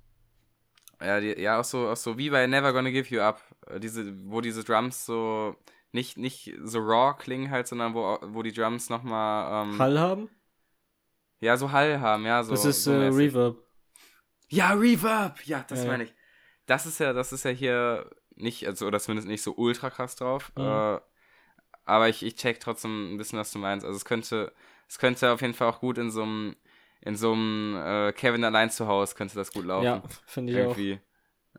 ja, 1.01 1.19
die, 1.19 1.41
ja, 1.41 1.59
auch 1.59 1.63
so, 1.63 1.89
auch 1.89 1.97
so 1.97 2.19
wie 2.19 2.29
bei 2.29 2.45
Never 2.45 2.71
Gonna 2.71 2.91
Give 2.91 3.09
You 3.09 3.21
Up. 3.21 3.41
Äh, 3.65 3.79
diese, 3.79 4.13
wo 4.29 4.41
diese 4.41 4.63
Drums 4.63 5.07
so 5.07 5.55
nicht, 5.91 6.17
nicht 6.17 6.53
so 6.61 6.77
raw 6.81 7.15
klingen 7.17 7.49
halt, 7.49 7.67
sondern 7.67 7.95
wo, 7.95 8.19
wo 8.21 8.43
die 8.43 8.53
Drums 8.53 8.91
nochmal. 8.91 9.65
Ähm, 9.65 9.79
Hall 9.79 9.99
haben? 9.99 10.29
Ja, 11.39 11.57
so 11.57 11.71
Hall 11.71 11.99
haben, 11.99 12.27
ja. 12.27 12.43
So, 12.43 12.51
das 12.51 12.65
ist 12.65 12.83
so 12.83 12.91
äh, 12.91 13.07
Reverb. 13.07 13.57
Ja, 14.49 14.73
Reverb! 14.73 15.43
Ja, 15.47 15.65
das 15.67 15.83
ja, 15.83 15.89
meine 15.89 16.03
ich. 16.03 16.13
Das 16.67 16.85
ist 16.85 16.99
ja, 16.99 17.11
das 17.11 17.33
ist 17.33 17.43
ja 17.43 17.49
hier 17.49 18.07
nicht, 18.35 18.67
also, 18.67 18.85
oder 18.85 18.99
zumindest 18.99 19.27
nicht 19.27 19.41
so 19.41 19.55
ultra 19.55 19.89
krass 19.89 20.15
drauf. 20.15 20.51
Mhm. 20.55 20.63
Äh, 20.63 20.99
aber 21.85 22.09
ich, 22.09 22.23
ich 22.23 22.35
check 22.35 22.59
trotzdem 22.59 23.13
ein 23.13 23.17
bisschen, 23.17 23.39
was 23.39 23.51
du 23.51 23.59
meinst. 23.59 23.85
Also 23.85 23.95
es 23.95 24.05
könnte, 24.05 24.51
es 24.87 24.97
könnte 24.99 25.31
auf 25.31 25.41
jeden 25.41 25.53
Fall 25.53 25.69
auch 25.69 25.79
gut 25.79 25.97
in 25.97 26.11
so 26.11 26.23
einem, 26.23 26.55
in 27.01 27.15
so 27.15 27.33
einem 27.33 27.75
äh, 27.77 28.13
Kevin 28.13 28.43
allein 28.43 28.71
zu 28.71 28.87
Hause 28.87 29.15
könnte 29.15 29.35
das 29.35 29.51
gut 29.51 29.65
laufen. 29.65 29.85
Ja, 29.85 30.03
finde 30.25 30.53
ich 30.53 30.57
Irgendwie. 30.57 30.99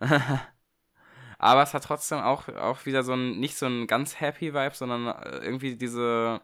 auch. 0.00 0.06
Aber 1.38 1.62
es 1.62 1.74
hat 1.74 1.84
trotzdem 1.84 2.18
auch, 2.18 2.48
auch 2.48 2.86
wieder 2.86 3.02
so 3.02 3.12
ein, 3.12 3.38
nicht 3.38 3.56
so 3.56 3.66
ein 3.66 3.86
ganz 3.86 4.20
happy 4.20 4.54
Vibe, 4.54 4.74
sondern 4.74 5.06
äh, 5.06 5.44
irgendwie 5.44 5.76
diese, 5.76 6.40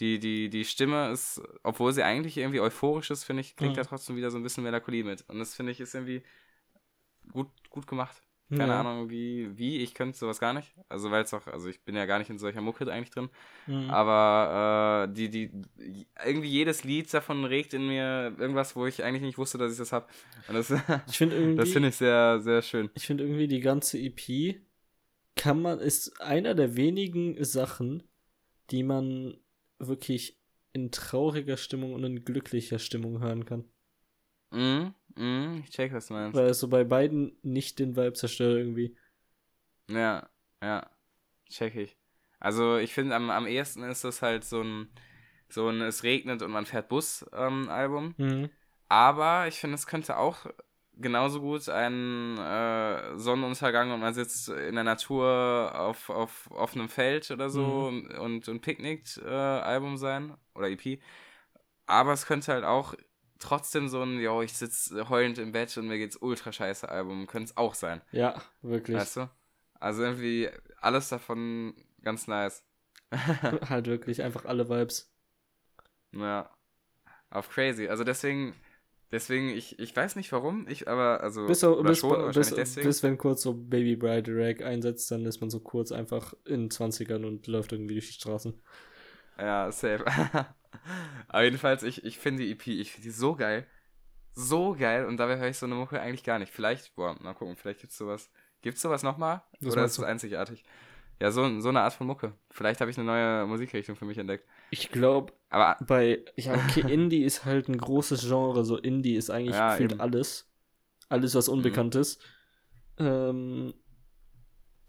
die, 0.00 0.18
die, 0.18 0.50
die 0.50 0.64
Stimme 0.64 1.10
ist, 1.10 1.40
obwohl 1.62 1.92
sie 1.92 2.02
eigentlich 2.02 2.36
irgendwie 2.36 2.60
euphorisch 2.60 3.10
ist, 3.10 3.24
finde 3.24 3.42
ich, 3.42 3.56
klingt 3.56 3.74
mhm. 3.74 3.80
da 3.80 3.84
trotzdem 3.84 4.16
wieder 4.16 4.30
so 4.30 4.36
ein 4.36 4.42
bisschen 4.42 4.64
Melancholie 4.64 5.04
mit. 5.04 5.24
Und 5.28 5.38
das 5.38 5.54
finde 5.54 5.72
ich 5.72 5.80
ist 5.80 5.94
irgendwie 5.94 6.22
gut, 7.32 7.48
gut 7.70 7.86
gemacht. 7.86 8.22
Keine 8.48 8.68
ja. 8.68 8.80
Ahnung, 8.80 9.10
wie, 9.10 9.58
wie, 9.58 9.78
ich 9.78 9.92
könnte 9.92 10.16
sowas 10.16 10.38
gar 10.38 10.52
nicht. 10.52 10.72
Also, 10.88 11.10
weil 11.10 11.24
es 11.24 11.34
auch, 11.34 11.48
also 11.48 11.68
ich 11.68 11.82
bin 11.82 11.96
ja 11.96 12.06
gar 12.06 12.20
nicht 12.20 12.30
in 12.30 12.38
solcher 12.38 12.60
Mucke 12.60 12.90
eigentlich 12.90 13.10
drin. 13.10 13.28
Mhm. 13.66 13.90
Aber 13.90 15.08
äh, 15.08 15.12
die, 15.12 15.28
die, 15.28 15.50
irgendwie 16.24 16.48
jedes 16.48 16.84
Lied 16.84 17.12
davon 17.12 17.44
regt 17.44 17.74
in 17.74 17.88
mir 17.88 18.36
irgendwas, 18.38 18.76
wo 18.76 18.86
ich 18.86 19.02
eigentlich 19.02 19.22
nicht 19.22 19.38
wusste, 19.38 19.58
dass 19.58 19.72
ich 19.72 19.78
das 19.78 19.92
habe. 19.92 20.06
Und 20.46 20.54
das, 20.54 20.70
ich 21.08 21.20
irgendwie, 21.20 21.56
das 21.56 21.70
finde 21.70 21.88
ich 21.88 21.96
sehr, 21.96 22.40
sehr 22.40 22.62
schön. 22.62 22.88
Ich 22.94 23.06
finde 23.06 23.24
irgendwie 23.24 23.48
die 23.48 23.60
ganze 23.60 23.98
EP 23.98 24.60
kann 25.34 25.60
man, 25.60 25.80
ist 25.80 26.20
einer 26.20 26.54
der 26.54 26.76
wenigen 26.76 27.42
Sachen, 27.44 28.04
die 28.70 28.84
man 28.84 29.36
wirklich 29.78 30.40
in 30.72 30.90
trauriger 30.92 31.56
Stimmung 31.56 31.94
und 31.94 32.04
in 32.04 32.24
glücklicher 32.24 32.78
Stimmung 32.78 33.20
hören 33.20 33.44
kann. 33.44 33.64
Mhm. 34.50 34.94
Mhm, 35.16 35.62
ich 35.64 35.70
check, 35.70 35.92
was 35.92 36.06
du 36.08 36.14
meinst. 36.14 36.36
Weil 36.36 36.50
es 36.50 36.60
so 36.60 36.68
bei 36.68 36.84
beiden 36.84 37.36
nicht 37.42 37.78
den 37.78 37.96
Vibe 37.96 38.12
zerstört 38.14 38.56
irgendwie. 38.58 38.96
Ja, 39.90 40.28
ja. 40.62 40.88
Check 41.48 41.76
ich. 41.76 41.96
Also 42.38 42.76
ich 42.76 42.92
finde, 42.92 43.14
am, 43.14 43.30
am 43.30 43.46
ehesten 43.46 43.82
ist 43.84 44.04
das 44.04 44.20
halt 44.22 44.44
so 44.44 44.60
ein, 44.62 44.88
so 45.48 45.68
ein 45.68 45.80
Es 45.80 46.02
regnet 46.02 46.42
und 46.42 46.50
man 46.50 46.66
fährt 46.66 46.88
Bus-Album. 46.88 48.14
Ähm, 48.18 48.26
mhm. 48.26 48.50
Aber 48.88 49.46
ich 49.48 49.58
finde, 49.58 49.74
es 49.76 49.86
könnte 49.86 50.16
auch 50.16 50.46
genauso 50.98 51.40
gut 51.40 51.68
ein 51.68 52.38
äh, 52.38 53.18
Sonnenuntergang 53.18 53.92
und 53.92 54.00
man 54.00 54.14
sitzt 54.14 54.48
in 54.48 54.74
der 54.74 54.84
Natur 54.84 55.72
auf, 55.74 56.08
auf 56.10 56.50
offenem 56.50 56.88
Feld 56.88 57.30
oder 57.30 57.50
so 57.50 57.90
Mhm. 57.90 58.10
und, 58.18 58.48
und 58.48 58.60
picknickt 58.60 59.20
äh, 59.24 59.28
Album 59.28 59.96
sein 59.96 60.36
oder 60.54 60.68
EP. 60.70 61.00
Aber 61.86 62.12
es 62.12 62.26
könnte 62.26 62.52
halt 62.52 62.64
auch 62.64 62.94
trotzdem 63.38 63.88
so 63.88 64.02
ein, 64.02 64.20
yo, 64.20 64.42
ich 64.42 64.52
sitze 64.52 65.08
heulend 65.08 65.38
im 65.38 65.52
Bett 65.52 65.76
und 65.76 65.88
mir 65.88 65.98
geht's 65.98 66.16
ultra 66.16 66.52
scheiße 66.52 66.88
Album, 66.88 67.26
könnte 67.26 67.50
es 67.50 67.56
auch 67.56 67.74
sein. 67.74 68.00
Ja, 68.12 68.40
wirklich. 68.62 68.96
Weißt 68.96 69.16
du? 69.16 69.30
Also 69.78 70.02
irgendwie 70.02 70.48
alles 70.80 71.08
davon 71.08 71.74
ganz 72.02 72.26
nice. 72.26 72.64
halt 73.10 73.86
wirklich 73.86 74.22
einfach 74.22 74.44
alle 74.44 74.68
Vibes. 74.68 75.12
Ja. 76.12 76.50
Auf 77.30 77.50
crazy. 77.50 77.88
Also 77.88 78.04
deswegen, 78.04 78.54
deswegen, 79.10 79.50
ich, 79.50 79.78
ich 79.78 79.94
weiß 79.94 80.16
nicht 80.16 80.32
warum, 80.32 80.66
ich 80.68 80.88
aber, 80.88 81.20
also, 81.20 81.46
Bis, 81.46 81.62
oder 81.64 81.90
bis, 81.90 81.98
schon, 81.98 82.32
bis, 82.32 82.74
bis, 82.74 83.02
wenn 83.02 83.18
kurz 83.18 83.42
so 83.42 83.54
Baby 83.54 83.96
Bride 83.96 84.32
Rag 84.34 84.62
einsetzt, 84.62 85.10
dann 85.10 85.26
ist 85.26 85.40
man 85.40 85.50
so 85.50 85.60
kurz 85.60 85.92
einfach 85.92 86.34
in 86.44 86.70
20ern 86.70 87.26
und 87.26 87.46
läuft 87.46 87.72
irgendwie 87.72 87.94
durch 87.94 88.08
die 88.08 88.14
Straßen. 88.14 88.54
Ja, 89.38 89.70
safe. 89.70 90.04
aber 91.28 91.44
jedenfalls, 91.44 91.82
ich, 91.82 92.04
ich 92.04 92.18
finde 92.18 92.42
die 92.44 92.52
EP, 92.52 92.66
ich 92.68 92.92
finde 92.92 93.08
die 93.08 93.14
so 93.14 93.34
geil. 93.34 93.66
So 94.34 94.76
geil 94.78 95.06
und 95.06 95.16
dabei 95.16 95.38
höre 95.38 95.48
ich 95.48 95.56
so 95.56 95.66
eine 95.66 95.74
Mucke 95.76 96.00
eigentlich 96.00 96.24
gar 96.24 96.38
nicht. 96.38 96.52
Vielleicht, 96.52 96.94
boah, 96.94 97.16
mal 97.20 97.32
gucken, 97.34 97.56
vielleicht 97.56 97.80
gibt's 97.80 97.96
sowas. 97.96 98.30
Gibt's 98.60 98.82
sowas 98.82 99.02
nochmal? 99.02 99.42
Oder 99.64 99.84
ist 99.84 99.92
es 99.92 99.96
du? 99.96 100.04
einzigartig? 100.04 100.62
Ja, 101.20 101.30
so, 101.30 101.60
so 101.60 101.70
eine 101.70 101.80
Art 101.80 101.94
von 101.94 102.06
Mucke. 102.06 102.34
Vielleicht 102.50 102.80
habe 102.80 102.90
ich 102.90 102.98
eine 102.98 103.06
neue 103.06 103.46
Musikrichtung 103.46 103.96
für 103.96 104.04
mich 104.04 104.18
entdeckt. 104.18 104.46
Ich 104.70 104.90
glaube, 104.90 105.32
Aber 105.48 105.82
bei, 105.86 106.22
ja, 106.36 106.54
okay, 106.54 106.80
Indie 106.92 107.24
ist 107.24 107.44
halt 107.46 107.68
ein 107.68 107.78
großes 107.78 108.22
Genre. 108.28 108.64
So 108.64 108.76
Indie 108.76 109.16
ist 109.16 109.30
eigentlich 109.30 109.56
Ja, 109.56 109.70
gefühlt 109.70 109.92
eben. 109.92 110.00
alles. 110.00 110.50
Alles, 111.08 111.34
was 111.34 111.48
unbekannt 111.48 111.94
ist. 111.94 112.22
Ähm, 112.98 113.72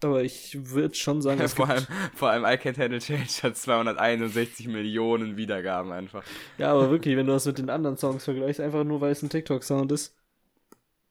aber 0.04 0.22
ich 0.22 0.70
würde 0.70 0.94
schon 0.94 1.22
sagen, 1.22 1.40
es 1.42 1.54
vor, 1.54 1.66
gibt, 1.66 1.78
allem, 1.78 1.86
vor 2.14 2.30
allem 2.30 2.44
I 2.44 2.56
Can't 2.58 2.78
Handle 2.78 2.98
Change 3.00 3.28
hat 3.42 3.56
261 3.56 4.68
Millionen 4.68 5.36
Wiedergaben 5.36 5.92
einfach. 5.92 6.24
Ja, 6.58 6.72
aber 6.72 6.90
wirklich, 6.90 7.16
wenn 7.16 7.26
du 7.26 7.32
das 7.32 7.46
mit 7.46 7.58
den 7.58 7.70
anderen 7.70 7.96
Songs 7.96 8.24
vergleichst, 8.24 8.60
einfach 8.60 8.84
nur 8.84 9.00
weil 9.00 9.12
es 9.12 9.22
ein 9.22 9.30
TikTok-Sound 9.30 9.90
ist. 9.92 10.14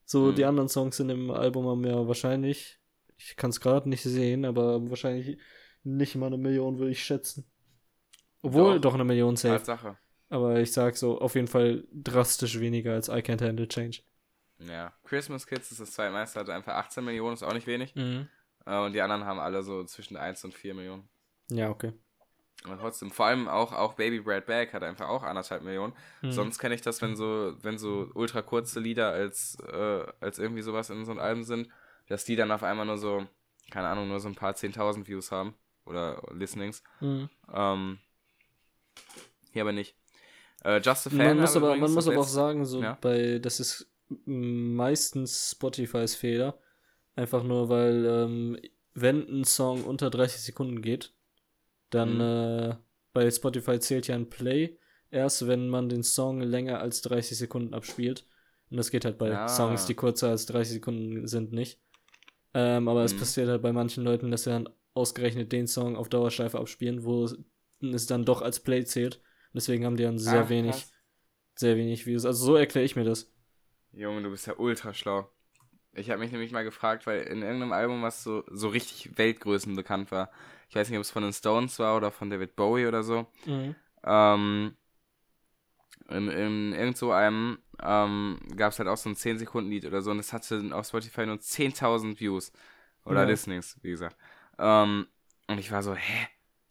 So, 0.05 0.27
Mhm. 0.31 0.35
die 0.35 0.45
anderen 0.45 0.69
Songs 0.69 0.99
in 0.99 1.09
dem 1.09 1.31
Album 1.31 1.67
haben 1.67 1.83
ja 1.85 2.07
wahrscheinlich, 2.07 2.79
ich 3.17 3.35
kann 3.35 3.49
es 3.49 3.59
gerade 3.59 3.89
nicht 3.89 4.03
sehen, 4.03 4.45
aber 4.45 4.89
wahrscheinlich 4.89 5.37
nicht 5.83 6.15
mal 6.15 6.27
eine 6.27 6.37
Million, 6.37 6.79
würde 6.79 6.91
ich 6.91 7.03
schätzen. 7.03 7.45
Obwohl, 8.41 8.75
Doch. 8.75 8.91
doch, 8.91 8.93
eine 8.93 9.03
Million 9.03 9.35
safe. 9.35 9.55
Tatsache. 9.57 9.97
Aber 10.29 10.59
ich 10.59 10.71
sag 10.71 10.95
so, 10.97 11.19
auf 11.19 11.35
jeden 11.35 11.47
Fall 11.47 11.85
drastisch 11.91 12.59
weniger 12.59 12.93
als 12.93 13.07
I 13.09 13.13
Can't 13.21 13.41
Handle 13.45 13.67
Change. 13.67 13.99
Ja. 14.59 14.93
Christmas 15.03 15.45
Kids 15.47 15.71
ist 15.71 15.79
das 15.81 15.91
zweitmeiste, 15.91 16.39
hat 16.39 16.49
einfach 16.49 16.73
18 16.75 17.03
Millionen, 17.03 17.33
ist 17.33 17.43
auch 17.43 17.53
nicht 17.53 17.67
wenig. 17.67 17.93
Mhm. 17.95 18.27
Äh, 18.67 18.77
Und 18.85 18.93
die 18.93 19.01
anderen 19.01 19.25
haben 19.25 19.39
alle 19.39 19.63
so 19.63 19.83
zwischen 19.85 20.17
1 20.17 20.43
und 20.43 20.53
4 20.53 20.73
Millionen. 20.73 21.07
Ja, 21.49 21.69
okay. 21.69 21.93
Aber 22.65 22.77
trotzdem, 22.79 23.11
vor 23.11 23.27
allem 23.27 23.47
auch, 23.47 23.71
auch 23.71 23.93
Baby 23.93 24.19
Brad 24.19 24.45
Bag 24.47 24.73
hat 24.73 24.83
einfach 24.83 25.07
auch 25.07 25.23
anderthalb 25.23 25.63
Millionen. 25.63 25.93
Mhm. 26.21 26.31
Sonst 26.31 26.59
kenne 26.59 26.75
ich 26.75 26.81
das, 26.81 27.01
wenn 27.01 27.15
so, 27.15 27.53
wenn 27.61 27.77
so 27.77 28.09
ultra 28.13 28.41
kurze 28.41 28.79
Lieder 28.79 29.11
als, 29.11 29.57
äh, 29.71 30.05
als 30.19 30.39
irgendwie 30.39 30.63
sowas 30.63 30.89
in 30.89 31.05
so 31.05 31.11
einem 31.11 31.21
Album 31.21 31.43
sind, 31.43 31.69
dass 32.07 32.25
die 32.25 32.35
dann 32.35 32.51
auf 32.51 32.63
einmal 32.63 32.85
nur 32.85 32.97
so, 32.97 33.25
keine 33.71 33.87
Ahnung, 33.87 34.07
nur 34.09 34.19
so 34.19 34.27
ein 34.27 34.35
paar 34.35 34.53
10.000 34.53 35.07
Views 35.07 35.31
haben. 35.31 35.55
Oder 35.85 36.21
Listenings. 36.31 36.83
Mhm. 36.99 37.29
Ähm, 37.53 37.99
hier 39.53 39.61
aber 39.61 39.71
nicht. 39.71 39.95
Äh, 40.65 40.77
Just 40.81 41.07
a 41.07 41.09
Fan. 41.09 41.17
Man 41.19 41.39
muss 41.39 41.55
aber, 41.55 41.75
man 41.77 41.93
muss 41.93 42.07
aber 42.07 42.19
auch 42.19 42.27
sagen, 42.27 42.65
so 42.65 42.81
Ja. 42.81 42.97
bei, 42.99 43.39
das 43.39 43.59
ist 43.61 43.89
meistens 44.25 45.51
Spotifys 45.51 46.15
Fehler. 46.15 46.57
Einfach 47.17 47.43
nur, 47.43 47.69
weil, 47.69 48.05
ähm, 48.07 48.59
wenn 48.95 49.27
ein 49.41 49.45
Song 49.45 49.83
unter 49.85 50.11
30 50.11 50.41
Sekunden 50.41 50.81
geht, 50.83 51.13
dann 51.91 52.19
Mhm. 52.19 52.21
äh, 52.21 52.77
bei 53.13 53.31
Spotify 53.31 53.79
zählt 53.79 54.07
ja 54.07 54.15
ein 54.15 54.29
Play 54.29 54.77
erst, 55.11 55.47
wenn 55.47 55.69
man 55.69 55.89
den 55.89 56.03
Song 56.03 56.41
länger 56.41 56.79
als 56.81 57.01
30 57.03 57.37
Sekunden 57.37 57.73
abspielt. 57.75 58.27
Und 58.71 58.77
das 58.77 58.91
geht 58.91 59.05
halt 59.05 59.17
bei 59.19 59.41
Ah. 59.41 59.47
Songs, 59.47 59.85
die 59.85 59.95
kürzer 59.95 60.29
als 60.29 60.45
30 60.47 60.75
Sekunden 60.75 61.27
sind, 61.27 61.53
nicht. 61.53 61.81
Ähm, 62.55 62.87
aber 62.89 63.03
es 63.05 63.13
Mhm. 63.13 63.19
passiert 63.19 63.49
halt 63.49 63.61
bei 63.63 63.73
manchen 63.73 64.03
Leuten, 64.05 64.31
dass 64.31 64.43
sie 64.45 64.51
dann 64.51 64.69
ausgerechnet 64.95 65.51
den 65.53 65.67
Song 65.67 65.95
auf 65.97 66.09
Dauerschleife 66.09 66.59
abspielen, 66.59 67.03
wo 67.05 67.25
es 67.81 68.07
dann 68.07 68.25
doch 68.25 68.41
als 68.43 68.61
Play 68.61 68.85
zählt. 68.85 69.21
Deswegen 69.53 69.85
haben 69.85 69.97
die 69.97 70.03
dann 70.03 70.19
sehr 70.19 70.49
Ach, 70.49 70.49
wenig, 70.49 70.75
krass. 70.75 70.93
sehr 71.55 71.77
wenig 71.77 72.05
Views. 72.07 72.25
Also 72.25 72.45
so 72.45 72.55
erkläre 72.57 72.85
ich 72.85 72.95
mir 72.97 73.05
das. 73.05 73.31
Junge, 73.91 74.21
du 74.23 74.29
bist 74.31 74.47
ja 74.47 74.55
ultra 74.57 74.93
schlau. 74.93 75.29
Ich 75.97 76.09
habe 76.11 76.19
mich 76.19 76.31
nämlich 76.31 76.51
mal 76.51 76.63
gefragt, 76.63 77.07
weil 77.07 77.21
in 77.23 77.41
irgendeinem 77.41 77.71
Album, 77.73 78.01
was 78.03 78.23
so, 78.23 78.43
so 78.51 78.69
richtig 78.69 79.17
Weltgrößen 79.17 79.75
bekannt 79.75 80.11
war, 80.11 80.29
ich 80.69 80.75
weiß 80.75 80.89
nicht, 80.89 80.97
ob 80.97 81.01
es 81.03 81.11
von 81.11 81.23
den 81.23 81.33
Stones 81.33 81.79
war 81.79 81.95
oder 81.97 82.11
von 82.11 82.29
David 82.29 82.55
Bowie 82.55 82.87
oder 82.87 83.03
so, 83.03 83.25
ähm, 84.03 84.75
in, 86.09 86.29
in 86.29 86.73
irgend 86.73 86.97
so 86.97 87.11
einem 87.11 87.57
ähm, 87.81 88.39
gab 88.55 88.71
es 88.71 88.79
halt 88.79 88.87
auch 88.89 88.97
so 88.97 89.09
ein 89.09 89.15
10-Sekunden-Lied 89.15 89.85
oder 89.85 90.01
so 90.01 90.11
und 90.11 90.19
es 90.19 90.33
hatte 90.33 90.69
auf 90.71 90.87
Spotify 90.87 91.25
nur 91.25 91.39
10.000 91.39 92.19
Views 92.19 92.51
oder 93.05 93.21
Ja. 93.21 93.27
Listenings, 93.27 93.77
wie 93.81 93.91
gesagt. 93.91 94.15
Ähm, 94.57 95.07
und 95.47 95.57
ich 95.59 95.71
war 95.71 95.83
so, 95.83 95.93
hä? 95.95 96.27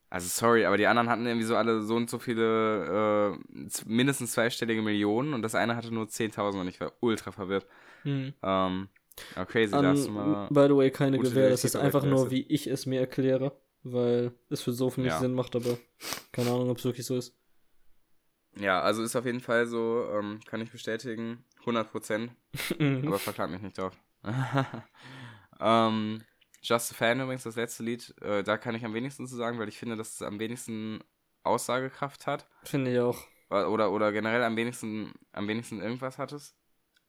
Also 0.08 0.28
sorry, 0.28 0.64
aber 0.64 0.76
die 0.76 0.86
anderen 0.86 1.08
hatten 1.10 1.26
irgendwie 1.26 1.44
so 1.46 1.56
alle 1.56 1.82
so 1.82 1.96
und 1.96 2.08
so 2.08 2.18
viele, 2.18 3.34
äh, 3.34 3.58
mindestens 3.86 4.32
zweistellige 4.32 4.80
Millionen 4.80 5.34
und 5.34 5.42
das 5.42 5.54
eine 5.54 5.76
hatte 5.76 5.92
nur 5.92 6.08
10.000 6.08 6.60
und 6.62 6.68
ich 6.68 6.80
war 6.80 6.92
ultra 7.00 7.32
verwirrt. 7.32 7.66
Mhm. 8.04 8.32
Ähm, 8.42 8.88
ja, 9.34 9.44
crazy, 9.44 9.74
An, 9.74 10.12
mal. 10.12 10.48
by 10.50 10.66
the 10.68 10.76
way, 10.76 10.90
keine 10.90 11.16
gute 11.18 11.30
Gewähr, 11.30 11.50
das 11.50 11.64
ist 11.64 11.76
einfach 11.76 12.04
nur, 12.04 12.30
wie 12.30 12.42
ich 12.42 12.66
es 12.66 12.86
mir 12.86 13.00
erkläre, 13.00 13.58
weil 13.82 14.32
es 14.50 14.62
für 14.62 14.72
so 14.72 14.90
für 14.90 15.00
mich 15.00 15.12
Ja. 15.12 15.18
Sinn 15.20 15.34
macht, 15.34 15.56
aber 15.56 15.78
keine 16.32 16.50
Ahnung, 16.50 16.70
ob 16.70 16.78
es 16.78 16.84
wirklich 16.84 17.06
so 17.06 17.16
ist. 17.16 17.34
Ja, 18.58 18.80
also 18.80 19.02
ist 19.02 19.16
auf 19.16 19.26
jeden 19.26 19.40
Fall 19.40 19.66
so, 19.66 20.06
ähm, 20.12 20.40
kann 20.46 20.60
ich 20.60 20.70
bestätigen, 20.70 21.44
100%, 21.64 22.30
Mhm. 22.78 23.04
aber 23.06 23.18
verklag 23.18 23.50
mich 23.50 23.60
nicht 23.62 23.76
drauf. 23.78 23.92
ähm, 25.60 26.22
Just 26.62 26.90
a 26.90 26.94
Fan 26.94 27.20
übrigens, 27.20 27.44
das 27.44 27.54
letzte 27.56 27.84
Lied, 27.84 28.12
äh, 28.22 28.42
da 28.42 28.56
kann 28.58 28.74
ich 28.74 28.84
am 28.84 28.92
wenigsten 28.94 29.26
zu 29.28 29.36
sagen, 29.36 29.58
weil 29.58 29.68
ich 29.68 29.78
finde, 29.78 29.96
dass 29.96 30.14
es 30.14 30.22
am 30.22 30.40
wenigsten 30.40 30.98
Aussagekraft 31.44 32.26
hat. 32.26 32.48
Finde 32.64 32.92
ich 32.92 32.98
auch. 32.98 33.18
Oder, 33.50 33.92
oder 33.92 34.10
generell 34.10 34.42
am 34.42 34.56
wenigsten, 34.56 35.12
am 35.30 35.46
wenigsten 35.46 35.80
irgendwas 35.80 36.18
hat 36.18 36.32
es. 36.32 36.56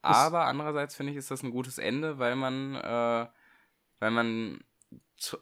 Aber 0.02 0.46
andererseits 0.46 0.96
finde 0.96 1.12
ich, 1.12 1.18
ist 1.18 1.32
das 1.32 1.44
ein 1.44 1.52
gutes 1.52 1.78
Ende, 1.78 2.18
weil 2.20 2.36
man, 2.36 2.76
äh, 2.76 3.28
weil 4.00 4.12
man, 4.12 4.64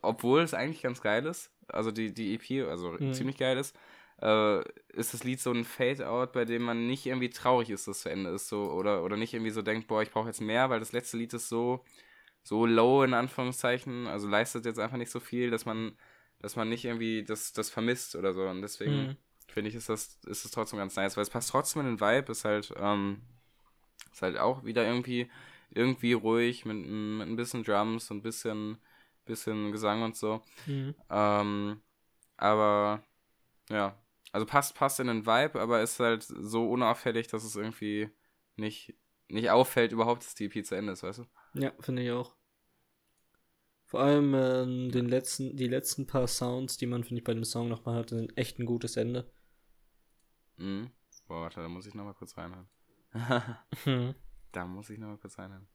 obwohl 0.01 0.41
es 0.41 0.53
eigentlich 0.53 0.81
ganz 0.83 1.01
geil 1.01 1.25
ist, 1.25 1.51
also 1.67 1.91
die, 1.91 2.13
die 2.13 2.33
EP, 2.35 2.67
also 2.69 2.97
Mhm. 2.97 3.11
ziemlich 3.11 3.37
geil 3.37 3.57
ist, 3.57 3.75
äh, 4.21 4.61
ist 4.93 5.13
das 5.13 5.23
Lied 5.23 5.39
so 5.41 5.51
ein 5.51 5.65
Fade-Out, 5.65 6.31
bei 6.33 6.45
dem 6.45 6.63
man 6.63 6.87
nicht 6.87 7.05
irgendwie 7.05 7.29
traurig 7.29 7.69
ist, 7.69 7.87
dass 7.87 7.97
es 7.97 8.03
zu 8.03 8.09
Ende 8.09 8.29
ist, 8.31 8.47
so, 8.47 8.71
oder, 8.71 9.03
oder 9.03 9.17
nicht 9.17 9.33
irgendwie 9.33 9.51
so 9.51 9.61
denkt, 9.61 9.87
boah, 9.87 10.01
ich 10.01 10.11
brauche 10.11 10.27
jetzt 10.27 10.41
mehr, 10.41 10.69
weil 10.69 10.79
das 10.79 10.93
letzte 10.93 11.17
Lied 11.17 11.33
ist 11.33 11.49
so, 11.49 11.83
so 12.43 12.65
low 12.65 13.03
in 13.03 13.13
Anführungszeichen, 13.13 14.07
also 14.07 14.27
leistet 14.27 14.65
jetzt 14.65 14.79
einfach 14.79 14.97
nicht 14.97 15.11
so 15.11 15.19
viel, 15.19 15.49
dass 15.51 15.65
man, 15.65 15.97
dass 16.39 16.55
man 16.55 16.69
nicht 16.69 16.85
irgendwie 16.85 17.23
das, 17.23 17.53
das 17.53 17.69
vermisst 17.69 18.15
oder 18.15 18.33
so. 18.33 18.43
Und 18.47 18.61
deswegen 18.61 19.09
Mhm. 19.09 19.17
finde 19.47 19.69
ich, 19.69 19.75
ist 19.75 19.89
das, 19.89 20.19
ist 20.27 20.45
das 20.45 20.51
trotzdem 20.51 20.79
ganz 20.79 20.95
nice, 20.95 21.17
weil 21.17 21.23
es 21.23 21.29
passt 21.29 21.49
trotzdem 21.49 21.81
in 21.81 21.87
den 21.97 22.01
Vibe, 22.01 22.31
ist 22.31 22.45
halt, 22.45 22.73
ähm, 22.77 23.21
ist 24.11 24.21
halt 24.21 24.37
auch 24.37 24.63
wieder 24.63 24.85
irgendwie, 24.85 25.29
irgendwie 25.71 26.13
ruhig 26.13 26.65
mit, 26.65 26.77
ein- 26.77 27.17
mit 27.17 27.27
ein 27.27 27.35
bisschen 27.35 27.63
Drums 27.63 28.11
und 28.11 28.17
ein 28.17 28.21
bisschen, 28.23 28.77
bisschen 29.25 29.71
Gesang 29.71 30.03
und 30.03 30.15
so. 30.15 30.41
Mhm. 30.67 30.95
Ähm, 31.09 31.81
aber 32.37 33.03
ja, 33.69 33.97
also 34.33 34.45
passt, 34.45 34.75
passt 34.75 34.99
in 34.99 35.07
den 35.07 35.25
Vibe, 35.25 35.59
aber 35.61 35.81
ist 35.81 35.99
halt 35.99 36.23
so 36.23 36.69
unauffällig, 36.71 37.27
dass 37.27 37.43
es 37.43 37.55
irgendwie 37.55 38.09
nicht, 38.57 38.95
nicht 39.29 39.49
auffällt 39.51 39.91
überhaupt, 39.91 40.23
dass 40.25 40.35
die 40.35 40.45
EP 40.45 40.63
zu 40.63 40.75
Ende 40.75 40.93
ist, 40.93 41.03
weißt 41.03 41.19
du? 41.19 41.25
Ja, 41.55 41.71
finde 41.79 42.03
ich 42.03 42.11
auch. 42.11 42.35
Vor 43.87 43.99
allem 44.01 44.35
ähm, 44.35 44.91
den 44.91 45.09
letzten, 45.09 45.57
die 45.57 45.67
letzten 45.67 46.05
paar 46.05 46.27
Sounds, 46.27 46.77
die 46.77 46.85
man, 46.85 47.03
finde 47.03 47.21
ich, 47.21 47.23
bei 47.23 47.33
dem 47.33 47.43
Song 47.43 47.67
nochmal 47.67 47.95
hat, 47.97 48.09
sind 48.11 48.37
echt 48.37 48.59
ein 48.59 48.65
gutes 48.67 48.95
Ende. 48.95 49.31
Mhm. 50.57 50.91
Boah, 51.27 51.41
warte, 51.43 51.61
da 51.61 51.69
muss 51.69 51.85
ich 51.87 51.93
nochmal 51.93 52.13
kurz 52.13 52.37
reinhören. 52.37 52.67
Hm. 53.83 54.13
da 54.51 54.65
muss 54.65 54.89
ich 54.89 54.99
nochmal 54.99 55.17
kurz 55.17 55.37
reinhören. 55.39 55.67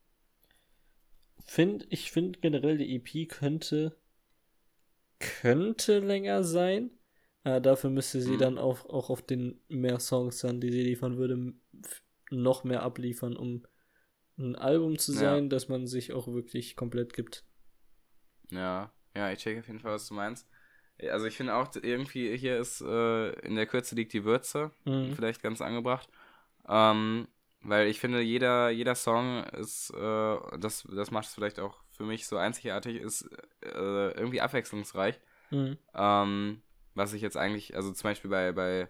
Find, 1.44 1.86
ich 1.90 2.12
finde 2.12 2.38
generell, 2.40 2.78
die 2.78 2.94
EP 2.96 3.26
könnte, 3.26 3.96
könnte 5.18 5.98
länger 6.00 6.44
sein. 6.44 6.90
Äh, 7.44 7.60
dafür 7.60 7.90
müsste 7.90 8.20
sie 8.20 8.32
Mhm. 8.32 8.38
dann 8.38 8.58
auch, 8.58 8.84
auch 8.86 9.10
auf 9.10 9.22
den 9.22 9.60
mehr 9.68 9.98
Songs 9.98 10.38
dann, 10.40 10.60
die 10.60 10.70
sie 10.70 10.82
liefern 10.82 11.16
würde, 11.16 11.54
noch 12.30 12.64
mehr 12.64 12.82
abliefern, 12.82 13.36
um 13.36 13.66
ein 14.38 14.56
Album 14.56 14.98
zu 14.98 15.12
Ja. 15.12 15.18
sein, 15.18 15.50
dass 15.50 15.68
man 15.68 15.86
sich 15.86 16.12
auch 16.12 16.28
wirklich 16.28 16.76
komplett 16.76 17.14
gibt. 17.14 17.44
Ja, 18.50 18.92
ja, 19.16 19.32
ich 19.32 19.38
check 19.38 19.58
auf 19.58 19.66
jeden 19.66 19.80
Fall, 19.80 19.92
was 19.92 20.06
du 20.08 20.14
meinst. 20.14 20.46
Also 21.10 21.26
ich 21.26 21.36
finde 21.36 21.54
auch, 21.54 21.74
irgendwie 21.80 22.36
hier 22.36 22.58
ist, 22.58 22.82
äh, 22.82 23.30
in 23.46 23.56
der 23.56 23.66
Kürze 23.66 23.94
liegt 23.94 24.12
die 24.12 24.24
Würze. 24.24 24.70
Mhm. 24.84 25.14
vielleicht 25.14 25.42
ganz 25.42 25.60
angebracht. 25.62 26.08
Ähm, 26.70 27.28
weil 27.62 27.88
ich 27.88 28.00
finde, 28.00 28.20
jeder, 28.22 28.70
jeder 28.70 28.94
Song 28.94 29.44
ist, 29.44 29.90
äh, 29.90 30.38
das, 30.58 30.88
das 30.90 31.10
macht 31.10 31.26
es 31.26 31.34
vielleicht 31.34 31.60
auch 31.60 31.82
für 31.90 32.04
mich 32.04 32.26
so 32.26 32.38
einzigartig, 32.38 32.96
ist 32.96 33.28
äh, 33.62 34.12
irgendwie 34.12 34.40
abwechslungsreich. 34.40 35.20
Mhm. 35.50 35.76
Ähm, 35.94 36.62
was 36.94 37.12
ich 37.12 37.20
jetzt 37.20 37.36
eigentlich, 37.36 37.76
also 37.76 37.92
zum 37.92 38.08
Beispiel 38.08 38.30
bei, 38.30 38.52
bei 38.52 38.88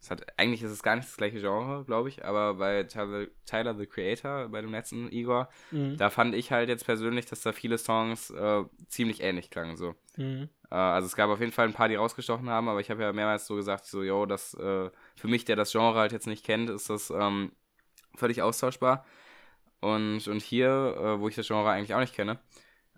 es 0.00 0.12
hat, 0.12 0.24
eigentlich 0.38 0.62
ist 0.62 0.70
es 0.70 0.84
gar 0.84 0.94
nicht 0.94 1.08
das 1.08 1.16
gleiche 1.16 1.40
Genre, 1.40 1.84
glaube 1.84 2.08
ich, 2.08 2.24
aber 2.24 2.54
bei 2.54 2.84
Tyler, 2.84 3.26
Tyler 3.46 3.74
the 3.74 3.86
Creator, 3.86 4.48
bei 4.48 4.60
dem 4.60 4.70
letzten 4.70 5.10
Igor, 5.10 5.48
Mhm. 5.72 5.96
da 5.96 6.08
fand 6.10 6.36
ich 6.36 6.52
halt 6.52 6.68
jetzt 6.68 6.84
persönlich, 6.84 7.26
dass 7.26 7.40
da 7.42 7.52
viele 7.52 7.78
Songs 7.78 8.30
äh, 8.30 8.62
ziemlich 8.86 9.22
ähnlich 9.22 9.50
klangen. 9.50 9.76
So. 9.76 9.96
Mhm. 10.16 10.48
Äh, 10.70 10.74
also 10.76 11.06
es 11.06 11.16
gab 11.16 11.30
auf 11.30 11.40
jeden 11.40 11.50
Fall 11.50 11.66
ein 11.66 11.74
paar, 11.74 11.88
die 11.88 11.96
rausgestochen 11.96 12.48
haben, 12.48 12.68
aber 12.68 12.78
ich 12.80 12.90
habe 12.90 13.02
ja 13.02 13.12
mehrmals 13.12 13.46
so 13.46 13.56
gesagt, 13.56 13.86
so, 13.86 14.04
yo, 14.04 14.24
das, 14.24 14.54
äh, 14.54 14.90
für 15.20 15.28
mich, 15.28 15.44
der 15.44 15.56
das 15.56 15.72
Genre 15.72 15.98
halt 15.98 16.12
jetzt 16.12 16.26
nicht 16.26 16.44
kennt, 16.44 16.70
ist 16.70 16.90
das 16.90 17.10
ähm, 17.10 17.52
völlig 18.16 18.42
austauschbar. 18.42 19.04
Und, 19.80 20.26
und 20.28 20.42
hier, 20.42 20.68
äh, 20.98 21.20
wo 21.20 21.28
ich 21.28 21.36
das 21.36 21.46
Genre 21.46 21.70
eigentlich 21.70 21.94
auch 21.94 22.00
nicht 22.00 22.14
kenne, 22.14 22.40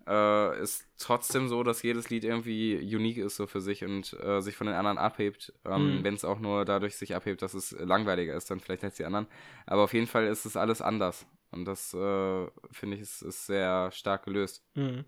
äh, 0.07 0.61
ist 0.61 0.87
trotzdem 0.97 1.47
so, 1.47 1.63
dass 1.63 1.83
jedes 1.83 2.09
Lied 2.09 2.23
irgendwie 2.23 2.75
unique 2.95 3.17
ist 3.19 3.35
so 3.35 3.45
für 3.47 3.61
sich 3.61 3.83
und 3.83 4.13
äh, 4.21 4.41
sich 4.41 4.55
von 4.55 4.67
den 4.67 4.75
anderen 4.75 4.97
abhebt. 4.97 5.53
Ähm, 5.65 5.99
Mhm. 5.99 6.03
Wenn 6.03 6.13
es 6.15 6.25
auch 6.25 6.39
nur 6.39 6.65
dadurch 6.65 6.95
sich 6.97 7.15
abhebt, 7.15 7.41
dass 7.41 7.53
es 7.53 7.71
langweiliger 7.79 8.35
ist, 8.35 8.49
dann 8.49 8.59
vielleicht 8.59 8.83
als 8.83 8.95
die 8.95 9.05
anderen. 9.05 9.27
Aber 9.67 9.83
auf 9.83 9.93
jeden 9.93 10.07
Fall 10.07 10.25
ist 10.27 10.45
es 10.45 10.57
alles 10.57 10.81
anders. 10.81 11.25
Und 11.51 11.65
das, 11.65 11.93
äh, 11.93 12.47
finde 12.71 12.95
ich, 12.95 13.01
ist, 13.01 13.21
ist 13.21 13.45
sehr 13.45 13.91
stark 13.91 14.23
gelöst. 14.25 14.63
Mhm. 14.75 15.05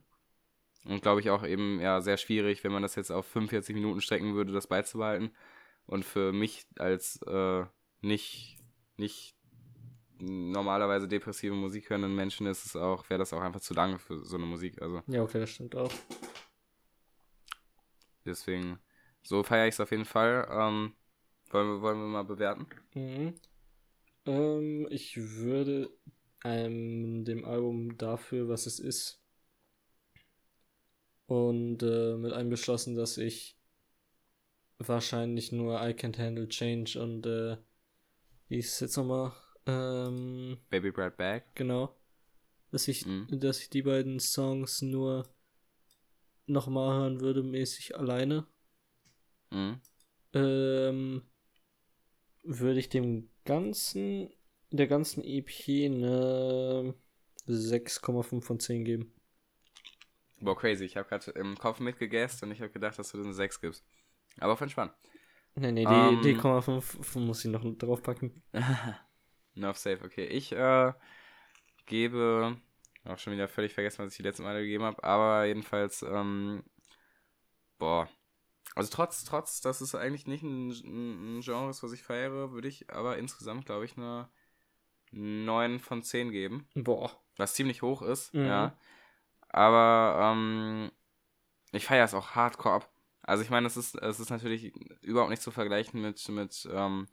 Und 0.85 1.01
glaube 1.01 1.21
ich 1.21 1.29
auch 1.29 1.45
eben 1.45 1.79
ja 1.79 2.01
sehr 2.01 2.17
schwierig, 2.17 2.63
wenn 2.63 2.71
man 2.73 2.81
das 2.83 2.95
jetzt 2.95 3.11
auf 3.11 3.25
45 3.27 3.73
Minuten 3.75 4.01
strecken 4.01 4.35
würde, 4.35 4.51
das 4.51 4.67
beizubehalten. 4.67 5.31
Und 5.85 6.05
für 6.05 6.31
mich 6.31 6.65
als 6.77 7.21
äh, 7.23 7.65
nicht, 8.01 8.57
nicht 8.97 9.35
normalerweise 10.19 11.07
depressive 11.07 11.53
Musik 11.53 11.89
hörenden 11.89 12.15
Menschen 12.15 12.47
ist 12.47 12.65
es 12.65 12.75
auch, 12.75 13.09
wäre 13.09 13.19
das 13.19 13.33
auch 13.33 13.41
einfach 13.41 13.61
zu 13.61 13.73
lange 13.73 13.99
für 13.99 14.23
so 14.23 14.37
eine 14.37 14.45
Musik. 14.45 14.81
Also 14.81 15.01
Ja, 15.07 15.23
okay, 15.23 15.39
das 15.39 15.49
stimmt 15.51 15.75
auch. 15.75 15.91
deswegen, 18.25 18.79
so 19.21 19.43
feiere 19.43 19.67
ich 19.67 19.75
es 19.75 19.79
auf 19.79 19.91
jeden 19.91 20.05
Fall. 20.05 20.47
Ähm, 20.49 20.93
wollen, 21.51 21.67
wir, 21.67 21.81
wollen 21.81 21.99
wir 21.99 22.07
mal 22.07 22.23
bewerten? 22.23 22.67
Mhm. 22.93 23.33
Ähm, 24.25 24.87
ich 24.89 25.17
würde 25.17 25.91
ähm, 26.43 27.25
dem 27.25 27.45
Album 27.45 27.97
dafür, 27.97 28.47
was 28.49 28.65
es 28.65 28.79
ist, 28.79 29.19
und 31.27 31.81
äh, 31.83 32.15
mit 32.17 32.33
einbeschlossen, 32.33 32.95
dass 32.95 33.17
ich 33.17 33.57
wahrscheinlich 34.79 35.51
nur 35.51 35.75
I 35.81 35.93
Can't 35.93 36.17
Handle 36.17 36.47
Change 36.47 37.01
und 37.01 37.25
äh, 37.25 37.57
wie 38.49 38.57
ist 38.59 38.73
es 38.73 38.79
jetzt 38.81 38.97
nochmal? 38.97 39.31
Ähm, 39.65 40.57
Baby 40.69 40.91
Bright 40.91 41.17
Bag. 41.17 41.43
genau. 41.55 41.95
Dass 42.71 42.87
ich, 42.87 43.05
Mhm. 43.05 43.27
dass 43.39 43.59
ich 43.59 43.69
die 43.69 43.83
beiden 43.83 44.19
Songs 44.19 44.81
nur 44.81 45.27
nochmal 46.47 46.99
hören 46.99 47.19
würde, 47.21 47.43
mäßig 47.43 47.95
alleine. 47.97 48.45
Mhm. 49.51 49.79
ähm, 50.33 51.21
würde 52.43 52.79
ich 52.79 52.89
dem 52.89 53.29
ganzen, 53.45 54.29
der 54.71 54.87
ganzen 54.87 55.23
EP 55.23 55.85
eine 55.85 56.95
6,5 57.47 58.41
von 58.43 58.59
10 58.59 58.83
geben. 58.83 59.13
Boah, 60.41 60.57
crazy. 60.57 60.83
Ich 60.85 60.97
habe 60.97 61.07
gerade 61.07 61.31
im 61.31 61.57
Kopf 61.57 61.79
mitgegessen 61.79 62.47
und 62.49 62.51
ich 62.51 62.61
habe 62.61 62.71
gedacht, 62.71 62.99
dass 62.99 63.11
du 63.11 63.21
den 63.21 63.33
6 63.33 63.61
gibst. 63.61 63.85
Aber 64.39 64.57
von 64.57 64.69
Spann. 64.69 64.91
Nee, 65.55 65.71
nee, 65.71 65.85
die, 65.85 65.91
Ähm. 65.91 66.21
die 66.23 66.35
0,5 66.35 67.19
muss 67.19 67.45
ich 67.45 67.51
noch 67.51 67.63
draufpacken. 67.77 68.41
Nerf 69.55 69.77
safe, 69.77 70.03
okay. 70.03 70.25
Ich 70.25 70.51
äh, 70.51 70.93
gebe, 71.85 72.57
auch 73.05 73.19
schon 73.19 73.33
wieder 73.33 73.47
völlig 73.47 73.73
vergessen, 73.73 74.03
was 74.03 74.13
ich 74.13 74.17
die 74.17 74.23
letzten 74.23 74.43
Male 74.43 74.61
gegeben 74.61 74.83
habe, 74.83 75.03
aber 75.03 75.45
jedenfalls, 75.45 76.01
ähm, 76.01 76.63
boah. 77.77 78.09
Also 78.75 78.89
trotz, 78.91 79.23
trotz, 79.25 79.61
dass 79.61 79.81
es 79.81 79.93
eigentlich 79.93 80.25
nicht 80.25 80.41
ein, 80.41 80.69
ein 80.71 81.37
ein 81.37 81.41
Genre 81.41 81.69
ist, 81.69 81.83
was 81.83 81.91
ich 81.91 82.01
feiere, 82.01 82.51
würde 82.51 82.67
ich 82.67 82.89
aber 82.91 83.17
insgesamt, 83.19 83.67
glaube 83.67 83.85
ich, 83.85 83.95
eine 83.97 84.29
9 85.11 85.79
von 85.79 86.01
10 86.01 86.31
geben. 86.31 86.67
Boah. 86.73 87.11
Was 87.37 87.53
ziemlich 87.53 87.83
hoch 87.83 88.01
ist, 88.01 88.33
Mhm. 88.33 88.45
ja. 88.45 88.77
Aber 89.49 90.33
ähm, 90.33 90.91
ich 91.71 91.85
feiere 91.85 92.05
es 92.05 92.15
auch 92.15 92.31
hardcore 92.31 92.75
ab. 92.77 92.92
Also 93.23 93.43
ich 93.43 93.49
meine, 93.49 93.67
es 93.67 93.77
ist, 93.77 93.95
es 93.95 94.19
ist 94.19 94.29
natürlich 94.29 94.73
überhaupt 95.01 95.29
nicht 95.29 95.41
zu 95.41 95.51
vergleichen 95.51 96.01
mit, 96.01 96.27
mit, 96.29 96.67
ähm, 96.71 97.07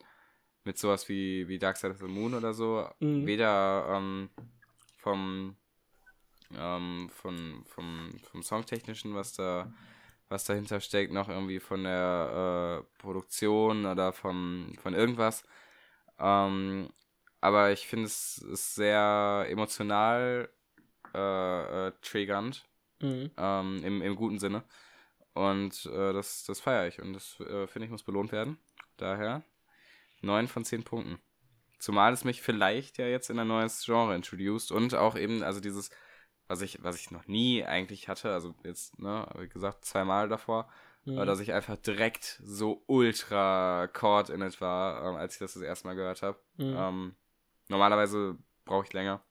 mit 0.64 0.76
sowas 0.76 1.08
wie, 1.08 1.46
wie 1.48 1.58
Dark 1.58 1.76
Side 1.76 1.92
of 1.92 1.98
the 1.98 2.06
Moon 2.06 2.34
oder 2.34 2.52
so. 2.52 2.88
Mhm. 2.98 3.26
Weder 3.26 3.86
ähm, 3.88 4.30
vom, 4.96 5.56
ähm, 6.56 7.10
von, 7.14 7.64
vom, 7.66 8.10
vom 8.30 8.42
Songtechnischen, 8.42 9.14
was 9.14 9.34
da, 9.34 9.72
was 10.28 10.44
dahinter 10.44 10.80
steckt, 10.80 11.12
noch 11.12 11.28
irgendwie 11.28 11.60
von 11.60 11.84
der 11.84 12.82
äh, 12.82 12.98
Produktion 13.00 13.86
oder 13.86 14.12
vom, 14.12 14.72
von 14.82 14.94
irgendwas. 14.94 15.44
Ähm, 16.18 16.90
aber 17.40 17.70
ich 17.70 17.86
finde 17.86 18.06
es 18.06 18.38
ist 18.38 18.74
sehr 18.74 19.46
emotional 19.48 20.50
äh, 21.14 21.86
äh, 21.88 21.92
triggernd, 22.02 22.66
Mhm. 23.02 23.30
ähm, 23.38 23.80
im, 23.82 24.02
im 24.02 24.14
guten 24.14 24.38
Sinne. 24.38 24.62
Und 25.40 25.86
äh, 25.86 26.12
das, 26.12 26.44
das 26.44 26.60
feiere 26.60 26.86
ich 26.88 27.00
und 27.00 27.14
das 27.14 27.40
äh, 27.40 27.66
finde 27.66 27.86
ich 27.86 27.90
muss 27.90 28.02
belohnt 28.02 28.30
werden. 28.30 28.58
Daher 28.98 29.42
9 30.20 30.48
von 30.48 30.64
10 30.64 30.84
Punkten. 30.84 31.18
Zumal 31.78 32.12
es 32.12 32.24
mich 32.24 32.42
vielleicht 32.42 32.98
ja 32.98 33.06
jetzt 33.06 33.30
in 33.30 33.38
ein 33.38 33.48
neues 33.48 33.84
Genre 33.86 34.14
introduced 34.14 34.70
und 34.70 34.94
auch 34.94 35.16
eben, 35.16 35.42
also 35.42 35.60
dieses, 35.60 35.90
was 36.46 36.60
ich, 36.60 36.82
was 36.82 36.96
ich 36.96 37.10
noch 37.10 37.26
nie 37.26 37.64
eigentlich 37.64 38.08
hatte, 38.08 38.32
also 38.32 38.54
jetzt, 38.64 38.98
ne, 38.98 39.26
wie 39.38 39.48
gesagt, 39.48 39.84
zweimal 39.86 40.28
davor, 40.28 40.68
Mhm. 41.06 41.16
dass 41.26 41.40
ich 41.40 41.54
einfach 41.54 41.76
direkt 41.78 42.40
so 42.44 42.82
ultra 42.86 43.88
caught 43.88 44.28
in 44.28 44.42
it 44.42 44.60
war, 44.60 45.02
ähm, 45.02 45.16
als 45.16 45.34
ich 45.34 45.38
das 45.38 45.54
das 45.54 45.62
erste 45.62 45.86
Mal 45.86 45.94
gehört 45.94 46.20
habe. 46.20 46.38
Mhm. 46.58 46.74
Ähm, 46.76 47.16
normalerweise 47.68 48.36
brauche 48.66 48.84
ich 48.84 48.92
länger. 48.92 49.22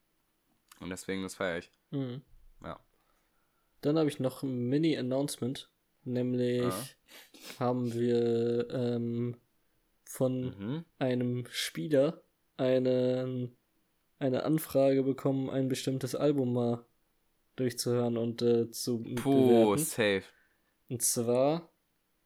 Und 0.80 0.90
deswegen, 0.90 1.22
das 1.22 1.36
feiere 1.36 1.60
ich. 1.60 1.72
Mhm. 1.92 2.24
Ja. 2.64 2.80
Dann 3.82 4.00
habe 4.00 4.10
ich 4.10 4.20
noch 4.20 4.42
ein 4.42 4.68
Mini-Announcement. 4.68 5.70
Nämlich 6.04 6.64
Ja. 6.64 7.60
haben 7.60 7.94
wir 7.94 8.70
ähm, 8.72 9.38
von 10.06 10.42
Mhm. 10.58 10.86
einem 10.98 11.46
Spieler 11.52 12.24
einen, 12.58 13.56
eine 14.18 14.44
Anfrage 14.44 15.04
bekommen, 15.04 15.50
ein 15.50 15.68
bestimmtes 15.70 16.16
Album 16.16 16.54
mal 16.54 16.86
durchzuhören 17.56 18.18
und 18.18 18.42
äh, 18.42 18.72
zu 18.72 19.04
Puh, 19.16 19.48
bewerten. 19.50 19.78
safe. 19.80 20.24
Und 20.90 21.02
zwar 21.04 21.72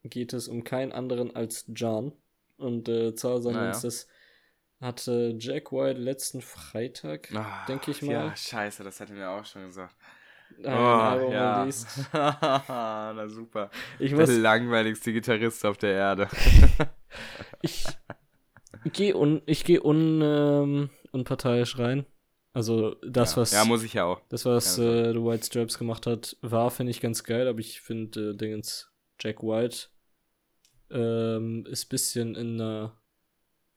geht 0.03 0.34
es 0.34 0.47
um 0.47 0.63
keinen 0.63 0.91
anderen 0.91 1.36
als 1.36 1.65
John. 1.76 2.13
Und 2.57 2.88
äh, 2.88 3.15
zwar 3.15 3.41
sagen 3.41 3.57
Naja. 3.57 3.71
uns 3.74 3.82
das 3.82 4.07
hatte 4.80 5.36
Jack 5.39 5.71
White 5.71 5.99
letzten 5.99 6.41
Freitag, 6.41 7.30
denke 7.67 7.91
ich 7.91 8.01
mal, 8.01 8.11
Ja, 8.11 8.36
scheiße, 8.36 8.84
das 8.84 8.99
hätte 8.99 9.13
mir 9.13 9.30
auch 9.30 9.45
schon 9.45 9.65
gesagt. 9.65 9.95
Ein 10.60 10.68
Album 10.68 11.32
released. 11.32 12.10
Na 12.14 13.28
super. 13.28 13.70
Ich 13.99 14.12
Der 14.12 14.20
muss, 14.20 14.38
langweiligste 14.38 15.14
Gitarrist 15.14 15.66
auf 15.66 15.78
der 15.78 15.91
Erde. 15.91 16.28
ich 17.62 17.86
gehe 18.91 19.16
un, 19.16 19.41
ich 19.45 19.64
gehe 19.64 19.82
un, 19.82 20.22
ähm, 20.22 20.89
unparteiisch 21.12 21.78
rein. 21.80 22.06
Also 22.54 22.95
das, 23.01 23.32
ja. 23.32 23.38
was 23.41 23.51
ja, 23.51 23.66
muss 23.66 23.84
ich 23.84 23.93
ja 23.93 24.06
auch. 24.06 24.22
das, 24.30 24.45
was 24.45 24.76
Keine 24.76 25.10
äh, 25.10 25.14
The 25.14 25.24
White 25.24 25.45
Straps 25.45 25.80
gemacht 25.80 26.06
hat, 26.06 26.38
war, 26.41 26.70
finde 26.70 26.91
ich 26.91 27.01
ganz 27.01 27.24
geil, 27.24 27.47
aber 27.47 27.60
ich 27.60 27.82
finde 27.82 28.32
äh, 28.32 28.36
Dingens 28.36 28.91
Jack 29.20 29.41
White 29.41 29.88
ähm, 30.91 31.66
ist 31.66 31.86
bisschen 31.86 32.36
in 32.36 32.62
einer, 32.62 32.95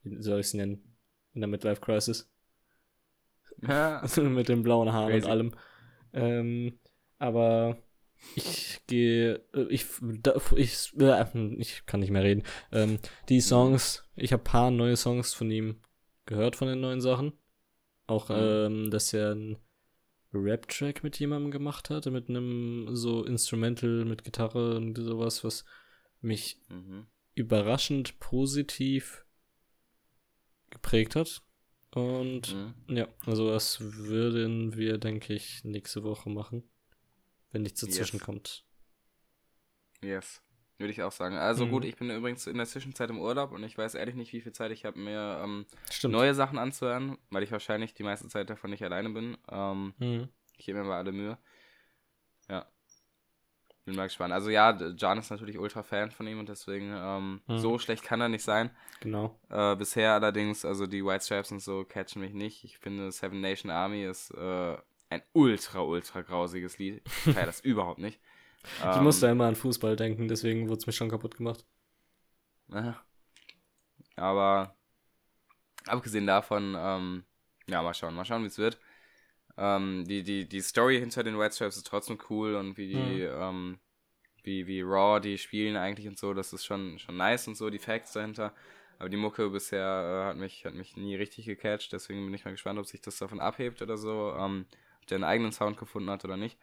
wie 0.02 0.20
soll 0.22 0.40
ich 0.40 0.46
es 0.46 0.54
nennen, 0.54 0.96
in 1.32 1.40
der 1.40 1.48
Midlife 1.48 1.80
Crisis. 1.80 2.30
Ja. 3.62 4.02
mit 4.22 4.48
den 4.50 4.62
blauen 4.62 4.92
Haaren 4.92 5.10
Crazy. 5.10 5.24
und 5.24 5.30
allem. 5.30 5.54
Ähm, 6.16 6.78
aber 7.18 7.76
ich 8.34 8.80
gehe, 8.86 9.36
äh, 9.54 9.66
ich, 9.68 9.86
ich, 10.56 10.92
äh, 10.98 11.54
ich 11.58 11.86
kann 11.86 12.00
nicht 12.00 12.10
mehr 12.10 12.24
reden. 12.24 12.42
Ähm, 12.72 12.98
die 13.28 13.40
Songs, 13.40 14.04
ich 14.16 14.32
habe 14.32 14.42
paar 14.42 14.70
neue 14.70 14.96
Songs 14.96 15.32
von 15.34 15.50
ihm 15.50 15.80
gehört 16.26 16.56
von 16.56 16.68
den 16.68 16.80
neuen 16.80 17.00
Sachen. 17.00 17.32
Auch, 18.06 18.30
Mhm. 18.30 18.34
ähm, 18.36 18.90
dass 18.90 19.12
er 19.12 19.32
einen 19.32 19.56
Rap-Track 20.32 21.02
mit 21.02 21.18
jemandem 21.18 21.50
gemacht 21.50 21.90
hat, 21.90 22.06
mit 22.06 22.28
einem 22.28 22.88
so 22.94 23.24
Instrumental 23.24 24.04
mit 24.04 24.24
Gitarre 24.24 24.76
und 24.76 24.96
sowas, 24.96 25.44
was 25.44 25.64
mich 26.20 26.60
Mhm. 26.68 27.06
überraschend 27.34 28.18
positiv 28.18 29.24
geprägt 30.70 31.16
hat. 31.16 31.42
Und 31.96 32.54
Mhm. 32.54 32.74
ja, 32.94 33.08
also 33.24 33.50
das 33.50 33.80
würden 33.80 34.76
wir, 34.76 34.98
denke 34.98 35.32
ich, 35.32 35.64
nächste 35.64 36.02
Woche 36.04 36.28
machen. 36.28 36.62
Wenn 37.52 37.62
nichts 37.62 37.80
Yes. 37.80 37.90
dazwischen 37.90 38.20
kommt. 38.20 38.64
Yes. 40.02 40.42
Würde 40.76 40.92
ich 40.92 41.02
auch 41.02 41.12
sagen. 41.12 41.36
Also 41.36 41.64
Mhm. 41.64 41.70
gut, 41.70 41.84
ich 41.86 41.96
bin 41.96 42.10
übrigens 42.10 42.46
in 42.46 42.58
der 42.58 42.66
Zwischenzeit 42.66 43.08
im 43.08 43.18
Urlaub 43.18 43.52
und 43.52 43.64
ich 43.64 43.78
weiß 43.78 43.94
ehrlich 43.94 44.14
nicht, 44.14 44.34
wie 44.34 44.42
viel 44.42 44.52
Zeit 44.52 44.72
ich 44.72 44.84
habe, 44.84 44.98
mir 44.98 45.40
ähm, 45.42 45.64
neue 46.02 46.34
Sachen 46.34 46.58
anzuhören, 46.58 47.16
weil 47.30 47.42
ich 47.42 47.50
wahrscheinlich 47.50 47.94
die 47.94 48.02
meiste 48.02 48.28
Zeit 48.28 48.50
davon 48.50 48.68
nicht 48.70 48.82
alleine 48.84 49.08
bin. 49.08 49.38
Ähm, 49.50 49.94
Mhm. 49.96 50.28
ich 50.58 50.66
gebe 50.66 50.78
mir 50.80 50.84
mal 50.84 50.98
alle 50.98 51.12
Mühe. 51.12 51.38
Ja. 52.50 52.70
Bin 53.86 53.94
mal 53.94 54.08
gespannt. 54.08 54.34
Also 54.34 54.50
ja, 54.50 54.76
Jan 54.98 55.18
ist 55.18 55.30
natürlich 55.30 55.58
ultra 55.58 55.82
Fan 55.84 56.10
von 56.10 56.26
ihm 56.26 56.40
und 56.40 56.48
deswegen 56.48 56.92
ähm, 56.94 57.40
Mhm. 57.46 57.58
so 57.58 57.78
schlecht 57.78 58.02
kann 58.02 58.20
er 58.20 58.28
nicht 58.28 58.42
sein. 58.42 58.70
Genau. 59.00 59.38
Äh, 59.48 59.76
bisher 59.76 60.12
allerdings, 60.12 60.64
also 60.64 60.86
die 60.88 61.04
White 61.04 61.24
Stripes 61.24 61.52
und 61.52 61.60
so 61.60 61.84
catchen 61.84 62.20
mich 62.20 62.34
nicht. 62.34 62.64
Ich 62.64 62.78
finde 62.78 63.12
Seven 63.12 63.40
Nation 63.40 63.70
Army 63.70 64.04
ist 64.04 64.32
äh, 64.32 64.76
ein 65.08 65.22
ultra, 65.32 65.80
ultra 65.82 66.22
grausiges 66.22 66.78
Lied. 66.78 67.00
Ich 67.06 67.34
feiere 67.34 67.46
das 67.46 67.60
überhaupt 67.64 68.00
nicht. 68.00 68.20
Ich 68.64 68.84
Ähm, 68.84 69.04
musste 69.04 69.28
immer 69.28 69.46
an 69.46 69.54
Fußball 69.54 69.94
denken, 69.94 70.26
deswegen 70.26 70.68
wurde 70.68 70.78
es 70.80 70.86
mir 70.88 70.92
schon 70.92 71.08
kaputt 71.08 71.36
gemacht. 71.36 71.64
Aha. 72.72 73.00
Aber 74.16 74.74
abgesehen 75.86 76.26
davon, 76.26 76.74
ähm, 76.76 77.24
ja, 77.68 77.82
mal 77.82 77.94
schauen, 77.94 78.14
mal 78.14 78.24
schauen, 78.24 78.42
wie 78.42 78.46
es 78.48 78.58
wird. 78.58 78.78
Ähm, 79.58 80.04
die, 80.06 80.22
die, 80.22 80.48
die 80.48 80.60
Story 80.60 80.98
hinter 81.00 81.22
den 81.24 81.38
White 81.38 81.54
Stripes 81.54 81.76
ist 81.78 81.86
trotzdem 81.86 82.18
cool 82.30 82.54
und 82.56 82.76
wie 82.76 82.86
die, 82.88 83.22
ähm, 83.22 83.78
wie, 84.44 84.66
wie 84.66 84.82
raw 84.82 85.20
die 85.20 85.38
spielen 85.38 85.76
eigentlich 85.76 86.08
und 86.08 86.18
so, 86.18 86.34
das 86.34 86.52
ist 86.52 86.64
schon, 86.66 86.98
schon 86.98 87.16
nice 87.16 87.48
und 87.48 87.56
so, 87.56 87.70
die 87.70 87.78
Facts 87.78 88.12
dahinter. 88.12 88.54
Aber 88.98 89.08
die 89.10 89.16
Mucke 89.18 89.50
bisher 89.50 90.24
äh, 90.24 90.28
hat, 90.30 90.36
mich, 90.36 90.64
hat 90.64 90.74
mich 90.74 90.96
nie 90.96 91.16
richtig 91.16 91.46
gecatcht, 91.46 91.92
deswegen 91.92 92.24
bin 92.24 92.34
ich 92.34 92.44
mal 92.44 92.52
gespannt, 92.52 92.78
ob 92.78 92.86
sich 92.86 93.00
das 93.00 93.18
davon 93.18 93.40
abhebt 93.40 93.82
oder 93.82 93.96
so, 93.98 94.34
ähm, 94.38 94.66
ob 95.00 95.06
der 95.08 95.16
einen 95.16 95.24
eigenen 95.24 95.52
Sound 95.52 95.76
gefunden 95.78 96.10
hat 96.10 96.24
oder 96.24 96.36
nicht. 96.36 96.58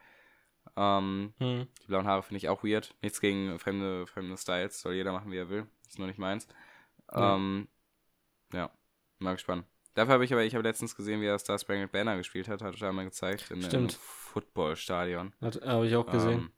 Ähm, 0.75 1.33
Mhm. 1.39 1.67
die 1.83 1.87
blauen 1.87 2.07
Haare 2.07 2.23
finde 2.23 2.37
ich 2.37 2.49
auch 2.49 2.63
weird. 2.63 2.95
Nichts 3.01 3.19
gegen 3.21 3.59
fremde, 3.59 4.07
fremde 4.07 4.37
Styles. 4.37 4.81
Soll 4.81 4.93
jeder 4.95 5.11
machen, 5.11 5.31
wie 5.31 5.37
er 5.37 5.49
will. 5.49 5.67
Ist 5.87 5.99
nur 5.99 6.07
nicht 6.07 6.19
meins. 6.19 6.47
Ähm, 7.13 7.67
ja, 8.53 8.71
mal 9.19 9.33
gespannt. 9.33 9.65
Dafür 9.95 10.13
habe 10.15 10.25
ich 10.25 10.33
aber, 10.33 10.43
ich 10.43 10.55
habe 10.55 10.63
letztens 10.67 10.95
gesehen, 10.95 11.21
wie 11.21 11.25
er 11.25 11.37
Star 11.37 11.59
Spangled 11.59 11.91
Banner 11.91 12.17
gespielt 12.17 12.47
hat. 12.47 12.61
Hat 12.61 12.81
er 12.81 12.89
einmal 12.89 13.05
gezeigt. 13.05 13.51
In 13.51 13.61
Stimmt. 13.61 13.75
einem 13.75 13.89
Footballstadion. 13.89 15.33
Habe 15.41 15.87
ich 15.87 15.95
auch 15.95 16.07
gesehen. 16.09 16.39
Ähm, 16.39 16.51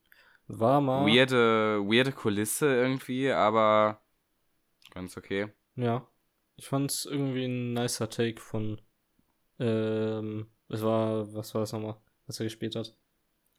War 0.48 0.80
mal. 0.80 1.06
weirde, 1.06 1.82
weirde 1.86 2.12
Kulisse 2.14 2.68
irgendwie, 2.68 3.32
aber 3.32 4.02
ganz 4.94 5.18
okay. 5.18 5.48
Ja. 5.76 6.08
Ich 6.56 6.68
fand 6.68 6.90
es 6.92 7.06
irgendwie 7.06 7.46
ein 7.46 7.74
nicer 7.74 8.10
Take 8.10 8.40
von. 8.40 8.80
Ähm, 9.60 10.48
es 10.70 10.82
war, 10.82 11.34
was 11.34 11.54
war 11.54 11.62
das 11.62 11.74
nochmal, 11.74 11.98
was 12.28 12.40
er 12.40 12.46
gespielt 12.46 12.76
hat? 12.76 12.96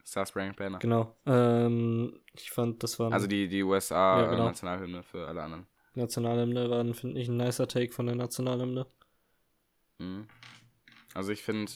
Star 0.07 0.25
Spangled 0.25 0.57
Banner. 0.57 0.79
Genau. 0.79 1.15
Ähm, 1.27 2.21
ich 2.35 2.51
fand, 2.51 2.83
das 2.83 2.99
war 2.99 3.13
Also 3.13 3.27
die, 3.27 3.49
die 3.49 3.63
USA 3.63 4.23
Ja, 4.23 4.31
genau. 4.31 4.45
Nationalhymne 4.47 5.03
für 5.03 5.27
alle 5.27 5.43
anderen. 5.43 5.67
Nationalhymne, 5.95 6.71
war, 6.71 6.95
finde 6.95 7.21
ich, 7.21 7.29
ein 7.29 7.37
nicer 7.37 7.67
Take 7.69 7.93
von 7.93 8.07
der 8.07 8.15
Nationalhymne. 8.15 8.87
Mhm. 9.99 10.27
Also 11.15 11.33
ich 11.33 11.43
finde, 11.43 11.73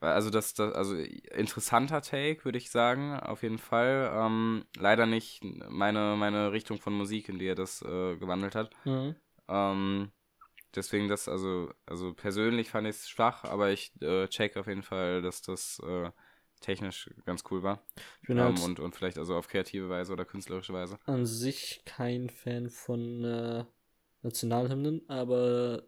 also 0.00 0.30
das, 0.30 0.54
das, 0.54 0.74
also 0.74 0.96
interessanter 0.96 2.02
Take, 2.02 2.44
würde 2.44 2.58
ich 2.58 2.70
sagen, 2.70 3.14
auf 3.20 3.42
jeden 3.42 3.58
Fall. 3.58 4.10
Ähm, 4.14 4.64
leider 4.78 5.06
nicht 5.06 5.42
meine, 5.44 6.16
meine 6.18 6.52
Richtung 6.52 6.78
von 6.80 6.94
Musik, 6.94 7.28
in 7.28 7.38
die 7.38 7.46
er 7.46 7.54
das 7.54 7.82
äh, 7.82 8.16
gewandelt 8.16 8.54
hat. 8.54 8.70
Mhm. 8.84 9.14
Ähm, 9.48 10.12
deswegen 10.74 11.08
das, 11.08 11.28
also, 11.28 11.72
also 11.86 12.14
persönlich 12.14 12.70
fand 12.70 12.88
ich 12.88 12.96
es 12.96 13.10
schwach, 13.10 13.44
aber 13.44 13.70
ich 13.72 13.92
äh, 14.02 14.28
check 14.28 14.56
auf 14.56 14.68
jeden 14.68 14.82
Fall, 14.84 15.22
dass 15.22 15.42
das 15.42 15.80
äh, 15.86 16.10
technisch 16.60 17.10
ganz 17.26 17.44
cool 17.50 17.62
war. 17.62 17.82
Ich 18.22 18.28
bin 18.28 18.38
Ähm, 18.38 18.40
halt 18.40 18.60
und, 18.62 18.80
und 18.80 18.96
vielleicht 18.96 19.18
also 19.18 19.36
auf 19.36 19.48
kreative 19.48 19.88
Weise 19.90 20.12
oder 20.12 20.24
künstlerische 20.24 20.72
Weise. 20.74 20.98
an 21.06 21.26
sich 21.26 21.82
kein 21.84 22.28
Fan 22.30 22.68
von 22.70 23.24
äh, 23.24 23.64
Nationalhymnen, 24.22 25.08
aber 25.08 25.84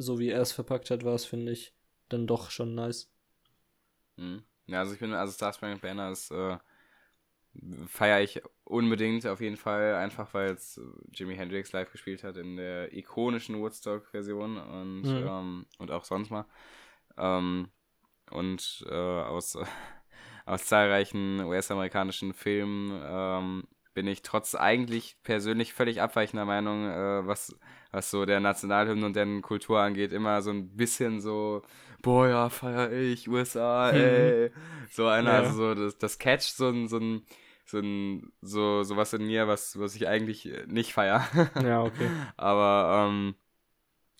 so 0.00 0.18
wie 0.18 0.30
er 0.30 0.40
es 0.42 0.52
verpackt 0.52 0.90
hat, 0.90 1.04
war 1.04 1.14
es, 1.14 1.24
finde 1.26 1.52
ich, 1.52 1.74
dann 2.08 2.26
doch 2.26 2.50
schon 2.50 2.74
nice. 2.74 3.10
Mhm. 4.16 4.44
Ja, 4.66 4.80
also 4.80 4.92
ich 4.94 5.00
bin, 5.00 5.12
also 5.12 5.32
Star 5.32 5.52
Spangled 5.52 5.80
Banner 5.82 6.10
ist, 6.12 6.30
äh, 6.30 6.58
feiere 7.88 8.20
ich 8.22 8.40
unbedingt 8.64 9.26
auf 9.26 9.40
jeden 9.40 9.56
Fall, 9.56 9.94
einfach 9.96 10.32
weil 10.34 10.50
es 10.52 10.78
äh, 10.78 10.82
Jimi 11.12 11.34
Hendrix 11.36 11.72
live 11.72 11.90
gespielt 11.90 12.22
hat 12.24 12.36
in 12.36 12.56
der 12.56 12.92
ikonischen 12.96 13.58
Woodstock-Version 13.60 14.56
und, 14.56 15.04
Mhm. 15.04 15.20
ähm, 15.20 15.66
und 15.78 15.90
auch 15.90 16.04
sonst 16.04 16.30
mal. 16.30 16.44
Ähm, 17.18 17.70
und 18.30 18.84
äh, 18.88 18.94
aus, 18.94 19.58
aus 20.46 20.66
zahlreichen 20.66 21.40
US-amerikanischen 21.42 22.34
Filmen 22.34 23.00
ähm, 23.04 23.64
bin 23.94 24.06
ich 24.06 24.22
trotz 24.22 24.54
eigentlich 24.54 25.22
persönlich 25.22 25.74
völlig 25.74 26.00
abweichender 26.02 26.44
Meinung, 26.46 26.88
äh, 26.90 27.26
was, 27.26 27.56
was 27.92 28.10
so 28.10 28.24
der 28.24 28.40
Nationalhymne 28.40 29.06
und 29.06 29.16
deren 29.16 29.42
Kultur 29.42 29.80
angeht, 29.80 30.12
immer 30.12 30.42
so 30.42 30.50
ein 30.50 30.76
bisschen 30.76 31.20
so, 31.20 31.62
boah, 32.02 32.28
ja, 32.28 32.48
feier 32.48 32.92
ich, 32.92 33.28
USA, 33.28 33.90
Mhm. 33.90 33.96
ey. 33.96 34.50
So 34.92 35.06
einer, 35.06 35.32
Ja. 35.32 35.36
also 35.38 35.52
so, 35.54 35.74
das, 35.74 35.98
das 35.98 36.18
catcht 36.18 36.56
so 36.56 36.68
ein, 36.68 36.88
so 36.88 36.98
ein, 36.98 37.22
so 37.66 37.78
ein, 37.78 38.32
so, 38.42 38.82
sowas 38.82 39.12
in 39.12 39.26
mir, 39.26 39.46
was, 39.48 39.78
was 39.78 39.94
ich 39.96 40.08
eigentlich 40.08 40.48
nicht 40.66 40.92
feier. 40.92 41.26
Ja, 41.62 41.82
okay. 41.84 42.10
Aber, 42.36 43.08
ähm, 43.08 43.34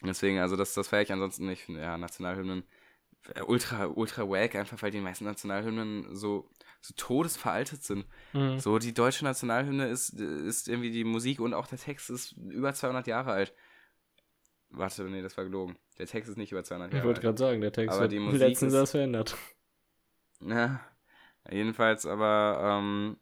deswegen, 0.03 0.39
also 0.39 0.57
das, 0.57 0.75
das 0.75 0.89
feiere 0.89 1.03
ich 1.03 1.13
ansonsten 1.13 1.47
nicht. 1.47 1.69
Ja, 1.69 1.99
Nationalhymnen, 1.99 2.65
ultra, 3.47 3.87
ultra 3.87 4.29
wack, 4.29 4.55
einfach 4.57 4.81
weil 4.83 4.91
die 4.91 5.01
meisten 5.01 5.25
Nationalhymnen 5.25 6.15
so, 6.17 6.49
so 6.81 6.95
todesveraltet 6.97 7.83
sind. 7.83 8.07
Mhm. 8.33 8.59
So, 8.59 8.79
die 8.79 8.95
deutsche 8.95 9.25
Nationalhymne 9.25 9.89
ist, 9.89 10.11
ist 10.11 10.69
irgendwie 10.69 10.91
die 10.91 11.05
Musik 11.05 11.41
und 11.41 11.53
auch 11.55 11.67
der 11.67 11.79
Text 11.79 12.11
ist 12.11 12.33
über 12.33 12.73
200 12.73 13.07
Jahre 13.07 13.33
alt. 13.33 13.55
Warte, 14.71 15.03
nee, 15.05 15.21
das 15.23 15.37
war 15.37 15.45
gelogen. 15.45 15.77
Der 15.99 16.07
Text 16.07 16.31
ist 16.31 16.37
nicht 16.37 16.53
über 16.53 16.65
200 16.65 16.89
Ich 16.91 16.95
Jahre 16.95 17.07
wollte 17.07 17.19
alt. 17.19 17.25
gerade 17.25 17.39
sagen, 17.39 17.61
der 17.61 17.73
Text 17.73 17.93
Aber 17.93 18.03
wird 18.03 18.13
die 18.13 18.19
Musik 18.21 18.41
letztens 18.41 18.73
ist- 18.73 18.79
erst 18.79 18.93
verändert. 18.93 19.37
Ja, 20.41 20.81
jedenfalls, 21.51 22.07
aber, 22.07 22.61
ähm, 22.81 23.19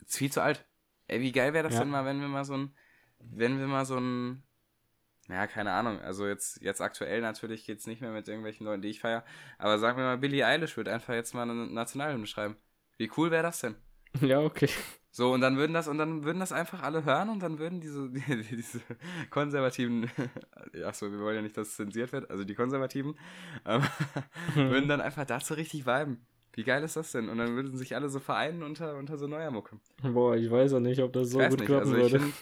ist 0.00 0.16
viel 0.16 0.32
zu 0.32 0.40
alt. 0.42 0.64
Ey, 1.08 1.20
wie 1.20 1.32
geil 1.32 1.52
wäre 1.52 1.64
das 1.64 1.74
Ja. 1.74 1.80
denn 1.80 1.90
mal, 1.90 2.04
wenn 2.04 2.20
wir 2.20 2.28
mal 2.28 2.44
so 2.44 2.54
ein, 2.56 2.74
wenn 3.18 3.58
wir 3.58 3.66
mal 3.66 3.84
so 3.84 3.96
ein, 3.98 4.42
ja, 5.32 5.46
keine 5.46 5.72
Ahnung, 5.72 6.00
also 6.00 6.26
jetzt, 6.26 6.60
jetzt 6.62 6.80
aktuell 6.80 7.20
natürlich 7.20 7.64
geht's 7.64 7.86
nicht 7.86 8.00
mehr 8.00 8.10
mit 8.10 8.28
irgendwelchen 8.28 8.66
Leuten, 8.66 8.82
die 8.82 8.88
ich 8.88 9.00
feiere, 9.00 9.24
aber 9.58 9.78
sagen 9.78 9.96
wir 9.96 10.04
mal, 10.04 10.18
Billie 10.18 10.44
Eilish 10.44 10.76
wird 10.76 10.88
einfach 10.88 11.14
jetzt 11.14 11.34
mal 11.34 11.42
eine 11.42 11.54
Nationalhymne 11.66 12.26
schreiben. 12.26 12.56
Wie 12.98 13.10
cool 13.16 13.30
wäre 13.30 13.42
das 13.42 13.60
denn? 13.60 13.76
Ja, 14.20 14.40
okay. 14.40 14.68
So, 15.10 15.32
und 15.32 15.40
dann 15.40 15.56
würden 15.56 15.72
das, 15.72 15.88
und 15.88 15.96
dann 15.96 16.24
würden 16.24 16.40
das 16.40 16.52
einfach 16.52 16.82
alle 16.82 17.04
hören 17.04 17.30
und 17.30 17.42
dann 17.42 17.58
würden 17.58 17.80
diese, 17.80 18.10
die, 18.10 18.56
diese 18.56 18.80
konservativen, 19.30 20.10
achso, 20.84 21.10
wir 21.10 21.18
wollen 21.20 21.36
ja 21.36 21.42
nicht, 21.42 21.56
dass 21.56 21.68
es 21.68 21.76
zensiert 21.76 22.12
wird, 22.12 22.30
also 22.30 22.44
die 22.44 22.54
Konservativen, 22.54 23.14
ähm, 23.64 23.82
würden 24.54 24.88
dann 24.88 25.00
einfach 25.00 25.24
dazu 25.24 25.54
richtig 25.54 25.86
viben. 25.86 26.26
Wie 26.54 26.64
geil 26.64 26.82
ist 26.82 26.96
das 26.96 27.12
denn? 27.12 27.30
Und 27.30 27.38
dann 27.38 27.54
würden 27.54 27.76
sich 27.78 27.94
alle 27.94 28.10
so 28.10 28.20
vereinen 28.20 28.62
unter, 28.62 28.96
unter 28.96 29.16
so 29.16 29.26
neuer 29.26 29.50
Mucke. 29.50 29.78
Boah, 30.02 30.36
ich 30.36 30.50
weiß 30.50 30.74
auch 30.74 30.80
nicht, 30.80 31.00
ob 31.00 31.12
das 31.14 31.30
so 31.30 31.38
gut 31.38 31.52
nicht, 31.52 31.64
klappen 31.64 31.88
also 31.88 31.96
würde. 31.96 32.20
finde. 32.20 32.34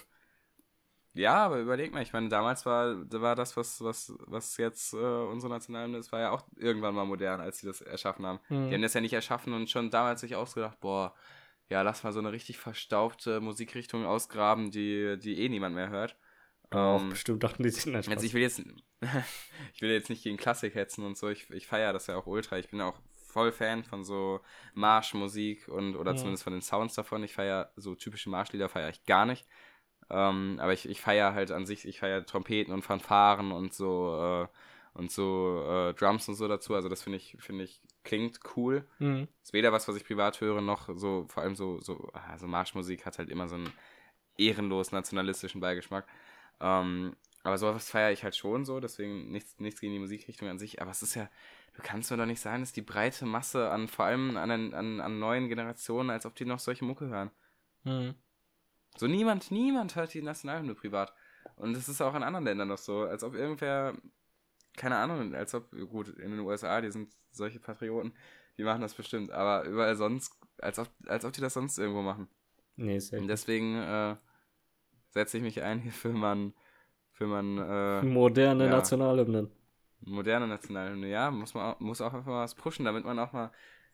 Ja, 1.13 1.45
aber 1.45 1.59
überleg 1.59 1.93
mal, 1.93 2.03
ich 2.03 2.13
meine, 2.13 2.29
damals 2.29 2.65
war, 2.67 2.95
war 3.11 3.35
das, 3.35 3.57
was, 3.57 3.83
was, 3.83 4.13
was 4.27 4.57
jetzt 4.59 4.93
äh, 4.95 4.97
unsere 4.97 5.53
Nationalhymne 5.53 5.99
ist, 5.99 6.13
war 6.13 6.21
ja 6.21 6.31
auch 6.31 6.45
irgendwann 6.57 6.95
mal 6.95 7.05
modern, 7.05 7.41
als 7.41 7.59
sie 7.59 7.67
das 7.67 7.81
erschaffen 7.81 8.25
haben. 8.25 8.39
Mhm. 8.49 8.69
Die 8.69 8.75
haben 8.75 8.83
das 8.83 8.95
ja 8.95 9.01
nicht 9.01 9.13
erschaffen 9.13 9.53
und 9.53 9.69
schon 9.69 9.91
damals 9.91 10.21
sich 10.21 10.37
ausgedacht, 10.37 10.79
boah, 10.81 11.15
ja, 11.69 11.83
lass 11.83 12.05
mal 12.05 12.13
so 12.13 12.21
eine 12.21 12.33
richtig 12.33 12.59
verstaubte 12.59 13.41
Musikrichtung 13.41 14.05
ausgraben, 14.07 14.71
die, 14.71 15.19
die 15.19 15.41
eh 15.41 15.49
niemand 15.49 15.75
mehr 15.75 15.89
hört. 15.89 16.17
Auch 16.71 17.01
Ähm, 17.01 17.11
bestimmt 17.11 17.43
dachten 17.43 17.65
die 17.65 17.71
sich 17.71 17.87
nicht 17.87 18.09
also 18.09 18.25
ich 18.25 18.35
will 18.35 18.43
jetzt, 18.43 18.63
ich 19.75 19.83
will 19.83 19.91
jetzt 19.91 20.11
nicht 20.11 20.23
gegen 20.23 20.37
Klassik 20.37 20.75
hetzen 20.75 21.05
und 21.05 21.17
so, 21.17 21.29
ich, 21.29 21.51
ich 21.51 21.67
feiere 21.67 21.93
das 21.93 22.07
ja 22.07 22.17
auch 22.17 22.27
ultra. 22.27 22.59
Ich 22.59 22.71
bin 22.71 22.81
auch 22.81 23.01
voll 23.27 23.53
Fan 23.53 23.85
von 23.85 24.05
so 24.05 24.41
Marschmusik 24.75 25.69
und, 25.69 25.97
oder 25.97 26.13
Ja. 26.13 26.17
zumindest 26.17 26.45
von 26.45 26.53
den 26.53 26.63
Sounds 26.63 26.95
davon. 26.95 27.23
Ich 27.25 27.35
feiere 27.35 27.73
so 27.77 27.95
typische 27.95 28.31
Marschlieder 28.31 28.69
feiere 28.69 28.91
ich 28.91 29.05
gar 29.05 29.27
nicht. 29.27 29.47
Ähm, 30.11 30.59
aber 30.61 30.73
ich, 30.73 30.89
ich 30.89 31.01
feiere 31.01 31.35
halt 31.35 31.51
an 31.51 31.67
sich, 31.67 31.87
ich 31.87 32.01
feiere 32.01 32.27
Trompeten 32.27 32.73
und 32.75 32.83
Fanfaren 32.83 33.53
und 33.53 33.73
so, 33.73 34.45
äh, 34.45 34.99
und 34.99 35.11
so 35.11 35.65
äh, 35.67 35.95
Drums 35.95 36.29
und 36.29 36.35
so 36.35 36.49
dazu. 36.49 36.75
Also 36.75 36.89
das 36.89 37.03
finde 37.03 37.19
ich, 37.19 37.37
finde 37.39 37.65
ich, 37.65 37.81
klingt 38.03 38.41
cool. 38.57 38.87
Mhm. 38.99 39.29
Ist 39.43 39.53
weder 39.53 39.73
was, 39.73 39.87
was 39.89 39.97
ich 39.97 40.05
privat 40.05 40.41
höre, 40.41 40.61
noch 40.61 40.89
so, 40.97 41.27
vor 41.29 41.43
allem 41.43 41.55
so, 41.55 41.81
so, 41.81 42.11
also 42.13 42.47
Marschmusik 42.47 43.07
hat 43.07 43.19
halt 43.19 43.31
immer 43.31 43.49
so 43.49 43.55
einen 43.55 43.73
ehrenlos 44.37 44.93
nationalistischen 44.93 45.61
Beigeschmack. 45.61 46.07
Ähm, 46.61 47.17
aber 47.43 47.57
sowas 47.57 47.89
feiere 47.89 48.13
ich 48.13 48.25
halt 48.25 48.37
schon 48.37 48.65
so, 48.65 48.81
deswegen 48.81 49.31
nichts, 49.31 49.59
nichts 49.59 49.81
gegen 49.81 49.93
die 49.93 49.99
Musikrichtung 49.99 50.49
an 50.49 50.59
sich. 50.59 50.83
Aber 50.83 50.91
es 50.91 51.03
ist 51.03 51.15
ja, 51.15 51.31
du 51.75 51.83
kannst 51.83 52.11
mir 52.11 52.17
doch 52.17 52.27
nicht 52.27 52.41
sagen, 52.41 52.61
dass 52.61 52.73
die 52.73 52.83
breite 52.83 53.25
Masse 53.25 53.71
an, 53.71 53.89
vor 53.89 54.05
allem 54.07 54.37
an, 54.37 54.51
an, 54.51 55.01
an 55.01 55.19
neuen 55.19 55.49
Generationen, 55.49 56.11
als 56.11 56.27
ob 56.27 56.35
die 56.35 56.45
noch 56.45 56.59
solche 56.59 56.85
Mucke 56.85 57.07
hören. 57.09 57.31
Mhm. 57.85 58.15
So 58.97 59.07
niemand, 59.07 59.51
niemand 59.51 59.97
hört 59.97 60.15
die 60.15 60.23
Nationalhymne 60.23 60.75
privat. 60.75 61.13
Und 61.57 61.75
das 61.75 61.89
ist 61.89 62.01
auch 62.01 62.15
in 62.15 62.23
anderen 62.23 62.45
Ländern 62.45 62.69
noch 62.69 62.79
so, 62.79 63.03
als 63.03 63.25
ob 63.25 63.35
irgendwer, 63.35 63.95
keine 64.77 64.97
Ahnung, 64.97 65.35
als 65.35 65.55
ob, 65.55 65.71
gut, 65.91 66.09
in 66.09 66.31
den 66.33 66.41
USA, 66.41 66.81
die 66.81 66.91
sind 66.91 67.13
solche 67.31 67.61
Patrioten, 67.61 68.15
die 68.59 68.65
machen 68.65 68.83
das 68.83 68.95
bestimmt, 68.95 69.31
aber 69.31 69.65
überall 69.65 69.97
sonst, 69.97 70.39
als 70.59 70.79
ob, 70.79 70.89
als 71.07 71.25
ob 71.25 71.33
die 71.33 71.41
das 71.41 71.55
sonst 71.55 71.79
irgendwo 71.79 72.03
machen. 72.03 72.29
Nee, 72.77 72.99
sehr 72.99 73.21
Und 73.21 73.29
deswegen 73.29 73.77
äh, 73.77 74.17
setze 75.11 75.37
ich 75.39 75.43
mich 75.43 75.63
ein 75.63 75.81
hier 75.81 75.93
für 75.93 76.13
man, 76.13 76.55
für 77.13 77.27
man 77.27 77.59
äh, 77.59 78.03
Moderne 78.03 78.67
ja. 78.67 78.71
Nationalhymnen. 78.71 79.51
moderne 80.01 80.47
Nationalhymne. 80.47 81.09
Ja, 81.09 81.31
muss 81.31 81.55
man 81.55 81.75
auch, 81.75 81.81
muss 81.81 82.01
auch 82.01 82.13
einfach 82.15 82.27
mal 82.31 82.43
was 82.45 82.55
pushen, 82.55 82.85
damit 82.85 83.05
man 83.05 83.19
auch 83.19 83.33
mal 83.33 83.51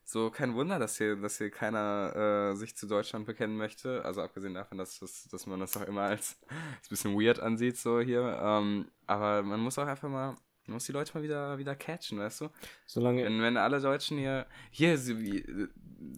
so 0.08 0.30
kein 0.30 0.54
Wunder, 0.54 0.78
dass 0.78 0.98
hier, 0.98 1.16
dass 1.16 1.38
hier 1.38 1.50
keiner 1.50 2.52
äh, 2.52 2.56
sich 2.56 2.76
zu 2.76 2.86
Deutschland 2.86 3.26
bekennen 3.26 3.56
möchte. 3.56 4.04
Also 4.04 4.22
abgesehen 4.22 4.54
davon, 4.54 4.78
dass, 4.78 5.00
das, 5.00 5.26
dass 5.28 5.46
man 5.46 5.58
das 5.58 5.76
auch 5.76 5.82
immer 5.82 6.02
als, 6.02 6.38
als 6.78 6.88
bisschen 6.88 7.20
weird 7.20 7.40
ansieht, 7.40 7.76
so 7.76 8.00
hier. 8.00 8.38
Ähm, 8.40 8.88
aber 9.08 9.42
man 9.42 9.58
muss 9.58 9.78
auch 9.80 9.86
einfach 9.86 10.08
mal, 10.08 10.36
man 10.66 10.74
muss 10.74 10.86
die 10.86 10.92
Leute 10.92 11.12
mal 11.14 11.24
wieder, 11.24 11.58
wieder 11.58 11.74
catchen, 11.74 12.20
weißt 12.20 12.42
du? 12.42 12.50
Solange. 12.86 13.24
Wenn, 13.24 13.42
wenn 13.42 13.56
alle 13.56 13.80
Deutschen 13.80 14.16
hier, 14.16 14.46
hier, 14.70 14.92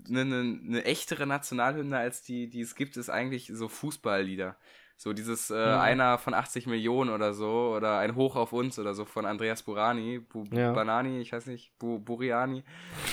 eine, 0.06 0.20
eine, 0.20 0.60
eine 0.66 0.84
echtere 0.84 1.26
Nationalhymne 1.26 1.96
als 1.96 2.22
die, 2.22 2.50
die 2.50 2.60
es 2.60 2.74
gibt, 2.74 2.98
ist 2.98 3.08
eigentlich 3.08 3.50
so 3.54 3.68
Fußballlieder. 3.68 4.58
So 5.00 5.12
dieses 5.12 5.48
äh, 5.50 5.54
Mhm. 5.54 5.80
einer 5.80 6.18
von 6.18 6.34
80 6.34 6.66
Millionen 6.66 7.10
oder 7.10 7.32
so, 7.32 7.72
oder 7.74 7.98
ein 7.98 8.16
Hoch 8.16 8.34
auf 8.34 8.52
uns 8.52 8.78
oder 8.80 8.94
so 8.94 9.04
von 9.04 9.26
Andreas 9.26 9.62
Burani, 9.62 10.18
Bu 10.18 10.44
Ja. 10.52 10.72
Banani, 10.72 11.20
ich 11.20 11.30
weiß 11.32 11.46
nicht, 11.46 11.72
Bu 11.78 12.00
Buriani. 12.00 12.64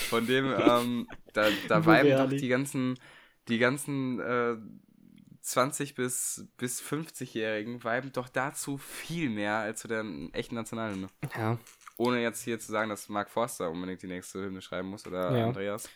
Von 0.10 0.26
dem, 0.26 0.46
ähm, 0.60 1.08
da, 1.34 1.48
da 1.68 1.86
weiben 1.86 2.10
doch 2.18 2.30
die 2.30 2.48
ganzen, 2.48 2.98
die 3.48 3.60
ganzen 3.60 4.20
äh, 4.20 4.56
20 5.42 5.94
bis, 5.94 6.48
bis 6.58 6.82
50-Jährigen 6.82 7.84
weiben 7.84 8.12
doch 8.12 8.30
dazu 8.30 8.78
viel 8.80 9.30
mehr 9.30 9.58
als 9.58 9.82
zu 9.82 9.88
der 9.88 10.04
echten 10.34 10.56
Nationalhymne. 10.56 11.08
Ja. 11.38 11.60
Ohne 11.98 12.20
jetzt 12.22 12.42
hier 12.44 12.60
zu 12.60 12.72
sagen, 12.72 12.90
dass 12.90 13.10
Mark 13.10 13.30
Forster 13.30 13.70
unbedingt 13.70 14.02
die 14.02 14.08
nächste 14.08 14.42
Hymne 14.42 14.62
schreiben 14.62 14.90
muss 14.90 15.06
oder 15.06 15.38
Ja. 15.38 15.46
Andreas. 15.46 15.88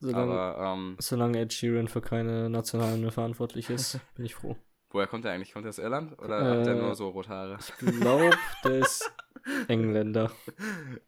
Solange, 0.00 0.30
Aber 0.32 0.74
ähm, 0.76 0.96
solange 1.00 1.40
Ed 1.40 1.52
Sheeran 1.54 1.88
für 1.88 2.02
keine 2.02 2.48
Nationalhymne 2.50 3.10
verantwortlich 3.10 3.70
ist, 3.70 3.98
bin 4.14 4.26
ich 4.26 4.34
froh. 4.34 4.56
Woher 4.90 5.06
kommt 5.06 5.24
er 5.24 5.32
eigentlich? 5.32 5.52
Kommt 5.52 5.64
er 5.66 5.70
aus 5.70 5.78
Irland 5.78 6.18
oder 6.18 6.36
hat 6.44 6.66
er 6.66 6.74
Äh, 6.74 6.80
nur 6.80 6.94
so 6.94 7.08
rote 7.10 7.28
Haare? 7.28 7.58
Ich 7.80 8.00
glaube, 8.00 8.30
der 8.64 8.78
ist 8.78 9.10
Engländer. 9.68 10.30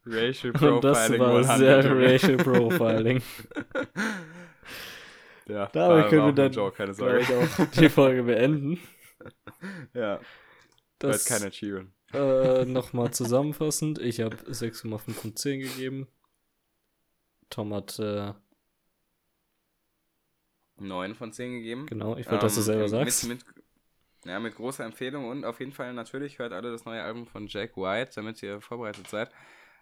Racial 0.07 0.53
Und 0.75 0.85
das 0.85 1.19
war 1.19 1.45
sehr 1.59 1.85
racial 1.97 2.37
profiling. 2.37 3.23
Ja, 5.47 5.67
Damit 5.73 6.03
war- 6.05 6.09
können 6.09 6.27
wir 6.27 6.33
dann, 6.33 6.53
Joke, 6.53 6.77
keine 6.77 6.95
Sorge. 6.95 7.25
auch 7.59 7.67
die 7.73 7.89
Folge 7.89 8.23
beenden. 8.23 8.79
Ja, 9.95 10.21
Das, 11.01 11.25
das 11.25 11.41
keine 11.41 11.51
Cheeren. 11.51 11.93
äh, 12.13 12.65
Nochmal 12.67 13.11
zusammenfassend. 13.13 13.99
Ich 13.99 14.21
habe 14.21 14.37
6,5 14.37 15.13
von 15.13 15.35
10 15.35 15.61
gegeben. 15.61 16.07
Tom 17.49 17.75
hat, 17.75 17.99
äh, 17.99 18.33
9 20.79 21.15
von 21.17 21.33
10 21.33 21.53
gegeben. 21.59 21.87
genau, 21.87 22.17
ich 22.17 22.27
wollte, 22.31 22.45
dass 22.47 22.55
du 22.55 22.61
selber 22.63 22.83
Ähm, 22.85 22.89
sagst. 22.89 23.27
Mit, 23.27 23.45
mit, 23.45 23.60
ja, 24.25 24.39
mit 24.41 24.55
großer 24.55 24.85
Empfehlung 24.85 25.29
und 25.29 25.45
auf 25.45 25.61
jeden 25.61 25.73
Fall 25.73 25.93
natürlich 25.93 26.39
hört 26.39 26.53
alle 26.53 26.71
das 26.71 26.85
neue 26.85 27.03
Album 27.03 27.27
von 27.27 27.47
Jack 27.47 27.77
White, 27.77 28.13
damit 28.15 28.43
ihr 28.43 28.61
vorbereitet 28.61 29.09
seid. 29.09 29.31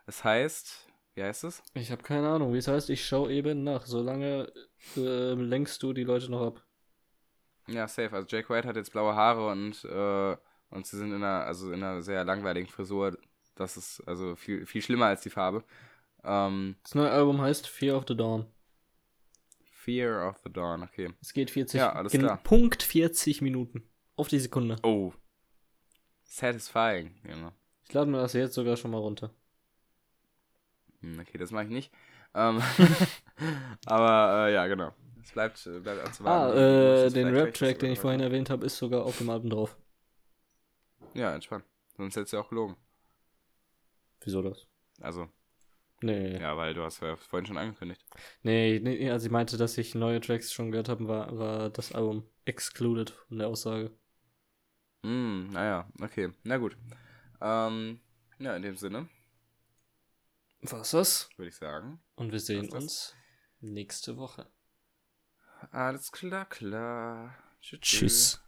Es 0.07 0.25
heißt, 0.25 0.87
wie 1.15 1.23
heißt 1.23 1.45
es? 1.45 1.63
Ich 1.75 1.91
habe 1.91 2.03
keine 2.03 2.29
Ahnung, 2.29 2.53
wie 2.55 2.59
es 2.59 2.69
heißt. 2.69 2.91
Ich 2.91 3.05
schaue 3.05 3.33
eben 3.33 3.65
nach. 3.65 3.87
Solange 3.87 4.53
äh, 4.97 5.35
lenkst 5.35 5.83
du 5.83 5.93
die 5.93 6.05
Leute 6.05 6.31
noch 6.31 6.47
ab. 6.47 6.65
Ja, 7.67 7.87
safe. 7.89 8.15
Also 8.15 8.27
Jack 8.31 8.49
White 8.49 8.67
hat 8.67 8.77
jetzt 8.77 8.93
blaue 8.93 9.15
Haare 9.15 9.49
und, 9.49 9.85
äh, 9.85 10.37
und 10.71 10.87
sie 10.87 10.97
sind 10.97 11.09
in 11.09 11.23
einer, 11.23 11.45
also 11.45 11.73
in 11.73 11.83
einer 11.83 12.01
sehr 12.03 12.25
langweiligen 12.25 12.69
Frisur. 12.69 13.19
Das 13.57 13.77
ist 13.77 14.01
also 14.07 14.37
viel, 14.37 14.65
viel 14.67 14.81
schlimmer 14.81 15.07
als 15.07 15.23
die 15.23 15.31
Farbe. 15.31 15.65
Ähm, 16.25 16.77
Das 16.85 16.95
neue 16.95 17.11
Album 17.11 17.41
heißt 17.41 17.67
Fear 17.69 17.97
of 17.97 18.05
the 18.09 18.17
Dawn. 18.17 18.47
Fear 19.65 20.29
of 20.29 20.39
the 20.45 20.53
Dawn, 20.53 20.83
okay. 20.83 21.13
Es 21.21 21.33
geht 21.33 21.51
40, 21.51 21.79
Ja, 21.79 21.93
alles 21.93 22.13
klar. 22.13 22.39
Punkt 22.45 22.83
40 22.83 23.43
Minuten. 23.43 23.83
Auf 24.19 24.29
die 24.29 24.39
Sekunde. 24.41 24.77
Oh. 24.83 25.13
Satisfying, 26.25 27.15
Junge. 27.27 27.53
Ich 27.87 27.95
lade 27.95 28.11
mir 28.11 28.19
das 28.19 28.33
jetzt 28.35 28.55
sogar 28.55 28.77
schon 28.77 28.91
mal 28.91 28.99
runter. 28.99 29.31
Hm, 31.01 31.21
Okay, 31.21 31.39
das 31.39 31.51
mache 31.51 31.65
ich 31.65 31.71
nicht. 31.71 31.93
Ähm, 32.35 32.61
aber 33.87 34.49
äh, 34.49 34.55
ja, 34.55 34.67
genau. 34.67 34.93
Es 35.23 35.33
bleibt, 35.33 35.67
äh, 35.67 35.79
bleibt 35.81 36.01
Ah, 36.01 36.05
abzuwarten. 36.07 36.59
äh, 36.59 36.91
Muss 36.91 37.01
es 37.07 37.13
den 37.15 37.29
Rap-Track, 37.35 37.79
den 37.79 37.93
ich 37.93 37.99
vorhin 38.01 38.21
erwähnt 38.21 38.51
habe, 38.51 38.67
ist 38.67 38.77
sogar 38.77 39.05
auf 39.05 39.19
dem 39.19 39.31
Album 39.31 39.51
drauf. 39.51 39.77
Ja, 41.15 41.35
entspannt. 41.35 41.65
Sonst 41.97 42.17
hättest 42.17 42.33
du 42.33 42.37
ja 42.39 42.43
auch 42.43 42.49
gelogen. 42.49 42.77
Wieso 44.21 44.43
das? 44.43 44.67
Also, 45.01 45.29
Nee. 46.01 46.39
ja, 46.41 46.57
weil 46.57 46.75
du 46.75 46.83
hast 46.83 47.01
ja 47.03 47.17
vorhin 47.17 47.47
schon 47.47 47.59
angekündigt. 47.59 48.05
Nee, 48.43 48.81
nee, 48.83 49.11
als 49.11 49.25
ich 49.25 49.31
meinte, 49.31 49.57
dass 49.57 49.79
ich 49.79 49.95
neue 49.95 50.21
Tracks 50.21 50.53
schon 50.53 50.71
gehört 50.71 50.89
habe, 50.89 51.09
war, 51.09 51.39
war 51.39 51.71
das 51.71 51.93
Album 51.93 52.25
excluded 52.45 53.11
von 53.11 53.39
der 53.39 53.49
Aussage. 53.49 53.91
Hm, 55.03 55.51
naja, 55.51 55.89
okay. 56.01 56.33
Na 56.45 56.57
gut. 56.57 56.77
Ähm, 57.41 58.01
ja, 58.39 58.57
in 58.57 58.63
dem 58.63 58.77
Sinne 58.77 59.09
Was 60.63 60.91
das? 60.91 61.29
würde 61.37 61.49
ich 61.49 61.57
sagen. 61.57 62.01
Und 62.17 62.33
wir 62.33 62.41
sehen 62.41 62.71
uns 62.71 63.15
nächste 63.61 64.17
Woche. 64.17 64.51
Alles 65.71 66.13
klar, 66.13 66.47
klar. 66.47 67.35
Tschüss. 67.61 67.81
Tschüss. 67.81 68.41